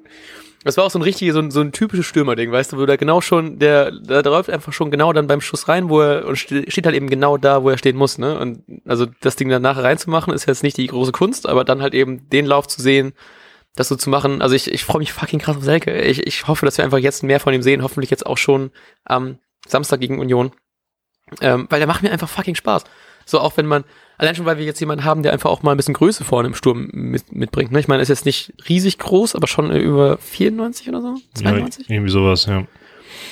Das 0.63 0.79
war 0.79 0.85
auch 0.85 0.91
so 0.91 0.99
ein 0.99 1.03
richtiges, 1.03 1.35
so 1.35 1.41
ein, 1.41 1.51
so 1.51 1.61
ein 1.61 1.73
typisches 1.73 2.07
Stürmerding, 2.07 2.51
weißt 2.51 2.73
du, 2.73 2.79
wo 2.79 2.87
der 2.87 2.97
genau 2.97 3.21
schon, 3.21 3.59
der, 3.59 3.91
der, 3.91 4.23
läuft 4.23 4.49
einfach 4.49 4.73
schon 4.73 4.91
genau 4.91 5.13
dann 5.13 5.27
beim 5.27 5.43
Schuss 5.43 5.69
rein, 5.69 5.91
wo 5.91 6.01
er, 6.01 6.27
und 6.27 6.37
steht 6.37 6.87
halt 6.87 6.97
eben 6.97 7.11
genau 7.11 7.37
da, 7.37 7.63
wo 7.63 7.69
er 7.69 7.77
stehen 7.77 7.97
muss, 7.97 8.17
ne? 8.17 8.39
Und 8.39 8.63
also 8.87 9.07
das 9.21 9.37
Ding 9.37 9.51
dann 9.51 9.61
nachher 9.61 9.85
reinzumachen, 9.85 10.33
ist 10.33 10.47
jetzt 10.47 10.63
nicht 10.63 10.79
die 10.79 10.87
große 10.87 11.13
Kunst, 11.13 11.47
aber 11.47 11.65
dann 11.65 11.83
halt 11.83 11.93
eben 11.93 12.31
den 12.31 12.47
Lauf 12.47 12.67
zu 12.67 12.81
sehen, 12.81 13.13
das 13.77 13.89
so 13.89 13.97
zu 13.97 14.09
machen. 14.09 14.41
Also 14.41 14.55
ich, 14.55 14.73
ich 14.73 14.85
freue 14.85 15.01
mich 15.01 15.13
fucking 15.13 15.41
krass 15.41 15.57
auf 15.57 15.65
Selke. 15.65 16.01
Ich, 16.01 16.27
ich 16.27 16.47
hoffe, 16.47 16.65
dass 16.65 16.79
wir 16.79 16.85
einfach 16.85 16.99
jetzt 16.99 17.23
mehr 17.23 17.41
von 17.41 17.53
ihm 17.53 17.63
sehen, 17.63 17.83
hoffentlich 17.83 18.11
jetzt 18.11 18.25
auch 18.25 18.39
schon 18.39 18.71
am 19.05 19.39
Samstag 19.67 20.01
gegen 20.01 20.19
Union. 20.19 20.53
Ähm, 21.41 21.67
weil 21.69 21.81
der 21.81 21.89
macht 21.89 22.03
mir 22.03 22.11
einfach 22.11 22.29
fucking 22.29 22.55
Spaß. 22.55 22.85
So 23.27 23.41
auch 23.41 23.57
wenn 23.57 23.67
man, 23.67 23.85
allein 24.19 24.35
schon, 24.35 24.47
weil 24.47 24.59
wir 24.59 24.65
jetzt 24.65 24.81
jemanden 24.81 25.05
haben, 25.05 25.23
der 25.23 25.33
einfach 25.33 25.51
auch 25.51 25.63
mal 25.63 25.73
ein 25.73 25.77
bisschen 25.77 25.95
Größe 25.95 26.25
vorne 26.25 26.49
im 26.49 26.55
Sturm 26.55 26.89
mit, 26.93 27.33
mitbringt. 27.33 27.73
Ne? 27.73 27.81
Ich 27.81 27.89
meine, 27.89 28.03
ist 28.03 28.09
jetzt 28.09 28.27
nicht 28.27 28.53
riesig 28.69 28.99
groß, 28.99 29.35
aber 29.35 29.47
schon 29.47 29.75
über 29.75 30.19
94 30.19 30.89
oder 30.89 31.01
so? 31.01 31.17
92? 31.35 31.89
Ja, 31.89 31.95
irgendwie 31.95 32.13
sowas, 32.13 32.47
ja. 32.47 32.67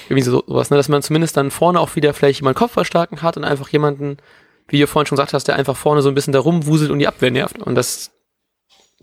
Irgendwie 0.09 0.23
so, 0.23 0.43
sowas, 0.47 0.71
ne? 0.71 0.77
dass 0.77 0.89
man 0.89 1.03
zumindest 1.03 1.37
dann 1.37 1.51
vorne 1.51 1.81
auch 1.81 1.97
wieder 1.97 2.15
vielleicht 2.15 2.41
jemanden 2.41 2.59
Kopfverstärken 2.59 3.23
hat 3.23 3.37
und 3.37 3.45
einfach 3.45 3.69
jemanden, 3.69 4.19
wie 4.69 4.81
du 4.81 4.87
vorhin 4.87 5.07
schon 5.07 5.17
gesagt 5.17 5.35
hast, 5.35 5.49
der 5.49 5.57
einfach 5.57 5.77
vorne 5.77 6.03
so 6.03 6.09
ein 6.09 6.15
bisschen 6.15 6.33
da 6.33 6.41
rumwuselt 6.41 6.91
und 6.91 6.99
die 6.99 7.09
Abwehr 7.09 7.31
nervt. 7.31 7.59
Und 7.59 7.75
das, 7.75 8.11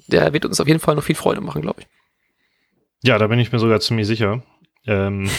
der 0.08 0.34
wird 0.34 0.46
uns 0.46 0.60
auf 0.60 0.68
jeden 0.68 0.80
Fall 0.80 0.96
noch 0.96 1.04
viel 1.04 1.16
Freude 1.16 1.42
machen, 1.42 1.62
glaube 1.62 1.82
ich. 1.82 1.88
Ja, 3.02 3.18
da 3.18 3.28
bin 3.28 3.40
ich 3.40 3.52
mir 3.52 3.60
sogar 3.60 3.80
ziemlich 3.80 4.08
sicher. 4.08 4.44
Ähm, 4.86 5.30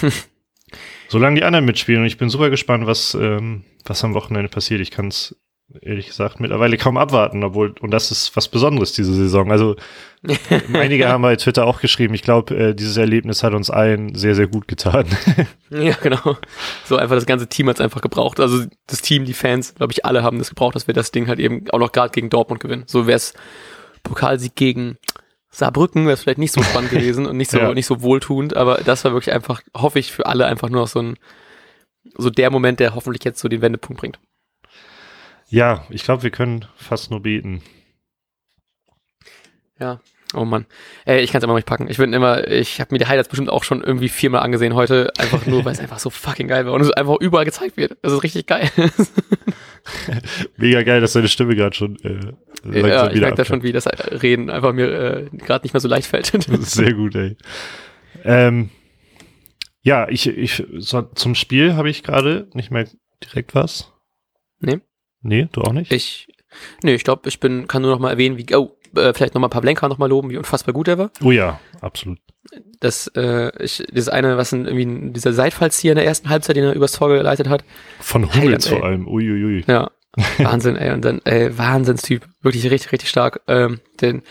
solange 1.09 1.37
die 1.37 1.45
anderen 1.45 1.65
mitspielen 1.65 2.03
und 2.03 2.07
ich 2.07 2.17
bin 2.17 2.31
super 2.31 2.51
gespannt, 2.51 2.87
was, 2.87 3.15
ähm, 3.15 3.65
was 3.85 4.05
am 4.05 4.15
Wochenende 4.15 4.49
passiert. 4.49 4.81
Ich 4.81 4.91
kann 4.91 5.09
es 5.09 5.37
ehrlich 5.83 6.09
gesagt 6.09 6.41
mittlerweile 6.41 6.77
kaum 6.77 6.97
abwarten, 6.97 7.45
obwohl, 7.45 7.75
und 7.81 7.93
das 7.93 8.11
ist 8.11 8.35
was 8.37 8.49
Besonderes 8.49 8.93
diese 8.93 9.15
Saison. 9.15 9.51
Also 9.53 9.77
einige 10.73 11.09
haben 11.09 11.23
bei 11.23 11.37
Twitter 11.37 11.67
auch 11.67 11.81
geschrieben, 11.81 12.15
ich 12.15 12.23
glaube, 12.23 12.57
äh, 12.57 12.75
dieses 12.75 12.97
Erlebnis 12.97 13.43
hat 13.43 13.55
uns 13.55 13.71
allen 13.71 14.15
sehr, 14.15 14.35
sehr 14.35 14.49
gut 14.49 14.67
getan. 14.67 15.07
ja, 15.71 15.95
genau. 16.03 16.37
So 16.85 16.97
einfach 16.97 17.15
das 17.15 17.27
ganze 17.27 17.47
Team 17.47 17.69
hat 17.69 17.77
es 17.77 17.81
einfach 17.81 18.01
gebraucht. 18.01 18.41
Also 18.41 18.65
das 18.87 19.03
Team, 19.03 19.25
die 19.25 19.33
Fans, 19.33 19.75
glaube 19.75 19.93
ich, 19.93 20.05
alle 20.05 20.23
haben 20.23 20.39
das 20.39 20.49
gebraucht, 20.49 20.75
dass 20.75 20.87
wir 20.87 20.95
das 20.95 21.13
Ding 21.13 21.29
halt 21.29 21.39
eben 21.39 21.65
auch 21.71 21.79
noch 21.79 21.93
gerade 21.93 22.11
gegen 22.11 22.31
Dortmund 22.31 22.61
gewinnen. 22.61 22.85
So 22.87 23.07
wäre 23.07 23.17
es 23.17 23.35
Pokalsieg 24.03 24.57
gegen 24.57 24.99
Saarbrücken, 25.51 26.05
wäre 26.05 26.15
es 26.15 26.23
vielleicht 26.23 26.39
nicht 26.39 26.53
so 26.53 26.63
spannend 26.63 26.91
gewesen 26.91 27.27
und 27.27 27.37
nicht 27.37 27.51
so, 27.51 27.59
ja. 27.59 27.73
nicht 27.75 27.87
so 27.87 28.03
wohltuend, 28.03 28.57
aber 28.57 28.79
das 28.79 29.05
war 29.05 29.13
wirklich 29.13 29.35
einfach, 29.35 29.63
hoffe 29.77 29.99
ich, 29.99 30.13
für 30.13 30.27
alle 30.27 30.47
einfach 30.47 30.69
nur 30.69 30.83
noch 30.83 30.89
so 30.89 31.01
ein, 31.01 31.17
so 32.17 32.31
der 32.31 32.51
Moment, 32.51 32.81
der 32.81 32.95
hoffentlich 32.95 33.25
jetzt 33.25 33.41
so 33.41 33.49
den 33.49 33.63
Wendepunkt 33.63 34.01
bringt. 34.01 34.19
Ja, 35.49 35.85
ich 35.91 36.05
glaube, 36.05 36.23
wir 36.23 36.31
können 36.31 36.67
fast 36.77 37.11
nur 37.11 37.23
beten. 37.23 37.63
Ja, 39.79 40.01
oh 40.35 40.45
Mann. 40.45 40.67
Ey, 41.07 41.21
ich 41.23 41.33
kann 41.33 41.39
es 41.39 41.45
immer 41.45 41.55
noch 41.55 41.59
nicht 41.59 41.67
packen. 41.67 41.89
Ich 41.89 41.97
bin 41.97 42.13
immer, 42.13 42.47
ich 42.47 42.81
habe 42.81 42.95
mir 42.95 42.99
die 42.99 43.07
Highlights 43.07 43.29
bestimmt 43.29 43.51
auch 43.51 43.65
schon 43.65 43.83
irgendwie 43.83 44.09
viermal 44.09 44.43
angesehen 44.43 44.75
heute, 44.75 45.13
einfach 45.19 45.47
nur, 45.47 45.65
weil 45.65 45.73
es 45.73 45.81
einfach 45.81 45.99
so 45.99 46.11
fucking 46.11 46.49
geil 46.49 46.67
war 46.67 46.73
und 46.73 46.83
es 46.83 46.93
einfach 46.93 47.17
überall 47.21 47.45
gezeigt 47.45 47.77
wird. 47.77 47.97
Das 48.03 48.13
ist 48.13 48.23
richtig 48.23 48.47
geil. 48.47 48.71
Mega 50.57 50.83
geil, 50.83 51.01
dass 51.01 51.15
deine 51.15 51.29
Stimme 51.29 51.57
gerade 51.57 51.75
schon 51.75 51.97
äh, 52.05 52.33
ja, 52.65 53.11
ich 53.11 53.21
merke 53.21 53.37
da 53.37 53.45
schon, 53.45 53.63
wie 53.63 53.73
das 53.73 53.87
Reden 53.87 54.51
einfach 54.51 54.73
mir 54.73 54.89
äh, 54.89 55.37
gerade 55.39 55.65
nicht 55.65 55.73
mehr 55.73 55.81
so 55.81 55.89
leicht 55.89 56.07
fällt. 56.07 56.27
sehr 56.61 56.93
gut, 56.93 57.15
ey. 57.15 57.37
Ähm, 58.25 58.71
ja, 59.83 60.09
ich, 60.09 60.27
ich 60.27 60.65
so, 60.79 61.03
zum 61.03 61.35
Spiel 61.35 61.75
habe 61.75 61.91
ich 61.91 62.03
gerade 62.03 62.49
nicht 62.55 62.71
mehr 62.71 62.87
direkt 63.23 63.55
was. 63.55 63.93
Nee. 64.61 64.81
Nee, 65.23 65.49
du 65.53 65.63
auch 65.63 65.73
nicht? 65.73 65.93
Ich, 65.93 66.29
nee, 66.83 66.95
ich 66.95 67.05
glaube, 67.05 67.29
ich 67.29 67.41
bin, 67.41 67.67
kann 67.67 67.83
nur 67.83 67.91
noch 67.91 67.99
mal 67.99 68.11
erwähnen, 68.11 68.39
wie, 68.39 68.55
oh, 68.55 68.77
äh, 68.97 69.13
vielleicht 69.13 69.35
noch 69.35 69.41
mal 69.41 69.49
Pavlenka 69.49 69.89
noch 69.89 69.99
mal 69.99 70.09
loben, 70.09 70.31
wie 70.31 70.37
unfassbar 70.37 70.73
gut 70.73 70.89
er 70.89 70.99
war. 70.99 71.11
Oh 71.23 71.31
ja, 71.31 71.61
absolut. 71.81 72.19
Das, 72.81 73.07
äh, 73.15 73.51
ich, 73.63 73.85
das 73.93 74.09
eine, 74.09 74.37
was 74.37 74.53
in, 74.53 74.67
irgendwie 74.67 75.13
dieser 75.13 75.33
Seitfallzieher 75.33 75.93
in 75.93 75.97
der 75.97 76.07
ersten 76.07 76.29
Halbzeit, 76.31 76.57
den 76.57 76.65
er 76.65 76.75
übers 76.75 76.93
Tor 76.93 77.09
geleitet 77.09 77.49
hat. 77.49 77.65
Von 78.01 78.33
Hummels 78.35 78.67
vor 78.67 78.83
allem, 78.83 79.07
uiuiui. 79.07 79.65
Ja, 79.67 79.91
Wahnsinn, 80.39 80.77
ey, 80.77 80.93
und 80.93 81.05
dann, 81.05 81.21
ey, 81.25 81.57
Wahnsinnstyp, 81.57 82.27
wirklich 82.41 82.71
richtig, 82.71 82.93
richtig 82.93 83.11
stark. 83.11 83.43
Ähm, 83.47 83.81
denn 84.01 84.23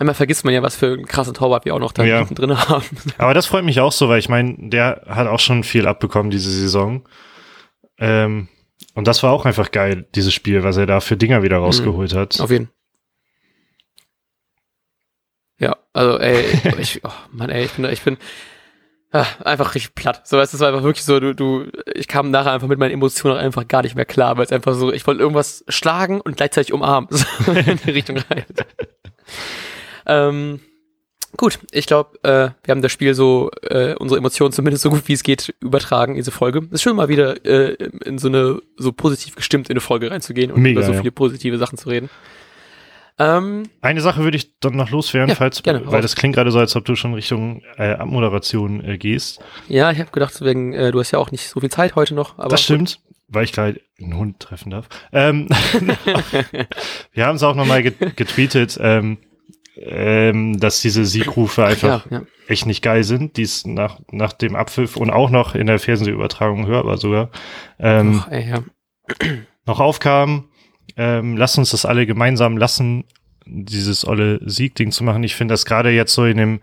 manchmal 0.00 0.14
vergisst 0.14 0.44
man 0.44 0.54
ja, 0.54 0.62
was 0.62 0.76
für 0.76 0.86
einen 0.86 1.04
krassen 1.04 1.34
Torwart 1.34 1.66
wir 1.66 1.74
auch 1.74 1.78
noch 1.78 1.92
da 1.92 2.04
ja. 2.04 2.24
drin 2.24 2.56
haben. 2.58 2.84
Aber 3.18 3.34
das 3.34 3.46
freut 3.46 3.64
mich 3.64 3.80
auch 3.80 3.92
so, 3.92 4.08
weil 4.08 4.18
ich 4.18 4.30
meine, 4.30 4.56
der 4.58 5.02
hat 5.06 5.26
auch 5.26 5.38
schon 5.38 5.62
viel 5.62 5.86
abbekommen 5.86 6.30
diese 6.30 6.50
Saison. 6.50 7.06
Ähm, 7.98 8.48
und 8.94 9.06
das 9.06 9.22
war 9.22 9.32
auch 9.32 9.44
einfach 9.44 9.70
geil, 9.70 10.06
dieses 10.14 10.32
Spiel, 10.32 10.62
was 10.64 10.78
er 10.78 10.86
da 10.86 11.00
für 11.00 11.18
Dinger 11.18 11.42
wieder 11.42 11.58
rausgeholt 11.58 12.14
mhm. 12.14 12.18
hat. 12.18 12.40
Auf 12.40 12.50
jeden 12.50 12.66
Fall. 12.66 12.74
Ja, 15.58 15.76
also 15.92 16.18
ey, 16.18 16.46
ich, 16.78 17.04
oh 17.04 17.12
Mann, 17.32 17.50
ey, 17.50 17.66
ich 17.66 17.72
bin, 17.72 17.84
ich 17.84 18.00
bin 18.00 18.16
ah, 19.12 19.26
einfach 19.44 19.74
richtig 19.74 19.94
platt. 19.94 20.26
So, 20.26 20.38
weißt, 20.38 20.54
es 20.54 20.60
war 20.60 20.68
einfach 20.68 20.82
wirklich 20.82 21.04
so, 21.04 21.20
du, 21.20 21.34
du, 21.34 21.66
ich 21.94 22.08
kam 22.08 22.30
nachher 22.30 22.52
einfach 22.52 22.68
mit 22.68 22.78
meinen 22.78 22.92
Emotionen 22.92 23.36
einfach 23.36 23.68
gar 23.68 23.82
nicht 23.82 23.96
mehr 23.96 24.06
klar, 24.06 24.38
weil 24.38 24.46
es 24.46 24.52
einfach 24.52 24.72
so, 24.72 24.90
ich 24.90 25.06
wollte 25.06 25.20
irgendwas 25.20 25.62
schlagen 25.68 26.22
und 26.22 26.38
gleichzeitig 26.38 26.72
umarmen, 26.72 27.08
so 27.10 27.52
in 27.52 27.78
die 27.84 27.90
Richtung 27.90 28.16
rein. 28.16 28.46
Ähm, 30.06 30.60
gut, 31.36 31.58
ich 31.72 31.86
glaube, 31.86 32.18
äh, 32.22 32.50
wir 32.64 32.72
haben 32.72 32.82
das 32.82 32.92
Spiel 32.92 33.14
so, 33.14 33.50
äh, 33.62 33.94
unsere 33.94 34.18
Emotionen 34.18 34.52
zumindest 34.52 34.82
so 34.82 34.90
gut 34.90 35.06
wie 35.06 35.12
es 35.12 35.22
geht 35.22 35.54
übertragen, 35.60 36.14
diese 36.14 36.30
Folge. 36.30 36.60
Es 36.66 36.74
ist 36.74 36.82
schön 36.82 36.96
mal 36.96 37.08
wieder 37.08 37.44
äh, 37.44 37.74
in 38.04 38.18
so 38.18 38.28
eine, 38.28 38.60
so 38.76 38.92
positiv 38.92 39.36
gestimmt 39.36 39.68
in 39.68 39.74
eine 39.74 39.80
Folge 39.80 40.10
reinzugehen 40.10 40.52
und 40.52 40.62
Mega, 40.62 40.80
über 40.80 40.86
so 40.86 40.94
viele 40.94 41.12
positive 41.12 41.58
Sachen 41.58 41.78
zu 41.78 41.88
reden. 41.88 42.10
Ähm, 43.18 43.64
Eine 43.82 44.00
Sache 44.00 44.24
würde 44.24 44.38
ich 44.38 44.58
dann 44.60 44.76
noch 44.76 44.88
loswerden, 44.88 45.28
ja, 45.28 45.34
falls, 45.34 45.62
gerne, 45.62 45.82
weil 45.84 46.00
das 46.00 46.16
klingt 46.16 46.34
gerade 46.34 46.50
so, 46.50 46.58
als 46.58 46.74
ob 46.74 46.86
du 46.86 46.96
schon 46.96 47.12
Richtung 47.12 47.60
äh, 47.76 47.92
Abmoderation 47.92 48.82
äh, 48.82 48.96
gehst. 48.96 49.40
Ja, 49.68 49.90
ich 49.90 49.98
habe 49.98 50.10
gedacht, 50.10 50.42
wegen, 50.42 50.72
äh, 50.72 50.90
du 50.90 51.00
hast 51.00 51.10
ja 51.10 51.18
auch 51.18 51.30
nicht 51.30 51.46
so 51.46 51.60
viel 51.60 51.70
Zeit 51.70 51.96
heute 51.96 52.14
noch. 52.14 52.38
Aber 52.38 52.48
das 52.48 52.62
stimmt, 52.62 52.98
gut. 53.06 53.14
weil 53.28 53.44
ich 53.44 53.52
gerade 53.52 53.78
einen 54.00 54.16
Hund 54.16 54.40
treffen 54.40 54.70
darf. 54.70 54.88
Ähm, 55.12 55.48
wir 57.12 57.26
haben 57.26 57.36
es 57.36 57.42
auch 57.42 57.54
nochmal 57.54 57.82
getweetet, 57.82 58.78
ähm, 58.80 59.18
ähm, 59.76 60.58
dass 60.58 60.80
diese 60.80 61.04
Siegrufe 61.04 61.64
einfach 61.64 62.06
ja, 62.10 62.18
ja. 62.18 62.26
echt 62.48 62.66
nicht 62.66 62.82
geil 62.82 63.04
sind, 63.04 63.36
die 63.36 63.42
es 63.42 63.66
nach, 63.66 64.00
nach 64.10 64.32
dem 64.32 64.56
Abpfiff 64.56 64.96
und 64.96 65.10
auch 65.10 65.30
noch 65.30 65.54
in 65.54 65.66
der 65.66 65.78
Fernsehübertragung 65.78 66.66
hörbar 66.66 66.96
sogar 66.98 67.30
ähm, 67.78 68.18
Och, 68.20 68.32
ey, 68.32 68.50
ja. 68.50 68.62
noch 69.66 69.80
aufkamen 69.80 70.50
ähm, 70.96 71.36
lass 71.36 71.58
uns 71.58 71.70
das 71.70 71.84
alle 71.84 72.06
gemeinsam 72.06 72.56
lassen, 72.56 73.04
dieses 73.46 74.06
olle 74.06 74.40
Siegding 74.44 74.90
zu 74.90 75.04
machen. 75.04 75.24
Ich 75.24 75.34
finde 75.34 75.54
das 75.54 75.64
gerade 75.64 75.90
jetzt 75.90 76.14
so 76.14 76.24
in 76.24 76.36
dem 76.36 76.60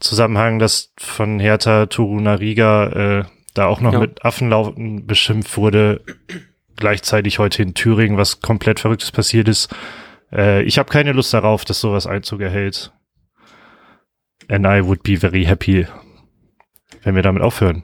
Zusammenhang, 0.00 0.58
dass 0.58 0.92
von 0.98 1.38
Hertha 1.38 1.86
Torunariga 1.86 3.20
äh, 3.20 3.24
da 3.54 3.66
auch 3.66 3.80
noch 3.80 3.94
Ja. 3.94 4.00
mit 4.00 4.24
Affenlauten 4.24 5.06
beschimpft 5.06 5.56
wurde. 5.56 6.02
Gleichzeitig 6.76 7.38
heute 7.38 7.62
in 7.62 7.74
Thüringen 7.74 8.18
was 8.18 8.40
komplett 8.40 8.80
Verrücktes 8.80 9.12
passiert 9.12 9.48
ist. 9.48 9.74
Äh, 10.32 10.62
ich 10.62 10.78
habe 10.78 10.90
keine 10.90 11.12
Lust 11.12 11.32
darauf, 11.32 11.64
dass 11.64 11.80
sowas 11.80 12.06
Einzug 12.06 12.40
erhält. 12.40 12.92
And 14.48 14.66
I 14.66 14.84
would 14.84 15.02
be 15.02 15.16
very 15.16 15.44
happy, 15.44 15.86
wenn 17.02 17.14
wir 17.14 17.22
damit 17.22 17.42
aufhören. 17.42 17.82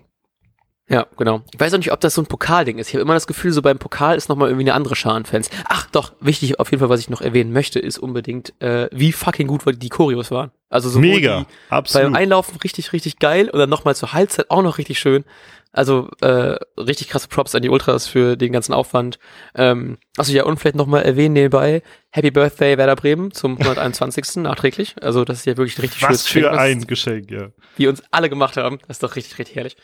Ja, 0.88 1.06
genau. 1.16 1.42
Ich 1.52 1.58
weiß 1.58 1.72
auch 1.72 1.78
nicht, 1.78 1.92
ob 1.92 2.00
das 2.00 2.14
so 2.14 2.22
ein 2.22 2.26
Pokalding 2.26 2.78
ist. 2.78 2.88
Ich 2.88 2.94
habe 2.94 3.02
immer 3.02 3.14
das 3.14 3.26
Gefühl, 3.26 3.52
so 3.52 3.62
beim 3.62 3.78
Pokal 3.78 4.16
ist 4.16 4.28
nochmal 4.28 4.48
irgendwie 4.48 4.64
eine 4.64 4.74
andere 4.74 4.94
Scharenfans. 4.94 5.48
Ach, 5.64 5.86
doch, 5.90 6.12
wichtig 6.20 6.60
auf 6.60 6.70
jeden 6.70 6.80
Fall, 6.80 6.90
was 6.90 7.00
ich 7.00 7.08
noch 7.08 7.22
erwähnen 7.22 7.52
möchte, 7.52 7.78
ist 7.78 7.98
unbedingt, 7.98 8.52
äh, 8.60 8.88
wie 8.92 9.12
fucking 9.12 9.46
gut 9.46 9.62
die 9.82 9.88
Choreos 9.88 10.30
waren. 10.30 10.50
Also 10.72 10.88
sowohl 10.88 11.02
Mega, 11.02 11.40
die 11.40 11.44
beim 11.44 11.78
absolut. 11.78 12.16
Einlaufen 12.16 12.56
richtig, 12.64 12.94
richtig 12.94 13.18
geil 13.18 13.50
und 13.50 13.58
dann 13.58 13.68
nochmal 13.68 13.94
zur 13.94 14.14
Halbzeit 14.14 14.50
auch 14.50 14.62
noch 14.62 14.78
richtig 14.78 14.98
schön. 14.98 15.24
Also 15.70 16.08
äh, 16.22 16.56
richtig 16.78 17.08
krasse 17.08 17.28
Props 17.28 17.54
an 17.54 17.60
die 17.60 17.68
Ultras 17.68 18.06
für 18.06 18.36
den 18.36 18.52
ganzen 18.52 18.72
Aufwand. 18.72 19.18
Ähm, 19.54 19.98
achso, 20.16 20.32
ja, 20.32 20.44
und 20.44 20.58
vielleicht 20.58 20.76
nochmal 20.76 21.02
erwähnen 21.02 21.34
nebenbei, 21.34 21.82
Happy 22.10 22.30
Birthday 22.30 22.78
Werder 22.78 22.96
Bremen 22.96 23.32
zum 23.32 23.52
121. 23.60 24.36
nachträglich. 24.36 24.96
Also 25.02 25.26
das 25.26 25.40
ist 25.40 25.46
ja 25.46 25.58
wirklich 25.58 25.76
ein 25.76 25.82
richtig 25.82 26.00
schönes 26.00 26.20
Was 26.20 26.26
für 26.26 26.40
Geschenk, 26.40 26.56
was 26.56 26.62
ein 26.62 26.86
Geschenk, 26.86 27.30
ja. 27.30 27.48
wir 27.76 27.90
uns 27.90 28.02
alle 28.10 28.30
gemacht 28.30 28.56
haben. 28.56 28.78
Das 28.88 28.96
ist 28.96 29.02
doch 29.02 29.14
richtig, 29.14 29.38
richtig 29.38 29.56
herrlich. 29.56 29.76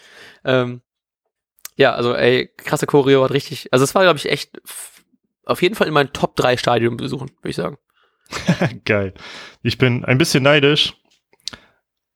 Ähm, 0.45 0.81
ja, 1.77 1.93
also 1.93 2.15
ey, 2.15 2.51
krasse 2.57 2.87
Choreo 2.87 3.25
hat 3.25 3.33
richtig, 3.33 3.73
also 3.73 3.85
es 3.85 3.95
war, 3.95 4.03
glaube 4.05 4.19
ich, 4.19 4.31
echt 4.31 4.59
auf 5.45 5.61
jeden 5.61 5.75
Fall 5.75 5.87
in 5.87 5.93
meinen 5.93 6.15
Top 6.15 6.35
3 6.37 6.57
Stadien 6.57 6.97
besuchen, 6.97 7.31
würde 7.41 7.51
ich 7.51 7.57
sagen. 7.57 7.77
Geil. 8.85 9.15
Ich 9.63 9.79
bin 9.79 10.05
ein 10.05 10.19
bisschen 10.19 10.43
neidisch, 10.43 10.95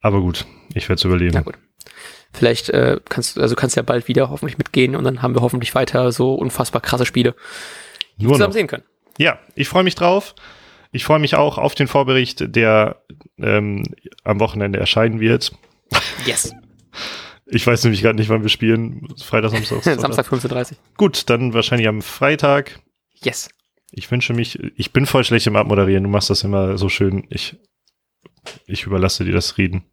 aber 0.01 0.21
gut, 0.21 0.47
ich 0.75 0.89
werde 0.89 0.99
es 0.99 1.05
überleben. 1.05 1.33
Na 1.35 1.41
gut. 1.41 1.59
Vielleicht 2.33 2.71
äh, 2.71 2.99
kannst 3.09 3.37
du, 3.37 3.41
also 3.43 3.55
kannst 3.55 3.77
ja 3.77 3.83
bald 3.83 4.09
wieder 4.09 4.31
hoffentlich 4.31 4.57
mitgehen 4.59 4.97
und 4.97 5.05
dann 5.05 5.21
haben 5.23 5.35
wir 5.35 5.43
hoffentlich 5.43 5.75
weiter 5.75 6.13
so 6.13 6.35
unfassbar 6.35 6.81
krasse 6.81 7.05
Spiele, 7.05 7.35
die 8.17 8.23
wir 8.23 8.29
Nur 8.29 8.35
zusammen 8.35 8.51
noch. 8.51 8.55
sehen 8.55 8.67
können. 8.67 8.85
Ja, 9.19 9.39
ich 9.55 9.69
freue 9.69 9.85
mich 9.85 9.95
drauf. 9.95 10.35
Ich 10.93 11.05
freue 11.05 11.19
mich 11.19 11.37
auch 11.37 11.59
auf 11.59 11.75
den 11.75 11.89
Vorbericht, 11.89 12.55
der 12.55 13.03
ähm, 13.39 13.95
am 14.25 14.41
Wochenende 14.41 14.79
erscheinen 14.79 15.21
wird. 15.21 15.53
Yes. 16.27 16.55
Ich 17.55 17.67
weiß 17.67 17.85
nämlich 17.85 18.01
gerade 18.01 18.17
nicht, 18.19 18.31
wann 18.31 18.41
wir 18.41 18.49
spielen. 18.49 19.09
Freitag, 19.23 19.51
Samstag. 19.51 19.83
Samstag 20.01 20.27
15.30 20.27 20.75
Gut, 20.97 21.29
dann 21.29 21.53
wahrscheinlich 21.53 21.87
am 21.87 22.01
Freitag. 22.01 22.81
Yes. 23.23 23.51
Ich 23.93 24.11
wünsche 24.11 24.33
mich, 24.33 24.59
ich 24.77 24.93
bin 24.93 25.07
voll 25.07 25.23
schlecht 25.23 25.47
im 25.47 25.57
Abmoderieren. 25.57 26.05
Du 26.05 26.11
machst 26.11 26.31
das 26.31 26.45
immer 26.45 26.79
so 26.79 26.89
schön. 26.89 27.27
Ich, 27.29 27.57
ich 28.67 28.85
überlasse 28.85 29.25
dir 29.25 29.33
das 29.33 29.59
Reden. 29.59 29.85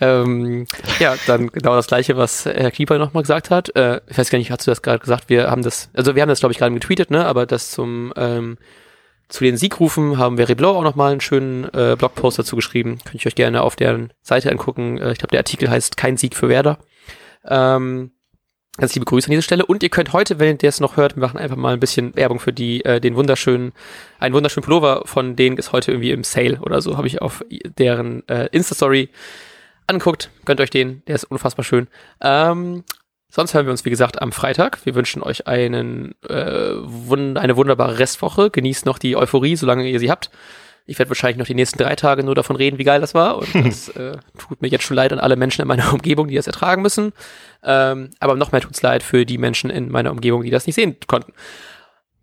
Ähm, 0.00 0.66
ja, 0.98 1.14
dann 1.26 1.48
genau 1.48 1.76
das 1.76 1.86
gleiche, 1.86 2.16
was 2.16 2.46
Herr 2.46 2.70
Knieper 2.70 2.98
nochmal 2.98 3.22
gesagt 3.22 3.50
hat. 3.50 3.76
Äh, 3.76 4.00
ich 4.08 4.16
weiß 4.16 4.30
gar 4.30 4.38
nicht, 4.38 4.50
hast 4.50 4.66
du 4.66 4.70
das 4.70 4.80
gerade 4.80 5.00
gesagt? 5.00 5.28
Wir 5.28 5.50
haben 5.50 5.62
das, 5.62 5.90
also 5.92 6.14
wir 6.14 6.22
haben 6.22 6.30
das, 6.30 6.40
glaube 6.40 6.52
ich, 6.52 6.58
gerade 6.58 6.72
getweetet, 6.72 7.10
ne? 7.10 7.26
Aber 7.26 7.44
das 7.44 7.70
zum 7.70 8.12
ähm, 8.16 8.56
zu 9.28 9.44
den 9.44 9.56
Siegrufen 9.56 10.18
haben 10.18 10.38
wir 10.38 10.48
Reblau 10.48 10.76
auch 10.76 10.82
nochmal 10.82 11.12
einen 11.12 11.20
schönen 11.20 11.64
äh, 11.72 11.94
Blogpost 11.96 12.38
dazu 12.38 12.56
geschrieben. 12.56 12.98
Könnt 13.04 13.24
ihr 13.24 13.28
euch 13.28 13.36
gerne 13.36 13.62
auf 13.62 13.76
deren 13.76 14.12
Seite 14.22 14.50
angucken. 14.50 14.98
Äh, 14.98 15.12
ich 15.12 15.18
glaube, 15.18 15.30
der 15.30 15.40
Artikel 15.40 15.70
heißt 15.70 15.96
Kein 15.96 16.16
Sieg 16.16 16.34
für 16.34 16.48
Werder. 16.48 16.78
Ähm, 17.44 18.12
ganz 18.80 18.94
liebe 18.94 19.04
Grüße 19.04 19.26
an 19.26 19.32
dieser 19.32 19.42
Stelle. 19.42 19.66
Und 19.66 19.82
ihr 19.82 19.90
könnt 19.90 20.12
heute, 20.12 20.38
wenn 20.38 20.58
ihr 20.60 20.68
es 20.68 20.80
noch 20.80 20.96
hört, 20.96 21.14
wir 21.14 21.20
machen 21.20 21.38
einfach 21.38 21.56
mal 21.56 21.74
ein 21.74 21.80
bisschen 21.80 22.16
Werbung 22.16 22.40
für 22.40 22.52
die, 22.52 22.84
äh, 22.84 23.00
den 23.00 23.14
wunderschönen, 23.14 23.72
einen 24.18 24.34
wunderschönen 24.34 24.64
Pullover 24.64 25.02
von 25.04 25.36
denen 25.36 25.58
ist 25.58 25.72
heute 25.72 25.92
irgendwie 25.92 26.10
im 26.10 26.24
Sale 26.24 26.58
oder 26.60 26.80
so, 26.80 26.96
habe 26.96 27.06
ich 27.06 27.20
auf 27.20 27.44
deren 27.78 28.26
äh, 28.28 28.48
Insta-Story 28.52 29.10
anguckt. 29.86 30.30
Gönnt 30.46 30.60
euch 30.60 30.70
den, 30.70 31.02
der 31.06 31.16
ist 31.16 31.24
unfassbar 31.24 31.64
schön. 31.64 31.88
Ähm, 32.22 32.84
sonst 33.28 33.52
hören 33.54 33.66
wir 33.66 33.70
uns, 33.70 33.84
wie 33.84 33.90
gesagt, 33.90 34.22
am 34.22 34.32
Freitag. 34.32 34.84
Wir 34.86 34.94
wünschen 34.94 35.22
euch 35.22 35.46
einen, 35.46 36.14
äh, 36.26 36.72
wund 36.82 37.36
eine 37.36 37.56
wunderbare 37.56 37.98
Restwoche. 37.98 38.50
Genießt 38.50 38.86
noch 38.86 38.98
die 38.98 39.14
Euphorie, 39.14 39.56
solange 39.56 39.86
ihr 39.88 40.00
sie 40.00 40.10
habt. 40.10 40.30
Ich 40.86 40.98
werde 40.98 41.10
wahrscheinlich 41.10 41.38
noch 41.38 41.46
die 41.46 41.54
nächsten 41.54 41.78
drei 41.78 41.94
Tage 41.94 42.24
nur 42.24 42.34
davon 42.34 42.56
reden, 42.56 42.78
wie 42.78 42.84
geil 42.84 43.00
das 43.00 43.14
war. 43.14 43.38
Und 43.38 43.54
das 43.54 43.88
äh, 43.96 44.16
tut 44.38 44.60
mir 44.60 44.68
jetzt 44.68 44.84
schon 44.84 44.96
leid 44.96 45.12
an 45.12 45.18
alle 45.18 45.36
Menschen 45.36 45.62
in 45.62 45.68
meiner 45.68 45.92
Umgebung, 45.92 46.28
die 46.28 46.34
das 46.34 46.46
ertragen 46.46 46.82
müssen. 46.82 47.12
Ähm, 47.62 48.10
aber 48.18 48.36
noch 48.36 48.52
mehr 48.52 48.60
tut's 48.60 48.82
leid 48.82 49.02
für 49.02 49.24
die 49.24 49.38
Menschen 49.38 49.70
in 49.70 49.90
meiner 49.90 50.10
Umgebung, 50.10 50.42
die 50.42 50.50
das 50.50 50.66
nicht 50.66 50.76
sehen 50.76 50.96
konnten. 51.06 51.32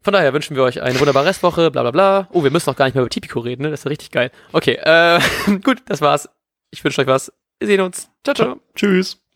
Von 0.02 0.14
daher 0.14 0.34
wünschen 0.34 0.56
wir 0.56 0.64
euch 0.64 0.82
eine 0.82 1.00
wunderbare 1.00 1.26
Restwoche, 1.26 1.70
bla 1.70 1.82
bla 1.82 1.92
bla. 1.92 2.28
Oh, 2.32 2.44
wir 2.44 2.52
müssen 2.52 2.70
noch 2.70 2.78
gar 2.78 2.86
nicht 2.86 2.96
mehr 2.96 3.02
über 3.02 3.10
Tipico 3.10 3.40
reden, 3.40 3.64
ne? 3.64 3.72
Das 3.72 3.82
ist 3.82 3.88
richtig 3.88 4.12
geil. 4.12 4.32
Okay, 4.54 4.80
äh, 4.82 5.20
gut, 5.64 5.82
das 5.88 6.02
war's. 6.02 6.30
Ich 6.72 6.84
wünsche 6.84 7.02
euch 7.02 7.08
was. 7.08 7.34
Wir 7.60 7.68
sehen 7.68 7.82
uns. 7.82 8.10
Ciao, 8.24 8.34
ciao. 8.34 8.62
Tschüss. 8.76 9.27